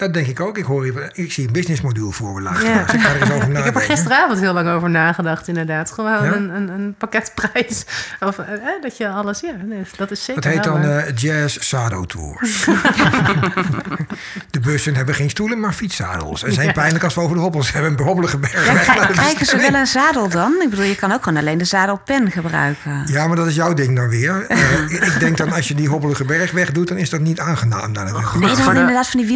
[0.00, 0.58] Dat denk ik ook.
[0.58, 2.42] Ik, hoor, je- ik zie een businessmodule voor me.
[2.42, 2.50] Ja.
[2.92, 5.90] Ik ga er eens over Ik heb er gisteravond heel lang over nagedacht, inderdaad.
[5.92, 6.32] Gewoon Ja?
[6.32, 7.84] een, een, een pakketprijs.
[8.20, 8.46] Of eh,
[8.82, 11.06] dat je alles, ja, nee, dat is zeker Dat heet dan haalbaar.
[11.06, 12.64] eh, Jazz Sado Tours.
[14.50, 16.42] de bussen hebben geen stoelen, maar fietszadels.
[16.44, 16.72] En zijn Ja.
[16.72, 17.92] pijnlijk als we over de hobbels hebben.
[17.98, 18.84] Een hobbelige berg.
[19.12, 20.52] Krijgen ze wel een zadel dan?
[20.62, 23.02] Ik bedoel, je kan ook gewoon alleen de zadelpen gebruiken.
[23.06, 24.46] Ja, maar dat is jouw ding dan weer.
[24.48, 27.92] Eh, ik denk dan als je die hobbelige berg wegdoet, dan is dat niet aangenaam.
[27.92, 29.28] Dan- Nee, voor dan de- inderdaad van die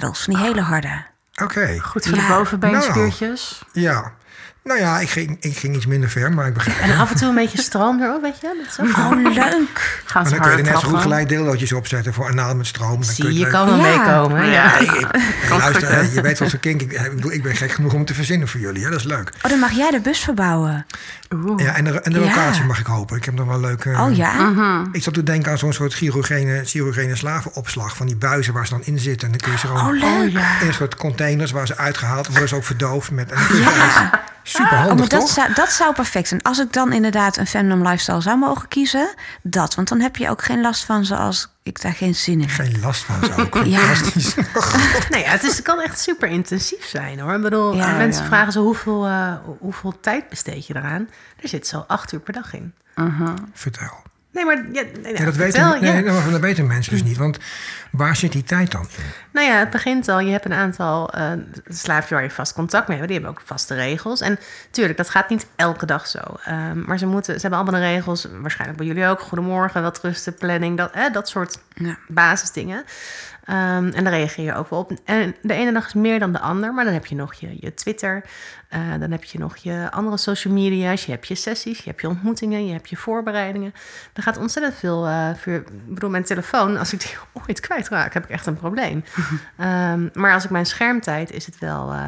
[0.00, 1.04] Van die hele harde.
[1.42, 2.28] Oké, Goed voor Ja.
[2.28, 3.62] de bovenbeenspiertjes.
[3.72, 4.12] ja.
[4.70, 6.78] Nou ja, ik ging, ik ging iets minder ver, maar ik begrijp.
[6.80, 8.62] En af en toe een beetje stroom erop, weet je?
[8.76, 10.02] Dat is ook Oh, leuk.
[10.04, 12.56] Gaan Maar ze dan kun je er net zo goed gelijk deellootjes opzetten voor anaal
[12.56, 13.02] met stroom.
[13.02, 13.82] Zie, je leuk- kan wel Ja.
[13.96, 14.46] meekomen.
[14.46, 14.50] Ja.
[14.52, 14.78] Ja.
[14.78, 18.04] Ik- luister, je weet wat voor kink ik, ik bedoel, ik ben gek genoeg om
[18.04, 18.84] te verzinnen voor jullie.
[18.84, 18.90] Hè?
[18.90, 19.32] Dat is leuk.
[19.42, 20.86] Oh, dan mag jij de bus verbouwen.
[21.34, 21.62] Oeh.
[21.64, 22.26] Ja, en de, en de Ja.
[22.26, 23.16] locatie mag ik hopen.
[23.16, 23.84] Ik heb nog wel leuk.
[23.84, 24.52] eh, Oh ja?
[24.92, 27.96] Ik zat te denken aan zo'n soort chirurgene, chirurgene slavenopslag.
[27.96, 29.26] Van die buizen waar ze dan in zitten.
[29.32, 30.32] En dan kun je ze Oh, gewoon leuk.
[30.60, 32.48] in een soort containers waar ze uitgehaald worden.
[32.48, 33.30] ze ook verdoofd met.
[33.32, 34.10] En dan
[34.42, 35.28] Super Oh, handig, maar dat toch?
[35.30, 36.42] zou, dat zou perfect zijn.
[36.42, 39.74] Als ik dan inderdaad een fandom lifestyle zou mogen kiezen, dat.
[39.74, 42.40] Want dan heb je ook geen last van ze als ik daar geen zin in
[42.40, 42.50] heb.
[42.50, 43.48] Geen last van zo.
[43.64, 43.78] Ja.
[43.78, 44.34] Fantastisch.
[45.10, 47.34] Nee, ja, het, is, het kan echt super intensief zijn hoor.
[47.34, 48.28] Ik bedoel, Ja, mensen ja.
[48.28, 51.08] vragen zo hoeveel, eh, hoeveel tijd besteed je eraan?
[51.42, 52.74] Er zit zo acht uur per dag in.
[53.52, 54.02] Vertel.
[54.32, 56.22] Nee, maar ja, nee, Ja, dat, vertel, weten, nee, ja.
[56.22, 57.16] dat dat weten mensen dus niet.
[57.16, 57.38] Want
[57.90, 59.04] waar zit die tijd dan in?
[59.32, 60.20] Nou ja, het begint al.
[60.20, 61.32] Je hebt een aantal uh,
[61.68, 63.08] slaafjes waar je vast contact mee hebt.
[63.10, 64.20] Die hebben ook vaste regels.
[64.20, 64.38] En
[64.70, 66.18] tuurlijk, dat gaat niet elke dag zo.
[66.48, 68.26] Um, maar ze, moeten, ze hebben allemaal de regels.
[68.40, 69.20] Waarschijnlijk bij jullie ook.
[69.20, 70.76] Goedemorgen, wat rusten, planning.
[70.76, 71.96] Dat, eh, dat soort Ja.
[72.08, 72.84] basisdingen.
[73.50, 74.92] Um, en daar reageer je ook wel op.
[75.04, 76.74] En de ene dag is meer dan de ander.
[76.74, 78.24] Maar dan heb je nog je, je Twitter.
[78.74, 81.04] Uh, dan heb je nog je andere social media's.
[81.04, 81.78] Je hebt je sessies.
[81.78, 82.66] Je hebt je ontmoetingen.
[82.66, 83.74] Je hebt je voorbereidingen.
[84.12, 85.52] Er gaat ontzettend veel uh, voor.
[85.52, 89.04] Ik bedoel, mijn telefoon, als ik die ooit kwijtraak, heb ik echt een probleem.
[89.60, 92.00] um, maar als ik mijn schermtijd, is het wel uh,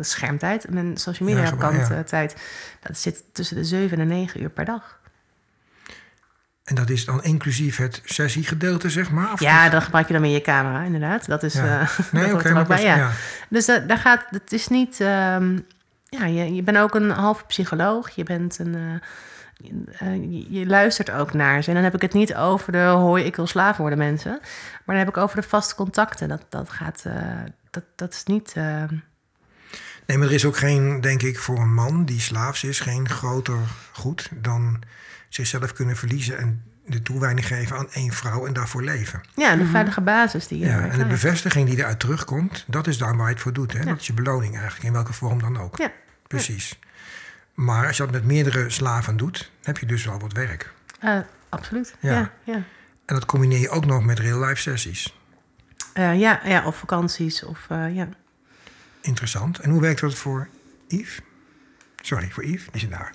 [0.00, 0.70] schermtijd.
[0.70, 2.02] Mijn social media ja, kant ja.
[2.02, 2.36] tijd.
[2.80, 5.02] Dat zit tussen de 7 en 9 uur per dag.
[6.64, 9.32] En dat is dan inclusief het sessiegedeelte, zeg maar?
[9.32, 11.26] Of ja, dan gebruik je dan meer je camera, inderdaad.
[11.26, 11.54] Dat is.
[11.54, 11.80] Ja.
[11.80, 12.48] Uh, nee, oké.
[12.48, 12.82] Okay, bij.
[12.82, 12.96] Ja.
[12.96, 13.10] ja.
[13.48, 14.24] Dus dat, daar gaat.
[14.30, 15.00] Het is niet.
[15.00, 15.66] Um,
[16.08, 18.10] ja, je, je bent ook een halve psycholoog.
[18.10, 18.74] Je bent een.
[18.74, 18.94] Uh,
[19.98, 21.68] eh, je, je luistert ook naar ze.
[21.68, 24.38] En dan heb ik het niet over de hoi, ik wil slaaf worden mensen.
[24.40, 26.28] Maar dan heb ik over de vaste contacten.
[26.28, 27.14] Dat, dat gaat, eh,
[27.70, 28.52] dat, dat is niet...
[28.56, 28.82] eh,
[30.06, 33.08] Nee, maar er is ook geen, denk ik, voor een man die slaafs is, geen
[33.08, 33.58] groter
[33.92, 34.82] goed dan
[35.34, 39.20] zichzelf kunnen verliezen en de toewijding geven aan één vrouw en daarvoor leven.
[39.36, 42.98] ja, de veilige basis die je Ja, en de bevestiging die eruit terugkomt, dat is
[42.98, 43.72] daar waar je het voor doet.
[43.72, 43.84] Hè?
[43.84, 45.76] Dat is je beloning eigenlijk, in welke vorm dan ook.
[45.76, 45.92] Ja.
[46.26, 46.78] Precies.
[47.54, 50.72] Maar als je dat met meerdere slaven doet, heb je dus wel wat werk.
[51.00, 51.18] Eh,
[51.48, 51.94] absoluut.
[52.00, 52.12] Ja.
[52.12, 52.30] Ja.
[52.44, 52.54] Ja,
[53.06, 55.18] En dat combineer je ook nog met real-life sessies.
[55.92, 57.44] Eh, ja, ja, of vakanties.
[57.44, 58.08] Of, eh, ja.
[59.00, 59.58] Interessant.
[59.58, 60.48] En hoe werkt dat voor
[60.88, 61.20] Yves?
[62.02, 63.12] Sorry, voor Yves, die zit daar.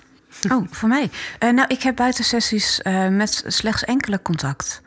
[0.50, 1.10] Oh, voor mij.
[1.38, 4.82] Eh, nou, ik heb buitensessies eh met slechts enkele contact.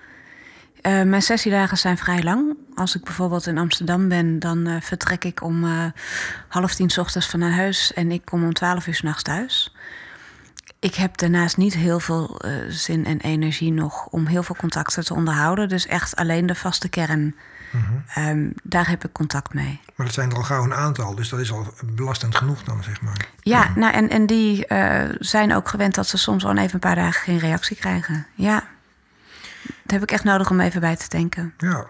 [0.82, 2.58] Eh, mijn sessiedagen zijn vrij lang.
[2.76, 5.66] Als ik bijvoorbeeld in Amsterdam ben, dan vertrek ik om
[6.48, 9.24] half tien 's ochtends van naar huis en ik kom om twaalf uur 's nachts
[9.24, 9.76] thuis.
[10.80, 15.14] Ik heb daarnaast niet heel veel zin en energie nog om heel veel contacten te
[15.14, 15.70] onderhouden.
[15.70, 17.36] Dus echt alleen de vaste kern.
[18.14, 19.82] Ehm, daar heb ik contact mee.
[19.96, 22.84] Maar dat zijn er al gauw een aantal, dus dat is al belastend genoeg dan,
[22.84, 23.28] zeg maar.
[23.40, 26.80] Ja, nou, en, en die eh, zijn ook gewend dat ze soms al even een
[26.80, 28.28] paar dagen geen reactie krijgen.
[28.36, 28.64] Ja,
[29.64, 31.54] dat heb ik echt nodig om even bij te denken.
[31.58, 31.86] Ja.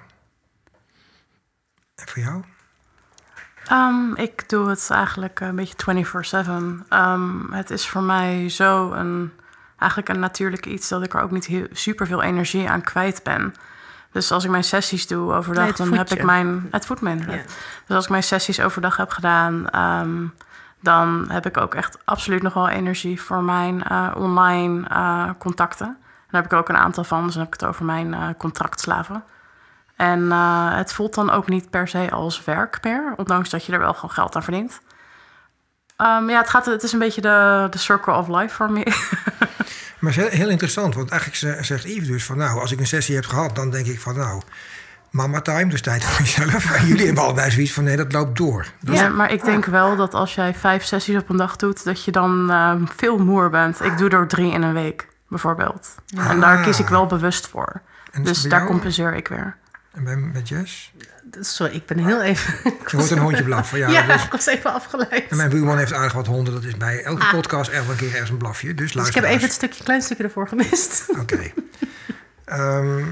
[1.96, 2.44] En voor jou?
[3.72, 6.94] Um, ik doe het eigenlijk een beetje 24/7.
[6.94, 9.32] Um, het is voor mij zo een,
[9.78, 13.24] eigenlijk een natuurlijk iets dat ik er ook niet heel, super veel energie aan kwijt
[13.24, 13.54] ben.
[14.14, 16.68] Dus als ik mijn sessies doe overdag, Nee, dan heb ik mijn.
[16.72, 17.36] Het voedt me inderdaad.
[17.36, 17.56] Ja.
[17.86, 20.26] Dus als ik mijn sessies overdag heb gedaan, ehm,
[20.80, 25.88] dan heb ik ook echt absoluut nog wel energie voor mijn eh, online eh, contacten.
[25.88, 28.14] En daar heb ik ook een aantal van, dus dan heb ik het over mijn
[28.14, 29.24] eh, contractslaven.
[29.96, 30.32] En
[30.72, 33.94] het voelt dan ook niet per se als werk meer, ondanks dat je er wel
[33.94, 34.82] gewoon geld aan verdient.
[36.04, 38.84] Ehm, ja, het, gaat, het is een beetje de, de circle of life voor me.
[40.00, 42.38] Maar het is heel, heel interessant, want eigenlijk ze- zegt Yves dus van...
[42.38, 44.42] nou, als ik een sessie heb gehad, dan denk ik van nou...
[45.10, 46.72] mama time, dus tijd voor jezelf.
[46.72, 48.66] En jullie hebben allebei zoiets van nee, dat loopt door.
[48.92, 51.84] Is- ja, maar ik denk wel dat als jij vijf sessies op een dag doet,
[51.84, 53.82] dat je dan ehm, veel moer bent.
[53.84, 55.96] Ik doe er drie in een week, bijvoorbeeld.
[56.18, 57.82] En daar kies ik wel bewust voor.
[58.12, 58.72] En Dus daar jou?
[58.72, 59.58] compenseer ik weer.
[59.92, 60.93] En bij, met Jess?
[61.40, 62.54] Sorry, ik ben heel even...
[62.64, 63.78] Je hoort een hondje blaffen.
[63.80, 65.26] Ja, Ja, dus- ik was even afgeleid.
[65.30, 66.54] en mijn buurman heeft aardig wat honden.
[66.54, 68.74] Dat is bij elke podcast elke keer ergens een blafje.
[68.74, 71.06] Dus, Dus ik heb even het stukje, klein stukje ervoor gemist.
[71.22, 71.52] Oké.
[72.46, 73.04] Ehm,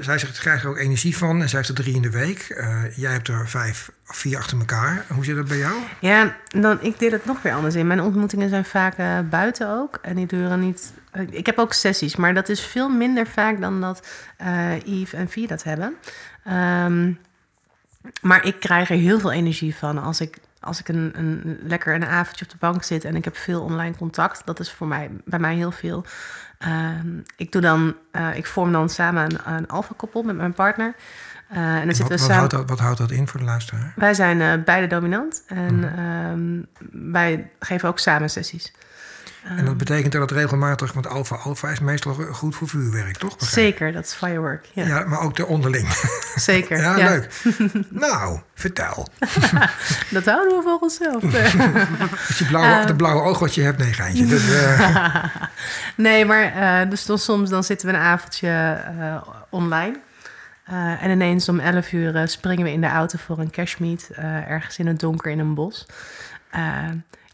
[0.00, 1.40] zij zegt, krijgt er ook energie van.
[1.42, 2.38] En zij heeft er drie in de week.
[2.48, 5.04] Eh, jij hebt er vijf of vier achter elkaar.
[5.08, 5.74] Hoe zit dat bij jou?
[6.00, 7.86] Ja, dan, ik deel het nog weer anders in.
[7.86, 9.98] Mijn ontmoetingen zijn vaak eh, buiten ook.
[10.02, 10.92] En die duren niet...
[11.12, 14.06] eh, ik heb ook sessies, maar dat is veel minder vaak dan dat
[14.84, 15.94] Yves en Vie dat hebben.
[16.44, 17.12] Ehm,
[18.22, 21.94] maar ik krijg er heel veel energie van als ik, als ik een, een, lekker
[21.94, 24.42] een avondje op de bank zit en ik heb veel online contact.
[24.44, 26.04] Dat is voor mij, bij mij heel veel.
[26.58, 30.94] Ehm, ik, doe dan, eh, ik vorm dan samen een, een alfa-koppel met mijn partner.
[31.48, 32.36] Eh, en dan Wat, zitten we wat, samen...
[32.36, 33.92] houdt dat, wat houdt dat in voor de luisteraar?
[33.96, 35.84] Wij zijn eh, beide dominant en Mhm.
[35.98, 36.62] ehm,
[37.12, 38.72] wij geven ook samen sessies.
[39.48, 43.36] En dat betekent dat het regelmatig, want alfa alfa is meestal goed voor vuurwerk, toch?
[43.36, 43.52] Begrijp?
[43.66, 44.66] Zeker, dat is firework.
[44.72, 45.88] Ja, Ja, maar ook de onderling.
[46.34, 46.78] zeker.
[46.86, 47.08] Ja, ja.
[47.08, 47.28] leuk.
[47.90, 49.08] nou, vertel.
[50.10, 51.22] Dat houden we voor onszelf.
[51.22, 52.86] Dus die blauwe, Eh.
[52.86, 54.26] de blauwe oog wat je hebt, nee, geintje.
[54.26, 54.42] Dus,
[55.96, 56.42] nee, maar
[56.82, 58.80] eh, dus dan soms dan zitten we een avondje
[59.50, 59.98] online.
[61.00, 64.10] En ineens om 11 uur springen we in de auto voor een cashmeet.
[64.48, 65.86] ergens in het donker in een bos.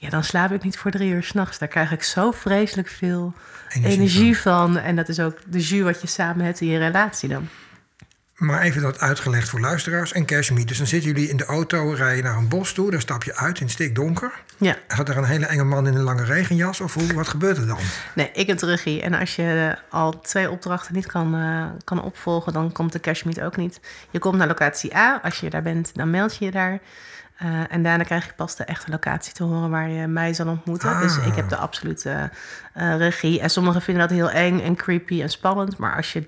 [0.03, 1.59] Ja, dan slaap ik niet voor drie uur s'nachts.
[1.59, 3.35] Daar krijg ik zo vreselijk veel
[3.69, 4.79] energie energie van.
[4.79, 7.49] En dat is ook de jus wat je samen hebt in je relatie dan.
[8.37, 10.69] Maar even dat uitgelegd voor luisteraars en cashmeet.
[10.69, 12.91] Dus dan zitten jullie in de auto, rijden naar een bos toe.
[12.91, 14.33] Dan stap je uit in het stikdonker.
[14.57, 14.77] Ja.
[14.89, 16.81] Gaat er een hele enge man in een lange regenjas?
[16.81, 17.79] Of hoe, wat gebeurt er dan?
[18.15, 19.03] Nee, ik heb de regie.
[19.03, 23.01] En als je eh, al twee opdrachten niet kan, eh, kan opvolgen, dan komt de
[23.01, 23.81] cashmeet ook niet.
[24.11, 25.21] Je komt naar locatie A.
[25.23, 26.81] Als je daar bent, dan meld je je daar.
[27.43, 30.47] Eh, en daarna krijg je pas de echte locatie te horen waar je mij zal
[30.47, 30.91] ontmoeten.
[30.91, 31.01] Ah.
[31.01, 32.31] Dus ik heb de absolute
[32.75, 33.41] eh, regie.
[33.41, 35.77] En sommigen vinden dat heel eng en creepy en spannend.
[35.77, 36.25] Maar als je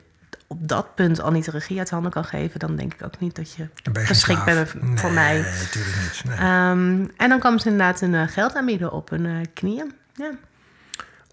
[0.46, 3.20] op dat punt al niet de regie uit handen kan geven, dan denk ik ook
[3.20, 5.36] niet dat je ben geschikt bent voor mij.
[5.36, 6.22] Natuurlijk niet.
[6.24, 6.36] Nee.
[6.36, 9.92] Ehm, en dan kan ze inderdaad een eh, geld aanbieden op hun eh, knieën.
[10.14, 10.30] Ja.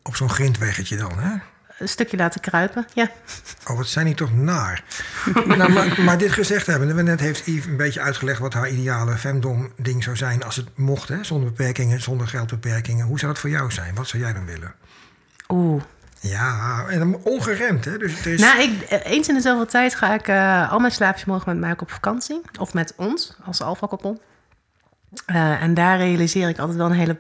[0.03, 1.36] Op zo'n grindweggetje dan, hè?
[1.82, 2.86] Een stukje laten kruipen.
[2.93, 3.11] Ja.
[3.67, 4.84] Oh, wat zijn die toch naar.
[5.57, 8.69] nou, maar, maar dit gezegd hebben, we net heeft Yves een beetje uitgelegd wat haar
[8.69, 11.23] ideale femdom-ding zou zijn als het mocht, hè?
[11.23, 13.05] Zonder beperkingen, zonder geldbeperkingen.
[13.05, 13.95] Hoe zou dat voor jou zijn?
[13.95, 14.74] Wat zou jij dan willen?
[15.49, 15.83] Oeh.
[16.20, 17.97] Ja, en dan ongeremd, hè?
[17.97, 18.39] Dus het is.
[18.39, 20.28] Nou, ik, eh, eens in de zoveel tijd ga ik...
[20.28, 22.41] eh, al mijn slaafjes mogen met mij op vakantie.
[22.59, 24.21] Of met ons, als alfa-koppel.
[25.25, 27.17] Eh, en daar realiseer ik altijd wel een hele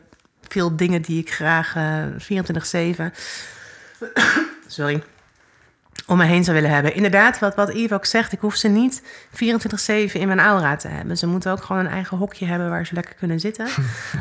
[0.47, 2.03] veel dingen die ik graag eh
[3.09, 3.11] 24-7...
[4.71, 5.03] sorry,
[6.07, 6.95] om me heen zou willen hebben.
[6.95, 9.05] Inderdaad, wat, wat Yves ook zegt, ik hoef ze niet 24-7
[10.11, 11.17] in mijn aura te hebben.
[11.17, 13.67] Ze moeten ook gewoon een eigen hokje hebben waar ze lekker kunnen zitten.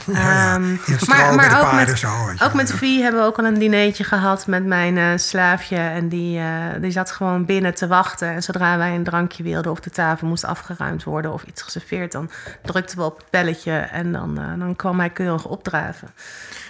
[0.06, 0.54] Ja, ja.
[0.54, 2.72] Ehm, In het stro met zo, ook met.
[2.72, 5.76] Vie hebben we ook al een dinertje gehad met mijn eh, slaafje.
[5.76, 6.46] En die, eh,
[6.80, 8.28] die zat gewoon binnen te wachten.
[8.28, 12.12] En zodra wij een drankje wilden of de tafel moest afgeruimd worden of iets geserveerd,
[12.12, 12.30] dan
[12.62, 16.08] drukten we op het belletje en dan, eh, dan kwam hij keurig opdraven.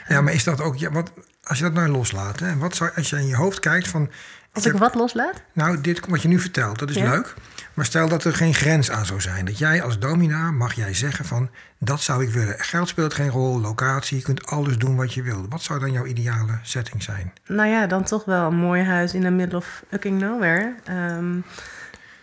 [0.08, 0.76] Ja, maar is dat ook...
[0.76, 1.10] Ja, wat,
[1.50, 4.10] als je dat nou loslaat, hè, wat zou, als je in je hoofd kijkt van...
[4.52, 5.42] Als ik ik heb- wat loslaat?
[5.52, 7.10] Nou, dit wat je nu vertelt, dat is Ja.
[7.10, 7.34] leuk.
[7.74, 9.44] Maar stel dat er geen grens aan zou zijn.
[9.44, 11.50] Dat jij als domina mag jij zeggen van...
[11.78, 12.54] dat zou ik willen.
[12.58, 14.16] Geld speelt geen rol, locatie.
[14.16, 15.46] Je kunt alles doen wat je wilt.
[15.48, 17.32] Wat zou dan jouw ideale setting zijn?
[17.46, 20.74] Nou ja, dan toch wel een mooi huis in the middle of fucking nowhere.
[20.84, 21.38] Ehm,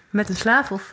[0.10, 0.90] met een slaaf of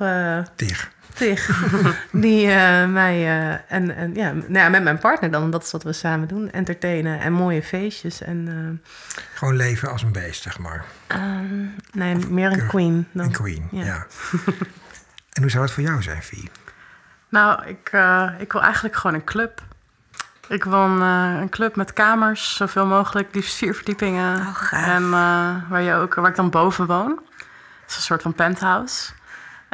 [0.56, 0.90] Tig.
[1.15, 1.62] Tig.
[2.12, 5.73] die eh, mij eh, en, en ja, nou ja, met mijn partner dan, dat is
[5.73, 6.51] wat we samen doen.
[6.51, 8.20] Entertainen en mooie feestjes.
[8.23, 8.93] En eh,
[9.35, 10.85] Gewoon leven als een beest, zeg maar.
[11.07, 13.24] ehm, nee, meer een queen dan.
[13.24, 13.85] Een queen, ja.
[13.85, 14.07] ja.
[15.35, 16.51] en hoe zou het voor jou zijn, Vie?
[17.28, 19.61] Nou, ik, eh, ik wil eigenlijk gewoon een club.
[20.49, 24.36] Ik wil een, eh, een club met kamers, zoveel mogelijk, liefst vier verdiepingen.
[24.36, 24.86] Oh, gaaf.
[24.86, 25.11] En
[25.69, 27.20] waar, je ook, waar ik dan boven woon.
[27.81, 29.12] Het is een soort van penthouse.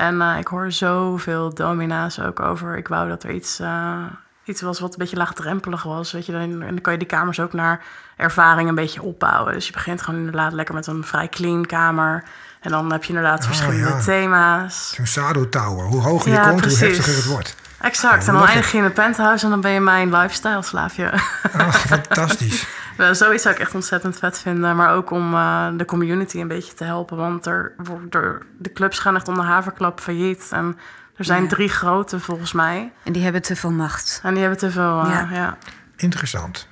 [0.01, 2.77] En eh, ik hoor zoveel domina's ook over.
[2.77, 4.03] Ik wou dat er iets, eh,
[4.45, 6.13] iets was wat een beetje laagdrempelig was.
[6.13, 7.83] Weet je, dan, en dan kan je die kamers ook naar
[8.17, 9.53] ervaring een beetje opbouwen.
[9.53, 12.25] Dus je begint gewoon inderdaad lekker met een vrij clean kamer.
[12.61, 14.01] En dan heb je inderdaad Oh, verschillende ja.
[14.01, 14.93] thema's.
[14.95, 15.85] Zo'n Sado Tower.
[15.87, 17.57] Hoe hoger je Ja, komt, hoe heftiger het wordt.
[17.81, 20.63] Exact, Ja, en dan eindig je in een penthouse en dan ben je mijn lifestyle
[20.63, 21.13] slaafje.
[21.53, 22.67] Ah, fantastisch.
[22.97, 24.77] Nou, zoiets zou ik echt ontzettend vet vinden.
[24.77, 27.17] Maar ook om eh, de community een beetje te helpen.
[27.17, 27.73] Want er,
[28.11, 30.49] er, de clubs gaan echt onder haverklap failliet.
[30.53, 30.79] En
[31.17, 31.49] er zijn Ja.
[31.49, 32.93] drie grote volgens mij.
[33.03, 34.21] En die hebben te veel macht.
[34.23, 35.01] En die hebben te veel.
[35.01, 35.29] eh, Ja.
[35.33, 35.57] ja.
[35.97, 36.69] Interessant.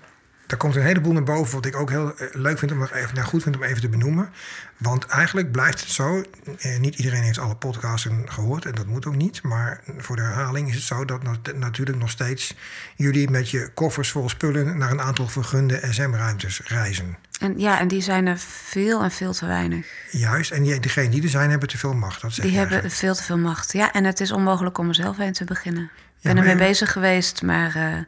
[0.48, 3.14] Daar komt een heleboel naar boven, wat ik ook heel eh, leuk vind om even,
[3.14, 4.30] nou goed vind om even te benoemen.
[4.76, 6.24] Want eigenlijk blijft het zo,
[6.58, 9.42] eh, niet iedereen heeft alle podcasts gehoord en dat moet ook niet.
[9.42, 12.54] Maar voor de herhaling is het zo dat nat- natuurlijk nog steeds
[12.96, 17.16] jullie met je koffers vol spullen naar een aantal vergunde SM-ruimtes reizen.
[17.40, 19.86] En ja, en die zijn er veel en veel te weinig.
[20.10, 22.20] Juist, en die, degenen die er zijn hebben te veel macht.
[22.20, 23.72] Dat Die hebben veel te veel macht.
[23.72, 25.82] Ja, en het is onmogelijk om er zelf heen te beginnen.
[25.82, 27.98] Ik ben maar ermee bezig geweest, maar eh,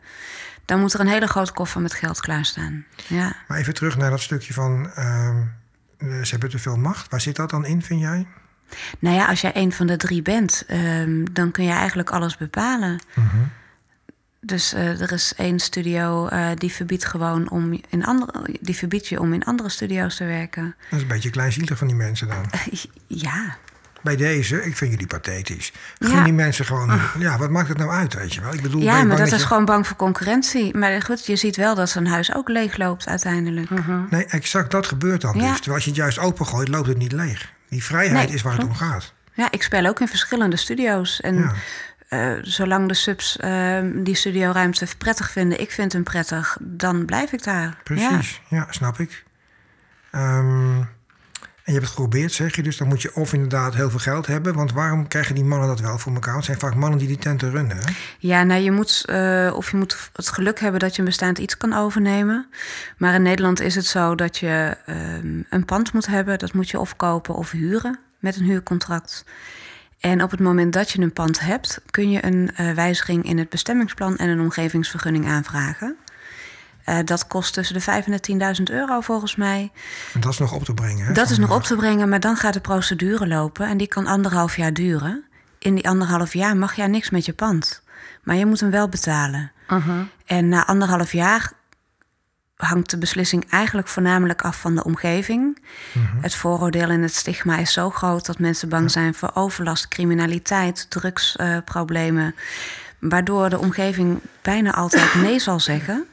[0.64, 2.84] dan moet er een hele grote koffer met geld klaarstaan.
[3.06, 3.36] Ja.
[3.48, 5.42] Maar even terug naar dat stukje van ehm,
[5.98, 7.10] eh, ze hebben te veel macht.
[7.10, 8.26] Waar zit dat dan in, vind jij?
[8.98, 12.36] Nou ja, als jij een van de drie bent, ehm, dan kun je eigenlijk alles
[12.36, 13.00] bepalen.
[13.14, 13.36] Mhm.
[14.40, 19.08] Dus eh, er is één studio eh, die verbiedt gewoon om in andere, die verbiedt
[19.08, 20.74] je om in andere studio's te werken.
[20.90, 22.50] Dat is een beetje kleinzielig van die mensen dan.
[23.06, 23.56] Ja,
[24.02, 25.72] Bij deze, ik vind jullie pathetisch.
[25.98, 26.24] Gun Ja.
[26.24, 27.00] die mensen gewoon.
[27.18, 28.54] Ja, wat maakt het nou uit, weet je wel?
[28.54, 30.76] Ik bedoel, ben ja maar dat is je- gewoon bang voor concurrentie.
[30.76, 33.68] Maar goed, je ziet wel dat zo'n huis ook leegloopt uiteindelijk.
[34.10, 35.40] Nee, exact dat gebeurt dan Ja.
[35.48, 35.54] dus.
[35.56, 37.52] Terwijl als je het juist opengooit, loopt het niet leeg.
[37.68, 39.12] Die vrijheid Nee, is waar het om gaat.
[39.34, 41.20] Ja, ik speel ook in verschillende studio's.
[41.20, 41.52] En Ja.
[42.08, 47.32] eh, zolang de subs eh, die studioruimte prettig vinden, ik vind hem prettig, dan blijf
[47.32, 47.62] ik daar.
[47.62, 47.74] Ja.
[47.84, 49.24] Precies, ja, snap ik.
[50.10, 50.88] Ehm, en
[51.72, 52.62] je hebt het geprobeerd, zeg je.
[52.62, 54.54] Dus dan moet je of inderdaad heel veel geld hebben.
[54.54, 56.36] Want waarom krijgen die mannen dat wel voor elkaar?
[56.36, 57.78] Het zijn vaak mannen die die tenten runnen.
[58.18, 61.38] Ja, nou je moet, eh, of je moet het geluk hebben dat je een bestaand
[61.38, 62.46] iets kan overnemen.
[62.96, 66.38] Maar in Nederland is het zo dat je ehm, een pand moet hebben.
[66.38, 69.24] Dat moet je of kopen of huren met een huurcontract.
[70.00, 73.38] En op het moment dat je een pand hebt, kun je een eh, wijziging in
[73.38, 75.96] het bestemmingsplan en een omgevingsvergunning aanvragen.
[76.84, 79.70] Eh, dat kost tussen de 5 en de 10.000 euro volgens mij.
[80.14, 81.06] En dat is nog op te brengen.
[81.06, 81.12] Hè?
[81.12, 84.06] Dat is nog op te brengen, maar dan gaat de procedure lopen en die kan
[84.06, 85.24] anderhalf jaar duren.
[85.58, 87.82] In die anderhalf jaar mag jij niks met je pand,
[88.22, 89.52] maar je moet hem wel betalen.
[90.26, 91.52] En na anderhalf jaar
[92.56, 95.62] hangt de beslissing eigenlijk voornamelijk af van de omgeving.
[96.20, 100.90] Het vooroordeel en het stigma is zo groot dat mensen bang zijn voor overlast, criminaliteit,
[100.90, 102.34] drugsproblemen.
[102.98, 106.06] waardoor de omgeving bijna altijd nee zal zeggen.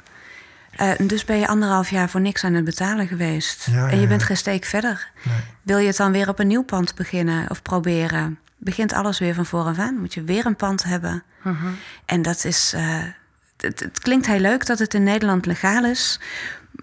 [0.78, 3.68] Eh, dus ben je anderhalf jaar voor niks aan het betalen geweest.
[3.72, 4.28] Ja, en ja, je bent ja.
[4.28, 5.12] geen steek verder.
[5.24, 5.38] Nee.
[5.62, 8.40] Wil je het dan weer op een nieuw pand beginnen of proberen?
[8.58, 10.00] Begint alles weer van vooraf aan.
[10.00, 11.24] Moet je weer een pand hebben.
[12.06, 12.74] En dat is.
[12.76, 13.04] eh,
[13.58, 16.20] het, het klinkt heel leuk dat het in Nederland legaal is.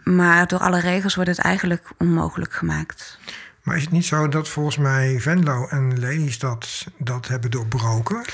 [0.05, 3.19] Maar door alle regels wordt het eigenlijk onmogelijk gemaakt.
[3.63, 8.25] Maar is het niet zo dat volgens mij Venlo en Lelystad dat hebben doorbroken?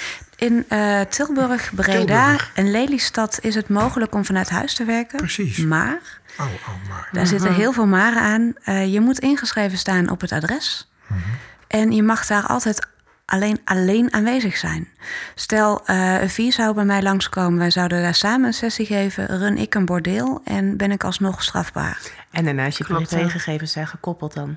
[0.41, 2.51] In eh, Tilburg, Breda Tilburg.
[2.55, 5.17] en Lelystad is het mogelijk om vanuit huis te werken.
[5.19, 5.59] Precies.
[5.59, 5.99] Maar
[6.39, 7.09] Oh, oh maar.
[7.13, 8.55] Daar zitten heel veel maren aan.
[8.63, 10.91] Eh, je moet ingeschreven staan op het adres.
[11.67, 12.87] En je mag daar altijd
[13.25, 14.89] alleen, alleen aanwezig zijn.
[15.35, 17.59] Stel, eh een vier zou bij mij langskomen.
[17.59, 19.27] Wij zouden daar samen een sessie geven.
[19.39, 22.01] Run ik een bordeel en ben ik alsnog strafbaar.
[22.31, 24.57] En daarnaast je privégegevens zijn gekoppeld dan.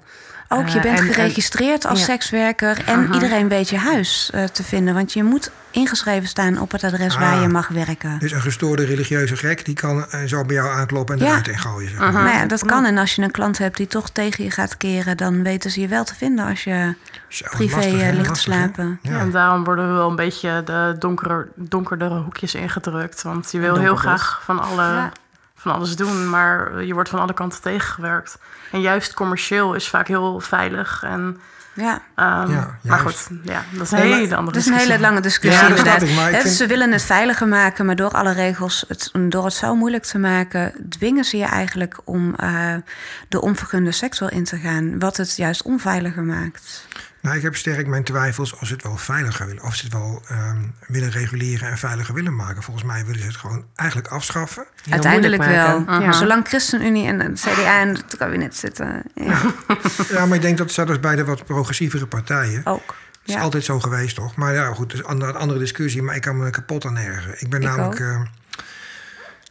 [0.53, 2.05] Ook, je Eh, bent en- en- geregistreerd als ja.
[2.05, 4.93] sekswerker en iedereen weet je huis eh, te vinden.
[4.93, 7.41] Want je moet ingeschreven staan op het adres waar Ah.
[7.41, 8.19] je mag werken.
[8.19, 11.29] Dus een gestoorde religieuze gek, die kan eh, zo bij jou aankloppen en Ja.
[11.29, 11.89] eruit ingooien.
[11.89, 12.11] Zeg maar.
[12.13, 12.85] Nou ja, dat kan.
[12.85, 15.81] En als je een klant hebt die toch tegen je gaat keren, dan weten ze
[15.81, 16.95] je wel te vinden als je
[17.27, 18.99] Zo, privé lastig, ligt te Lastig, slapen.
[19.01, 19.19] Ja.
[19.19, 23.21] En daarom worden we wel een beetje de donkerder, donkerdere hoekjes ingedrukt.
[23.21, 25.11] Want je wil heel graag van, alle, Ja.
[25.63, 28.37] Van alles doen, maar je wordt van alle kanten tegengewerkt.
[28.71, 31.03] En juist commercieel is vaak heel veilig.
[31.03, 31.39] En,
[31.75, 34.99] Ja, ehm, Ja, maar goed, ja, dat is een hele andere dat is een hele
[34.99, 36.01] lange discussie Ja, inderdaad.
[36.01, 39.53] ik, ik vind- Ze willen het veiliger maken, maar door alle regels, het, door het
[39.53, 42.73] zo moeilijk te maken, dwingen ze je eigenlijk om eh,
[43.29, 44.99] de onvergunde sector in te gaan.
[44.99, 46.85] Wat het juist onveiliger maakt.
[47.23, 49.63] Nou, ik heb sterk mijn twijfels of ze het wel veiliger willen.
[49.63, 52.63] Of ze het wel ehm, willen reguleren en veiliger willen maken.
[52.63, 54.65] Volgens mij willen ze het gewoon eigenlijk afschaffen.
[54.83, 56.13] Heel Uiteindelijk wel.
[56.13, 59.03] Zolang ChristenUnie en het CDA in het kabinet zitten.
[59.15, 59.41] Ja,
[60.09, 62.61] Ja, maar ik denk dat zelfs bij de wat progressievere partijen.
[62.65, 62.95] ook.
[63.19, 63.41] Het is Ja.
[63.41, 64.35] altijd zo geweest, toch?
[64.35, 66.01] Maar ja, goed, een andere, discussie.
[66.01, 67.35] Maar ik kan me kapot aan ergeren.
[67.41, 68.07] Ik ben Ik namelijk, ook.
[68.07, 68.21] eh,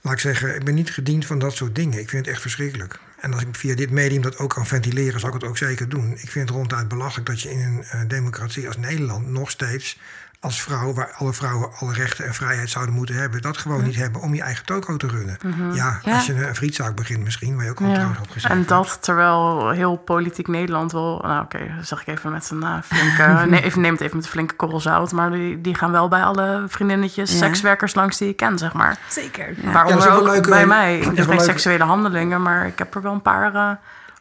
[0.00, 1.98] laat ik zeggen, ik ben niet gediend van dat soort dingen.
[2.00, 2.98] Ik vind het echt verschrikkelijk.
[3.22, 5.88] En als ik via dit medium dat ook kan ventileren, zal ik het ook zeker
[5.88, 6.12] doen.
[6.12, 9.98] Ik vind het ronduit belachelijk dat je in een eh, democratie als Nederland nog steeds
[10.42, 13.96] als vrouw, waar alle vrouwen alle rechten en vrijheid zouden moeten hebben, dat gewoon niet
[13.96, 15.36] hebben om je eigen toko te runnen.
[15.74, 16.14] Ja, Ja.
[16.14, 17.92] als je een frietzaak begint misschien, waar je ook al Ja.
[17.92, 18.68] trouwens op gezegd En hebt.
[18.68, 21.18] dat terwijl heel politiek Nederland wel...
[21.26, 23.44] Nou oké, zeg ik even met een eh, flinke...
[23.50, 25.12] nee, even, neem het even met een flinke korrel zout.
[25.12, 27.36] Maar die, die gaan wel bij alle vriendinnetjes, Ja.
[27.36, 28.98] sekswerkers langs die ik ken, zeg maar.
[29.08, 29.54] Zeker.
[29.72, 30.98] Wel ook leuk, bij mij.
[30.98, 33.70] Ik heb geen seksuele handelingen, maar ik heb er wel een paar eh,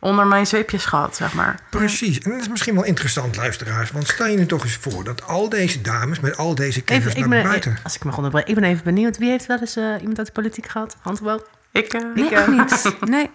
[0.04, 1.60] onder mijn zweepjes gehad, zeg maar.
[1.70, 2.20] Precies.
[2.20, 3.92] En dat is misschien wel interessant, luisteraars.
[3.92, 7.06] Want stel je nu toch eens voor dat al deze dames met al deze kennis
[7.06, 7.78] Even, ik naar ben, buiten...
[7.84, 9.18] als ik mag onderbreken, ik ben even benieuwd.
[9.18, 10.96] Wie heeft wel eens eh, iemand uit de politiek gehad?
[11.02, 11.44] Hand omhoog.
[11.72, 12.96] Ik, eh, Nee, Ik, eh, niet.
[13.10, 13.30] Nee.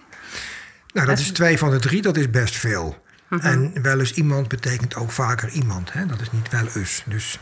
[0.93, 3.05] Nou, dat is twee van de drie, dat is best veel.
[3.29, 3.47] Mhm.
[3.47, 5.93] En wel eens iemand betekent ook vaker iemand.
[5.93, 6.07] Hè?
[6.07, 7.03] Dat is niet wel eens.
[7.07, 7.39] Dus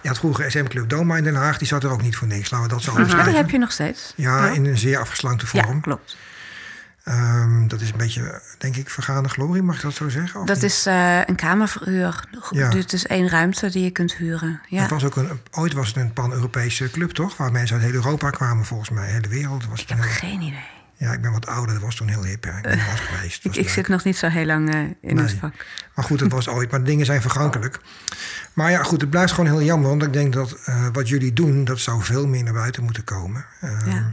[0.00, 1.58] je had vroeger SM Club Doma in Den Haag.
[1.58, 2.50] Die zat er ook niet voor niks.
[2.50, 3.16] Laten we dat zo Mhm.
[3.16, 4.12] Ja, die heb je nog steeds.
[4.16, 5.80] Ja, in een zeer afgeslankte Ja, vorm.
[5.80, 6.16] klopt.
[7.08, 9.62] Ehm, dat is een beetje, denk ik, vergane glorie.
[9.62, 10.46] Mag ik dat zo zeggen?
[10.46, 10.64] Dat niet?
[10.64, 12.24] is eh, een kamerverhuur.
[12.50, 12.68] Ja.
[12.70, 14.60] Dus het is één ruimte die je kunt huren.
[14.68, 14.80] Ja.
[14.80, 17.36] Het was ook een, ooit was het een pan-Europese club, toch?
[17.36, 19.10] Waar mensen uit heel Europa kwamen, volgens mij.
[19.10, 19.66] Hele wereld.
[19.68, 20.64] Was het Ik heb heel- geen idee.
[20.94, 21.74] Ja, ik ben wat ouder.
[21.74, 22.46] Dat was toen heel hip.
[22.46, 23.44] Ik ben eens geweest.
[23.44, 25.24] Ik, was zit nog niet zo heel lang eh, in Nee.
[25.24, 25.54] het vak.
[25.94, 26.70] Maar goed, het was ooit.
[26.70, 27.78] Maar dingen zijn vergankelijk.
[28.52, 29.88] Maar ja, goed, het blijft gewoon heel jammer.
[29.88, 33.04] Want ik denk dat eh, wat jullie doen, dat zou veel meer naar buiten moeten
[33.04, 33.44] komen.
[33.60, 34.12] Ehm, Ja.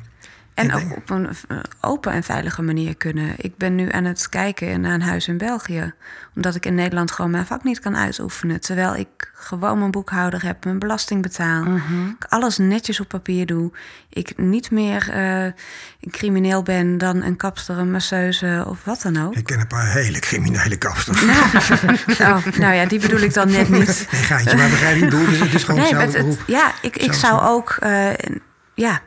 [0.56, 3.34] En ook op een eh, open en veilige manier kunnen.
[3.38, 5.94] Ik ben nu aan het kijken naar een huis in België.
[6.36, 8.62] Omdat ik in Nederland gewoon mijn vak niet kan uitoefenen.
[8.62, 11.64] Terwijl ik gewoon mijn boekhouder heb, mijn belasting betaal.
[11.64, 12.08] Mhm.
[12.08, 13.72] Ik alles netjes op papier doe.
[14.10, 19.26] Ik niet meer eh, een crimineel ben dan een kapster, een masseuse of wat dan
[19.26, 19.36] ook.
[19.36, 21.24] Ik ken een paar hele criminele kapsters.
[22.22, 24.08] Oh, nou ja, die bedoel ik dan net niet.
[24.12, 25.08] Nee, geintje, maar begrijp je?
[25.08, 27.78] Dus het is gewoon Nee, het- ja, ik, ik zou ook.
[27.80, 28.10] eh,
[28.74, 29.02] ja,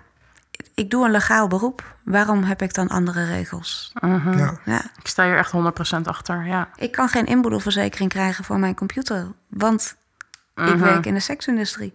[0.75, 1.95] ik doe een legaal beroep.
[2.05, 3.93] Waarom heb ik dan andere regels?
[4.01, 4.39] Mhm.
[4.39, 4.59] Ja.
[4.65, 6.69] Ja, Ik sta hier echt 100% achter, ja.
[6.77, 9.27] ik kan geen inboedelverzekering krijgen voor mijn computer.
[9.49, 9.97] Want
[10.55, 10.79] ik Mhm.
[10.79, 11.95] werk in de seksindustrie.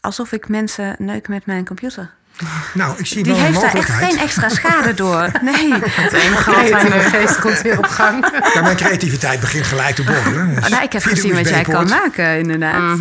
[0.00, 2.10] Alsof ik mensen neuk met mijn computer.
[2.74, 5.30] Nou, ik zie Die wel een heeft daar echt geen extra schade door.
[5.42, 5.72] Nee.
[6.04, 6.90] Het enige wat mij nu...
[7.00, 8.26] geest komt weer op gang.
[8.54, 10.54] Ja, mijn creativiteit begint gelijk te borrelen.
[10.54, 12.98] Dus Oh, nou, ik heb gezien wat jij kan maken, inderdaad.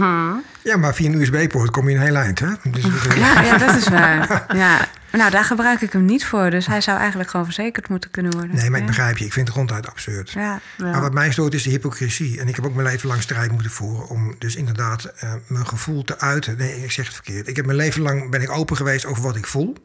[0.63, 2.47] Ja, maar via een USB-poort kom je een heel eind, hè?
[2.63, 2.85] Dus,
[3.15, 4.45] Ja, ja, dat is waar.
[4.55, 4.87] Ja.
[5.11, 6.49] Nou, daar gebruik ik hem niet voor.
[6.49, 8.55] Dus hij zou eigenlijk gewoon verzekerd moeten kunnen worden.
[8.55, 9.25] Nee, maar ik begrijp je.
[9.25, 10.31] Ik vind het ronduit absurd.
[10.31, 10.59] Ja.
[10.77, 12.39] Maar wat mij stoort is de hypocrisie.
[12.39, 15.67] En ik heb ook mijn leven lang strijd moeten voeren om dus inderdaad eh, mijn
[15.67, 16.57] gevoel te uiten.
[16.57, 17.47] Nee, ik zeg het verkeerd.
[17.47, 19.75] Ik heb mijn leven lang ben ik open geweest over wat ik voel.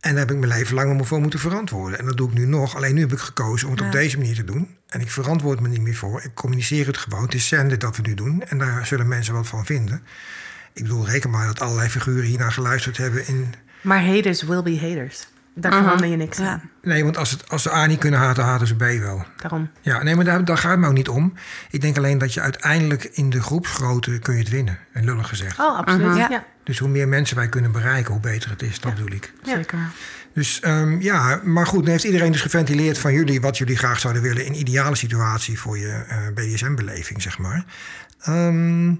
[0.00, 1.98] En daar heb ik mijn leven lang voor moeten verantwoorden.
[1.98, 2.76] En dat doe ik nu nog.
[2.76, 3.86] Alleen nu heb ik gekozen om het Ja.
[3.86, 4.76] op deze manier te doen.
[4.88, 6.22] En ik verantwoord me niet meer voor.
[6.24, 7.22] Ik communiceer het gewoon.
[7.22, 8.42] Het is zende dat we nu doen.
[8.42, 10.02] En daar zullen mensen wat van vinden.
[10.72, 14.78] Ik bedoel, reken maar dat allerlei figuren hiernaar geluisterd hebben in Maar haters will be
[14.78, 15.28] haters.
[15.60, 16.48] Daar verander je niks Ja.
[16.48, 16.70] aan.
[16.82, 19.24] Nee, want als, het, als ze A niet kunnen haten, haten ze B wel.
[19.36, 19.70] Daarom.
[19.80, 21.32] Ja, nee, maar daar, daar gaat het me ook niet om.
[21.70, 24.78] Ik denk alleen dat je uiteindelijk in de groepsgrootte kun je het winnen.
[24.92, 25.58] En lullig gezegd.
[25.58, 26.16] Oh, absoluut.
[26.16, 26.26] Ja.
[26.30, 26.44] ja.
[26.64, 28.80] Dus hoe meer mensen wij kunnen bereiken, hoe beter het is.
[28.80, 29.32] Dat bedoel ik.
[29.42, 29.78] Zeker.
[30.34, 33.40] Dus ehm, ja, maar goed, nu heeft iedereen dus geventileerd van jullie...
[33.40, 37.64] wat jullie graag zouden willen in ideale situatie voor je eh, BDSM-beleving, zeg maar.
[38.20, 38.94] Ehm,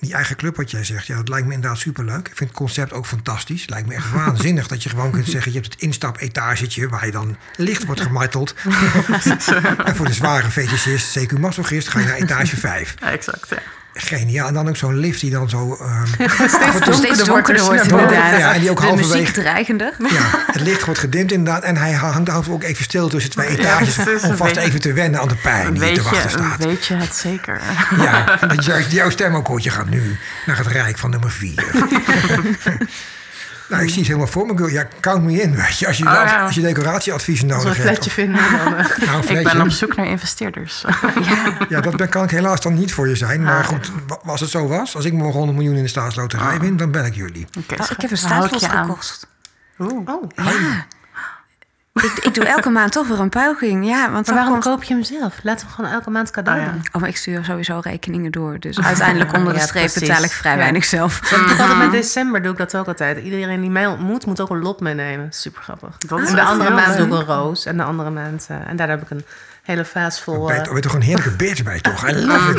[0.00, 2.28] die eigen club wat jij zegt, ja, dat lijkt me inderdaad superleuk.
[2.28, 3.68] Ik vind het concept ook fantastisch.
[3.68, 5.52] Lijkt me echt waanzinnig dat je gewoon kunt zeggen...
[5.52, 8.54] je hebt het instapetagetje waar je dan licht wordt gemarteld.
[9.84, 12.94] en voor de zware fetischist, CQ-masochist, ga je naar etage 5.
[13.00, 13.62] Ja, exact, ja.
[13.96, 14.48] Geniaal.
[14.48, 15.76] En dan ook zo'n lift die dan zo...
[15.80, 18.38] ehm, Steeds, steeds donkerder wordt Ja, inderdaad.
[18.38, 19.92] ja, en die ook de muziek dreigender.
[19.98, 21.62] ja, het licht wordt gedimd inderdaad.
[21.62, 23.98] En hij hangt af ook even stil tussen twee etages...
[23.98, 26.64] om vast beetje- even te wennen aan de pijn die te wachten staat.
[26.64, 27.60] weet je het zeker?
[27.98, 29.62] Ja, dat juist jouw stem ook hoort.
[29.62, 31.64] Je gaat nu naar het rijk van nummer vier.
[33.68, 34.56] nou, ik zie het helemaal voor me.
[34.56, 34.68] girl.
[34.68, 35.56] Ja, count me in.
[35.56, 35.86] Weet je.
[35.86, 36.42] Als, je, Oh, ja.
[36.42, 38.02] als je decoratieadviezen Als we nodig een hebt.
[38.02, 38.74] fletje vinden, dan...
[38.76, 40.84] eh, nou, een Ik ben op zoek naar investeerders.
[41.68, 43.42] Ja, dat ben- kan ik helaas dan niet voor je zijn.
[43.42, 43.66] Maar Ah.
[43.66, 43.90] goed,
[44.24, 47.04] als het zo was, als ik morgen 100 miljoen in de staatsloterij win, dan ben
[47.04, 47.46] ik jullie.
[47.58, 48.84] Oké, Oh, ik heb een dan hou ik staatslot je aan.
[48.86, 49.26] gekocht.
[49.78, 50.08] Oeh.
[50.08, 50.86] Oh, Ja.
[52.04, 53.86] Ik, ik doe elke maand toch weer een puiging.
[53.86, 54.64] Ja, want waarom komt...
[54.64, 55.38] koop je hem zelf?
[55.42, 56.70] Laat hem gewoon elke maand cadeau Oh, ja.
[56.72, 56.82] doen.
[56.92, 58.58] Oh, maar ik stuur sowieso rekeningen door.
[58.58, 60.08] Dus uiteindelijk onder de streep precies.
[60.08, 60.58] betaal ik vrij Ja.
[60.58, 61.20] weinig zelf.
[61.58, 63.18] Altijd met december doe ik dat ook altijd.
[63.18, 65.28] Iedereen die mij ontmoet, moet ook een lot meenemen.
[65.32, 65.96] Super grappig.
[65.98, 67.66] Dat is de andere maand doe ik een roos.
[67.66, 68.46] En de andere maand...
[68.48, 69.24] eh, en daar heb ik een
[69.66, 70.46] hele vaas vol...
[70.46, 72.08] Ben eh, je ben je toch een heerlijke bitch bij, toch?
[72.08, 72.56] I love it.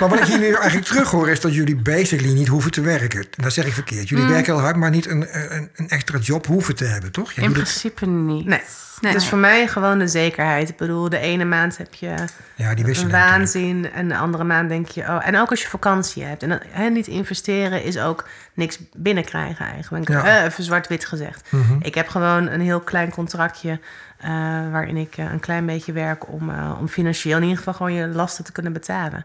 [0.00, 2.80] Maar wat ik hier nu eigenlijk terug hoor, is dat jullie basically niet hoeven te
[2.80, 3.20] werken.
[3.20, 4.08] En dat zeg ik verkeerd.
[4.08, 7.32] Jullie werken heel hard, maar niet een, een, een extra job hoeven te hebben, toch?
[7.32, 8.46] Je In het- principe niet.
[8.46, 8.60] Nee.
[9.00, 9.12] Nee.
[9.12, 10.68] Dus voor mij gewoon de zekerheid.
[10.68, 12.14] Ik bedoel, de ene maand heb je
[12.54, 13.12] ja, die een wisselen.
[13.12, 13.92] waanzin.
[13.92, 15.00] En de andere maand denk je...
[15.02, 16.42] Oh, en ook als je vakantie hebt.
[16.42, 20.08] En dan, hè, niet investeren is ook niks binnenkrijgen eigenlijk.
[20.08, 20.24] Ja.
[20.38, 21.42] Eh, even zwart-wit gezegd.
[21.50, 21.76] Mhm.
[21.80, 23.80] Ik heb gewoon een heel klein contractje...
[24.26, 24.32] eh,
[24.70, 27.92] waarin ik eh, een klein beetje werk om, eh, om financieel in ieder geval gewoon
[27.92, 29.24] je lasten te kunnen betalen.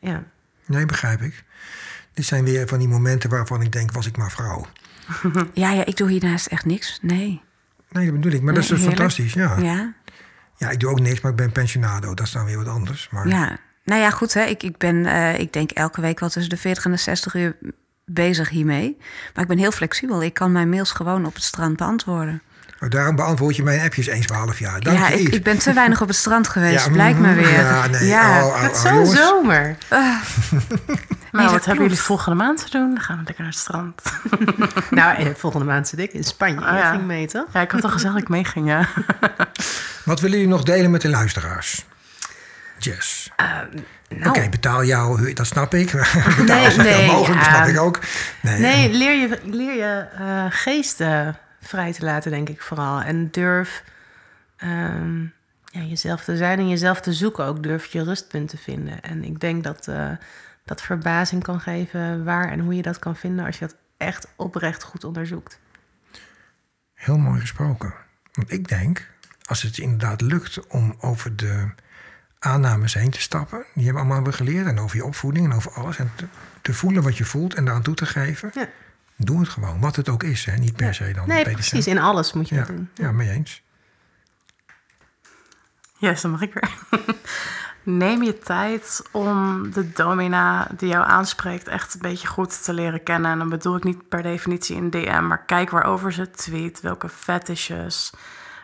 [0.00, 0.22] Ja.
[0.66, 1.44] Nee, begrijp ik.
[2.14, 4.66] Dit zijn weer van die momenten waarvan ik denk, was ik maar vrouw.
[5.52, 6.98] Ja, ja, ik doe hiernaast echt niks.
[7.02, 7.42] Nee.
[7.90, 8.42] Nee, dat bedoel ik.
[8.42, 9.56] Maar dat is dus fantastisch, ja.
[9.58, 9.94] ja.
[10.56, 12.14] Ja, ik doe ook niks, maar ik ben pensionado.
[12.14, 13.08] Dat is dan weer wat anders.
[13.10, 13.58] Maar ja.
[13.84, 14.42] Nou ja, goed hè.
[14.42, 17.34] Ik, ik ben, eh, ik denk elke week wel tussen de 40 en de 60
[17.34, 17.56] uur
[18.04, 18.96] bezig hiermee.
[19.34, 20.22] Maar ik ben heel flexibel.
[20.22, 22.42] Ik kan mijn mails gewoon op het strand beantwoorden.
[22.78, 24.80] Maar daarom beantwoord je mijn appjes eens per half jaar.
[24.80, 26.84] Dank ja, je, ik, ik ben te weinig op het strand geweest.
[26.84, 27.60] Ja, Blijkt maar mhm, weer.
[27.60, 28.06] Ja, nee.
[28.06, 28.44] Ja.
[28.44, 29.18] oh, oh, Het oh, is zo'n jongens.
[29.18, 29.76] zomer.
[31.32, 32.94] Nou, dat wat hebben jullie volgende maand te doen?
[32.94, 34.02] Dan gaan we lekker naar het strand.
[34.90, 36.60] nou, en volgende maand zit ik in Spanje.
[36.60, 36.90] Oh, Jij ja.
[36.90, 37.46] ging mee, toch?
[37.52, 38.88] Ja, ik had al gezegd dat ik meeging, ja.
[40.04, 41.84] Wat willen jullie nog delen met de luisteraars?
[42.78, 43.30] Jess.
[44.08, 45.90] Nou, Oké, betaal jou, huur, dat snap ik.
[46.36, 47.72] betaal Nee, zoveel nee, mogelijk, dat snap ja.
[47.72, 47.98] ik ook.
[48.42, 51.28] Nee, Nee, leer je, leer je eh, geest eh,
[51.68, 53.00] vrij te laten, denk ik vooral.
[53.00, 53.84] En durf
[54.56, 55.22] ehm,
[55.64, 57.44] ja, jezelf te zijn en jezelf te zoeken.
[57.44, 59.02] Ook durf je rustpunt te vinden.
[59.02, 60.10] En ik denk dat eh,
[60.64, 63.46] dat verbazing kan geven waar en hoe je dat kan vinden...
[63.46, 65.58] als je dat echt oprecht goed onderzoekt.
[66.94, 67.94] Heel mooi gesproken.
[68.32, 69.10] Want ik denk,
[69.44, 71.68] als het inderdaad lukt om over de
[72.38, 75.52] aannames heen te stappen, die hebben we allemaal weer geleerd, en over je opvoeding en
[75.52, 76.26] over alles, en te,
[76.62, 78.68] te voelen wat je voelt en daaraan toe te geven, Ja.
[79.16, 79.80] Doe het gewoon.
[79.80, 80.56] Wat het ook is, hè?
[80.56, 81.28] niet per se dan.
[81.28, 81.86] Nee, precies.
[81.86, 82.90] In alles moet je Ja, dat doen.
[82.94, 83.62] ja, mee eens.
[85.98, 86.70] Yes, dan mag ik weer.
[87.82, 93.02] Neem je tijd om de domina die jou aanspreekt echt een beetje goed te leren
[93.02, 93.30] kennen.
[93.30, 97.08] En dan bedoel ik niet per definitie een DM, maar kijk waarover ze tweet, welke
[97.08, 98.12] fetishes.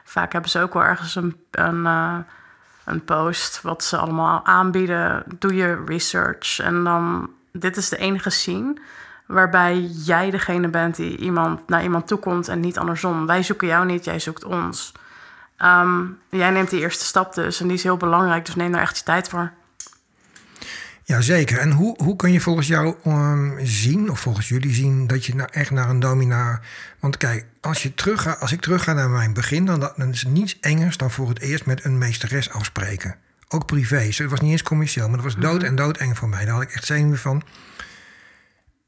[0.05, 2.19] Vaak hebben ze ook wel ergens een, een, eh,
[2.85, 5.24] een post wat ze allemaal aanbieden.
[5.39, 8.74] Doe je research en dan, dit is de enige scene
[9.32, 13.26] waarbij jij degene bent die iemand, naar iemand toekomt en niet andersom.
[13.26, 14.92] Wij zoeken jou niet, jij zoekt ons.
[15.56, 18.80] Ehm, jij neemt die eerste stap dus en die is heel belangrijk, dus neem daar
[18.80, 19.52] echt je tijd voor.
[21.04, 21.59] Jazeker.
[21.59, 25.34] En hoe, hoe kun je volgens jou ehm, zien, of volgens jullie zien, dat je
[25.34, 26.60] nou echt naar een domina.
[27.00, 30.10] Want kijk, als, je terug gaat, als ik terug ga naar mijn begin, dan, dan
[30.10, 33.16] is het niets engers dan voor het eerst met een meesteres afspreken.
[33.48, 34.04] Ook privé.
[34.04, 36.44] Dus Het was niet eens commercieel, maar dat was dood en doodeng voor mij.
[36.44, 37.42] Daar had ik echt zenuwen van.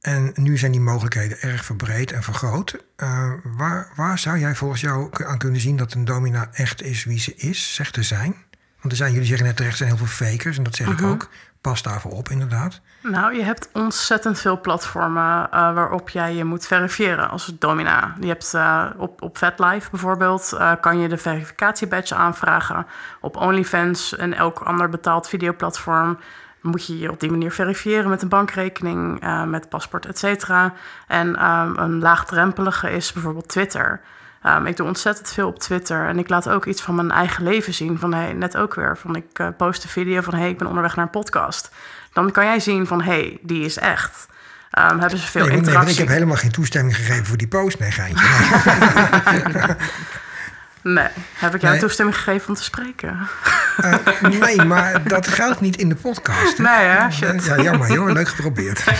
[0.04, 2.84] En nu zijn die mogelijkheden erg verbreed en vergroot.
[2.96, 7.04] Eh, waar, waar zou jij volgens jou aan kunnen zien dat een domina echt is
[7.04, 8.34] wie ze is, zegt te zijn?
[8.80, 10.56] Want er zijn, jullie zeggen net terecht, er zijn heel veel fakers.
[10.56, 11.28] En dat zeg ik ook.
[11.60, 12.80] Pas daarvoor op, inderdaad.
[13.02, 18.14] Nou, je hebt ontzettend veel platformen eh, waarop jij je moet verifiëren als domina.
[18.20, 22.86] Je hebt eh, op, op VetLife bijvoorbeeld, kan je de verificatiebadge aanvragen.
[23.20, 26.18] Op OnlyFans en elk ander betaald videoplatform
[26.64, 30.72] moet je je op die manier verifiëren met een bankrekening, eh, met paspoort, et cetera.
[31.08, 34.00] En ehm, een laagdrempelige is bijvoorbeeld Twitter.
[34.42, 37.44] Ehm, ik doe ontzettend veel op Twitter en ik laat ook iets van mijn eigen
[37.44, 37.98] leven zien.
[37.98, 38.98] Van hey, net ook weer.
[38.98, 41.70] Van ik eh, post een video van hey, ik ben onderweg naar een podcast.
[42.12, 44.26] Dan kan jij zien van hey, die is echt.
[44.70, 45.92] Ehm, hebben ze veel Nee, interactie.
[45.92, 47.78] ik heb helemaal geen toestemming gegeven voor die post.
[47.78, 48.26] Nee, geintje.
[50.86, 51.08] Nee.
[51.34, 51.82] Heb ik jou Nee.
[51.82, 53.18] toestemming gegeven om te spreken?
[53.76, 53.94] Eh,
[54.40, 56.56] nee, maar dat geldt niet in de podcast.
[56.58, 56.62] hè?
[56.64, 57.10] Nee, hè?
[57.10, 57.44] Shit.
[57.44, 58.10] Ja, jammer joh.
[58.12, 58.84] Leuk geprobeerd.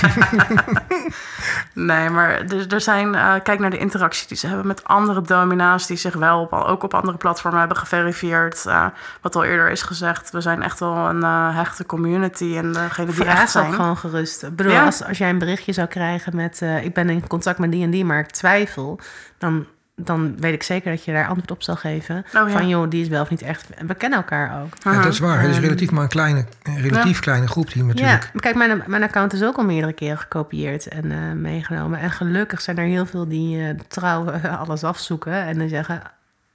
[1.73, 5.23] Nee, maar er, er zijn, eh, kijk naar de interactie die ze hebben met andere
[5.23, 8.67] domina's die zich wel op, ook op andere platformen hebben geverifieerd.
[8.67, 8.87] Eh,
[9.21, 13.13] wat al eerder is gezegd, we zijn echt wel een eh, hechte community en degene
[13.13, 13.67] die echt zijn.
[13.67, 14.43] ook gewoon gerust.
[14.43, 14.85] Ik bedoel, Ja.
[14.85, 16.63] als, als jij een berichtje zou krijgen met...
[16.63, 19.01] eh, ik ben in contact met die en die, maar ik twijfel...
[19.39, 22.17] dan, dan weet ik zeker dat je daar antwoord op zal geven.
[22.17, 22.49] Oh, ja.
[22.49, 23.71] Van joh, die is wel of niet echt...
[23.71, 24.75] En we kennen elkaar ook.
[24.83, 25.41] Ja, dat is waar.
[25.41, 28.23] Het is Ehm, relatief maar een kleine, een relatief kleine groep die natuurlijk...
[28.23, 31.99] Ja, maar kijk, mijn, mijn account is ook al meerdere keren gekopieerd en eh, meegenomen.
[31.99, 36.03] En gelukkig zijn er heel veel die eh, trouw eh, alles afzoeken en dan zeggen...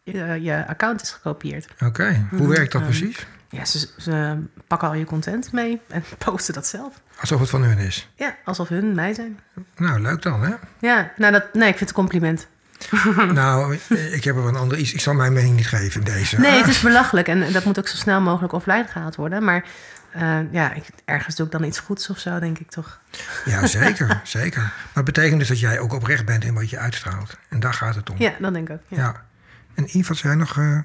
[0.03, 1.67] Je, je account is gekopieerd.
[1.79, 3.27] Oké, hoe werkt dat precies?
[3.49, 4.37] Ja, ze, ze
[4.67, 7.01] pakken al je content mee en posten dat zelf.
[7.19, 8.09] Alsof het van hun is.
[8.15, 9.39] Ja, alsof hun mij zijn.
[9.75, 10.53] Nou, leuk dan, hè?
[10.79, 12.47] Ja, nou dat, nee, ik vind het een compliment.
[13.33, 13.77] nou,
[14.11, 14.93] ik heb er een ander iets.
[14.93, 16.39] Ik zal mijn mening niet geven in deze.
[16.39, 19.43] Nee, het is belachelijk en dat moet ook zo snel mogelijk offline gehaald worden.
[19.43, 19.65] Maar
[20.11, 22.99] eh, ja, ik, ergens doe ik dan iets goeds of zo, denk ik toch.
[23.45, 24.61] Ja, zeker, zeker.
[24.61, 27.37] Maar het betekent dus dat jij ook oprecht bent in wat je uitstraalt.
[27.49, 28.15] En daar gaat het om.
[28.17, 28.81] Ja, dat denk ik ook.
[28.87, 28.97] Ja.
[28.97, 29.27] Ja.
[29.73, 30.79] En Yves, wat zou jij nog eh,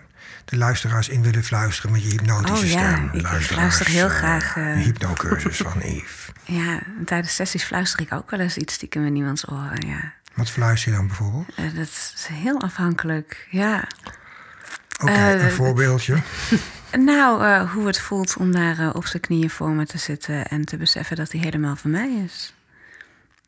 [0.44, 3.10] de luisteraars in willen fluisteren met je hypnotische Oh ja, stem?
[3.12, 6.22] ik Luisteraars, luister heel eh, graag, eh, Een hypnocursus van Yves.
[6.46, 9.86] Ja, tijdens sessies fluister ik ook wel eens iets stiekem in iemands oren.
[9.86, 10.12] Ja.
[10.34, 11.46] Wat fluister je dan bijvoorbeeld?
[11.56, 13.46] Eh, dat is heel afhankelijk.
[13.50, 13.84] Ja.
[15.02, 16.16] Oké, Eh, een voorbeeldje.
[16.98, 20.64] Nou, eh, hoe het voelt om daar op zijn knieën voor me te zitten en
[20.64, 22.54] te beseffen dat hij helemaal van mij is.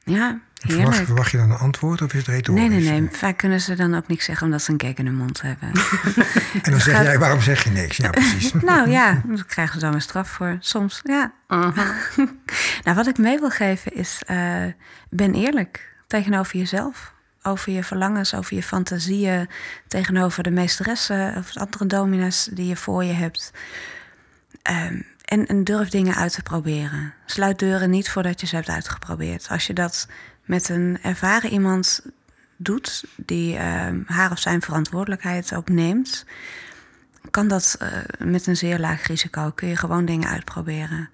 [0.04, 1.06] Ja, Verwacht, heerlijk.
[1.06, 2.60] verwacht je dan een antwoord of is het retorisch?
[2.68, 3.08] Nee, nee, nee.
[3.12, 5.68] Vaak kunnen ze dan ook niks zeggen omdat ze een kek in hun mond hebben.
[6.62, 7.96] En dan zeg gaat- jij, waarom zeg je niks?
[7.96, 8.52] Ja, precies.
[8.72, 10.56] nou ja, daar krijgen ze dan een straf voor.
[10.60, 11.32] Soms, ja.
[12.84, 14.64] nou, wat ik mee wil geven is, eh,
[15.10, 17.14] ben eerlijk tegenover jezelf.
[17.42, 19.48] Over je verlangens, over je fantasieën,
[19.88, 23.52] tegenover de meesteressen of andere domina's die je voor je hebt.
[24.62, 27.14] Ehm, en, en durf dingen uit te proberen.
[27.26, 29.48] Sluit deuren niet voordat je ze hebt uitgeprobeerd.
[29.48, 30.08] Als je dat
[30.44, 32.00] met een ervaren iemand
[32.56, 36.24] doet, die ehm, haar of zijn verantwoordelijkheid ook neemt,
[37.30, 37.88] kan dat eh,
[38.18, 39.50] met een zeer laag risico.
[39.50, 41.10] Kun je gewoon dingen uitproberen.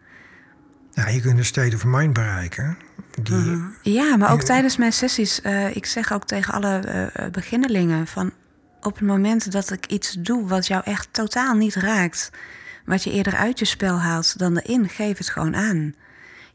[0.95, 2.77] Ja, je kunt een state of mind bereiken.
[3.23, 8.07] Die, Ja, maar ook tijdens mijn sessies, eh, ik zeg ook tegen alle eh, beginnelingen
[8.07, 8.33] van
[8.81, 12.31] op het moment dat ik iets doe wat jou echt totaal niet raakt,
[12.85, 15.95] wat je eerder uit je spel haalt dan erin, geef het gewoon aan.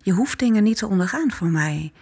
[0.01, 1.93] Je hoeft dingen niet te ondergaan voor mij.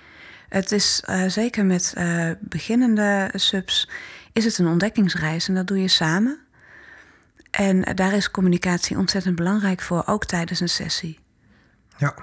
[0.49, 1.93] Het is eh, zeker met
[2.39, 3.89] beginnende subs,
[4.33, 6.39] is het een ontdekkingsreis en dat doe je samen.
[7.51, 11.23] En daar is communicatie ontzettend belangrijk voor, ook tijdens een sessie.
[11.97, 12.15] Ja.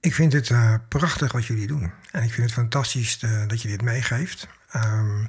[0.00, 1.92] Ik vind het eh, prachtig wat jullie doen.
[2.10, 4.48] En ik vind het fantastisch eh, dat je dit meegeeft.
[4.70, 5.24] Ehm,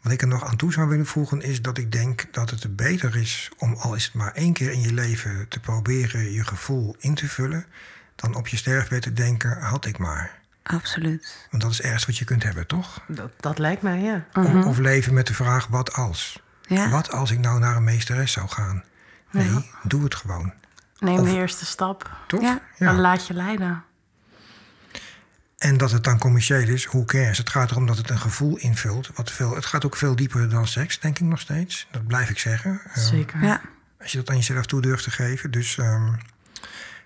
[0.00, 2.76] wat ik er nog aan toe zou willen voegen is dat ik denk dat het
[2.76, 6.44] beter is om al is het maar één keer in je leven te proberen je
[6.44, 7.66] gevoel in te vullen,
[8.14, 10.38] dan op je sterfbed te denken, had ik maar.
[10.62, 11.46] Absoluut.
[11.50, 13.04] Want dat is ergens wat je kunt hebben, toch?
[13.08, 14.26] Dat, dat lijkt mij, ja.
[14.32, 16.42] Of, of leven met de vraag, wat als?
[16.62, 16.88] Ja.
[16.88, 18.84] Wat als ik nou naar een meesteres zou gaan?
[19.30, 20.52] Nee, doe het gewoon.
[21.00, 22.10] Neem Of- de eerste stap.
[22.26, 22.40] Toch?
[22.40, 22.60] Ja.
[22.78, 23.82] En laat je leiden.
[25.58, 27.38] En dat het dan commercieel is, who cares?
[27.38, 29.10] Het gaat erom dat het een gevoel invult.
[29.14, 31.86] Wat veel, het gaat ook veel dieper dan seks, denk ik nog steeds.
[31.90, 32.80] Dat blijf ik zeggen.
[32.92, 33.42] Eh, Zeker.
[33.44, 33.60] Ja.
[34.00, 35.50] als je dat aan jezelf toe durft te geven.
[35.50, 36.18] Dus ehm, nou,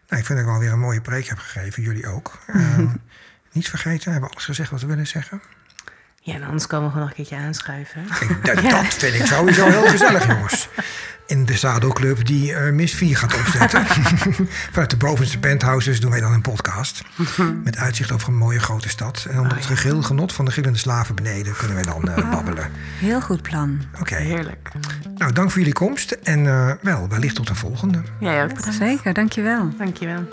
[0.09, 1.83] ik vind dat ik wel weer een mooie preek heb gegeven.
[1.83, 2.39] Jullie ook.
[2.47, 2.87] Ehm,
[3.53, 5.43] niet vergeten, hebben we alles gezegd wat we willen zeggen?
[6.21, 8.07] Ja, en anders komen we gewoon nog een keertje aanschuiven.
[8.43, 10.69] Kijk, dat, dat vind ik sowieso heel gezellig, jongens.
[11.27, 13.87] In de zadelclub die eh Miss 4 gaat opzetten.
[14.73, 17.03] Vanuit de bovenste penthouses doen wij dan een podcast.
[17.65, 19.27] Met uitzicht over een mooie grote stad.
[19.31, 22.71] En onder het geheel genot van de gillende slaven beneden kunnen wij dan eh, babbelen.
[22.99, 23.81] Heel goed plan.
[24.01, 24.69] Oké, Heerlijk.
[25.15, 26.11] nou dank voor jullie komst.
[26.11, 28.03] En eh, wel, wellicht tot de volgende.
[28.21, 28.51] Jij ook.
[28.71, 29.71] Zeker, dankjewel.
[29.79, 30.29] Dankjewel.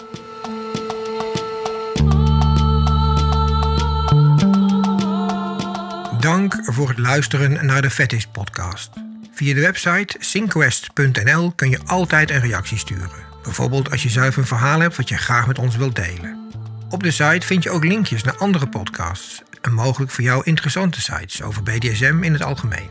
[6.20, 9.11] Dank voor het luisteren naar de Fetish podcast.
[9.42, 13.26] Via de website synquest.nl kun je altijd een reactie sturen.
[13.44, 16.52] Bijvoorbeeld als je zelf een verhaal hebt wat je graag met ons wilt delen.
[16.90, 21.02] Op de site vind je ook linkjes naar andere podcasts en mogelijk voor jou interessante
[21.02, 22.90] sites over BDSM in het algemeen.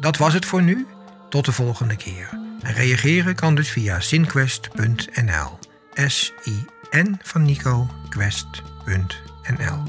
[0.00, 0.86] Dat was het voor nu.
[1.28, 2.28] Tot de volgende keer.
[2.62, 5.58] En reageren kan dus via synquest.nl.
[5.94, 9.82] S-I-N van Nico, quest.nl.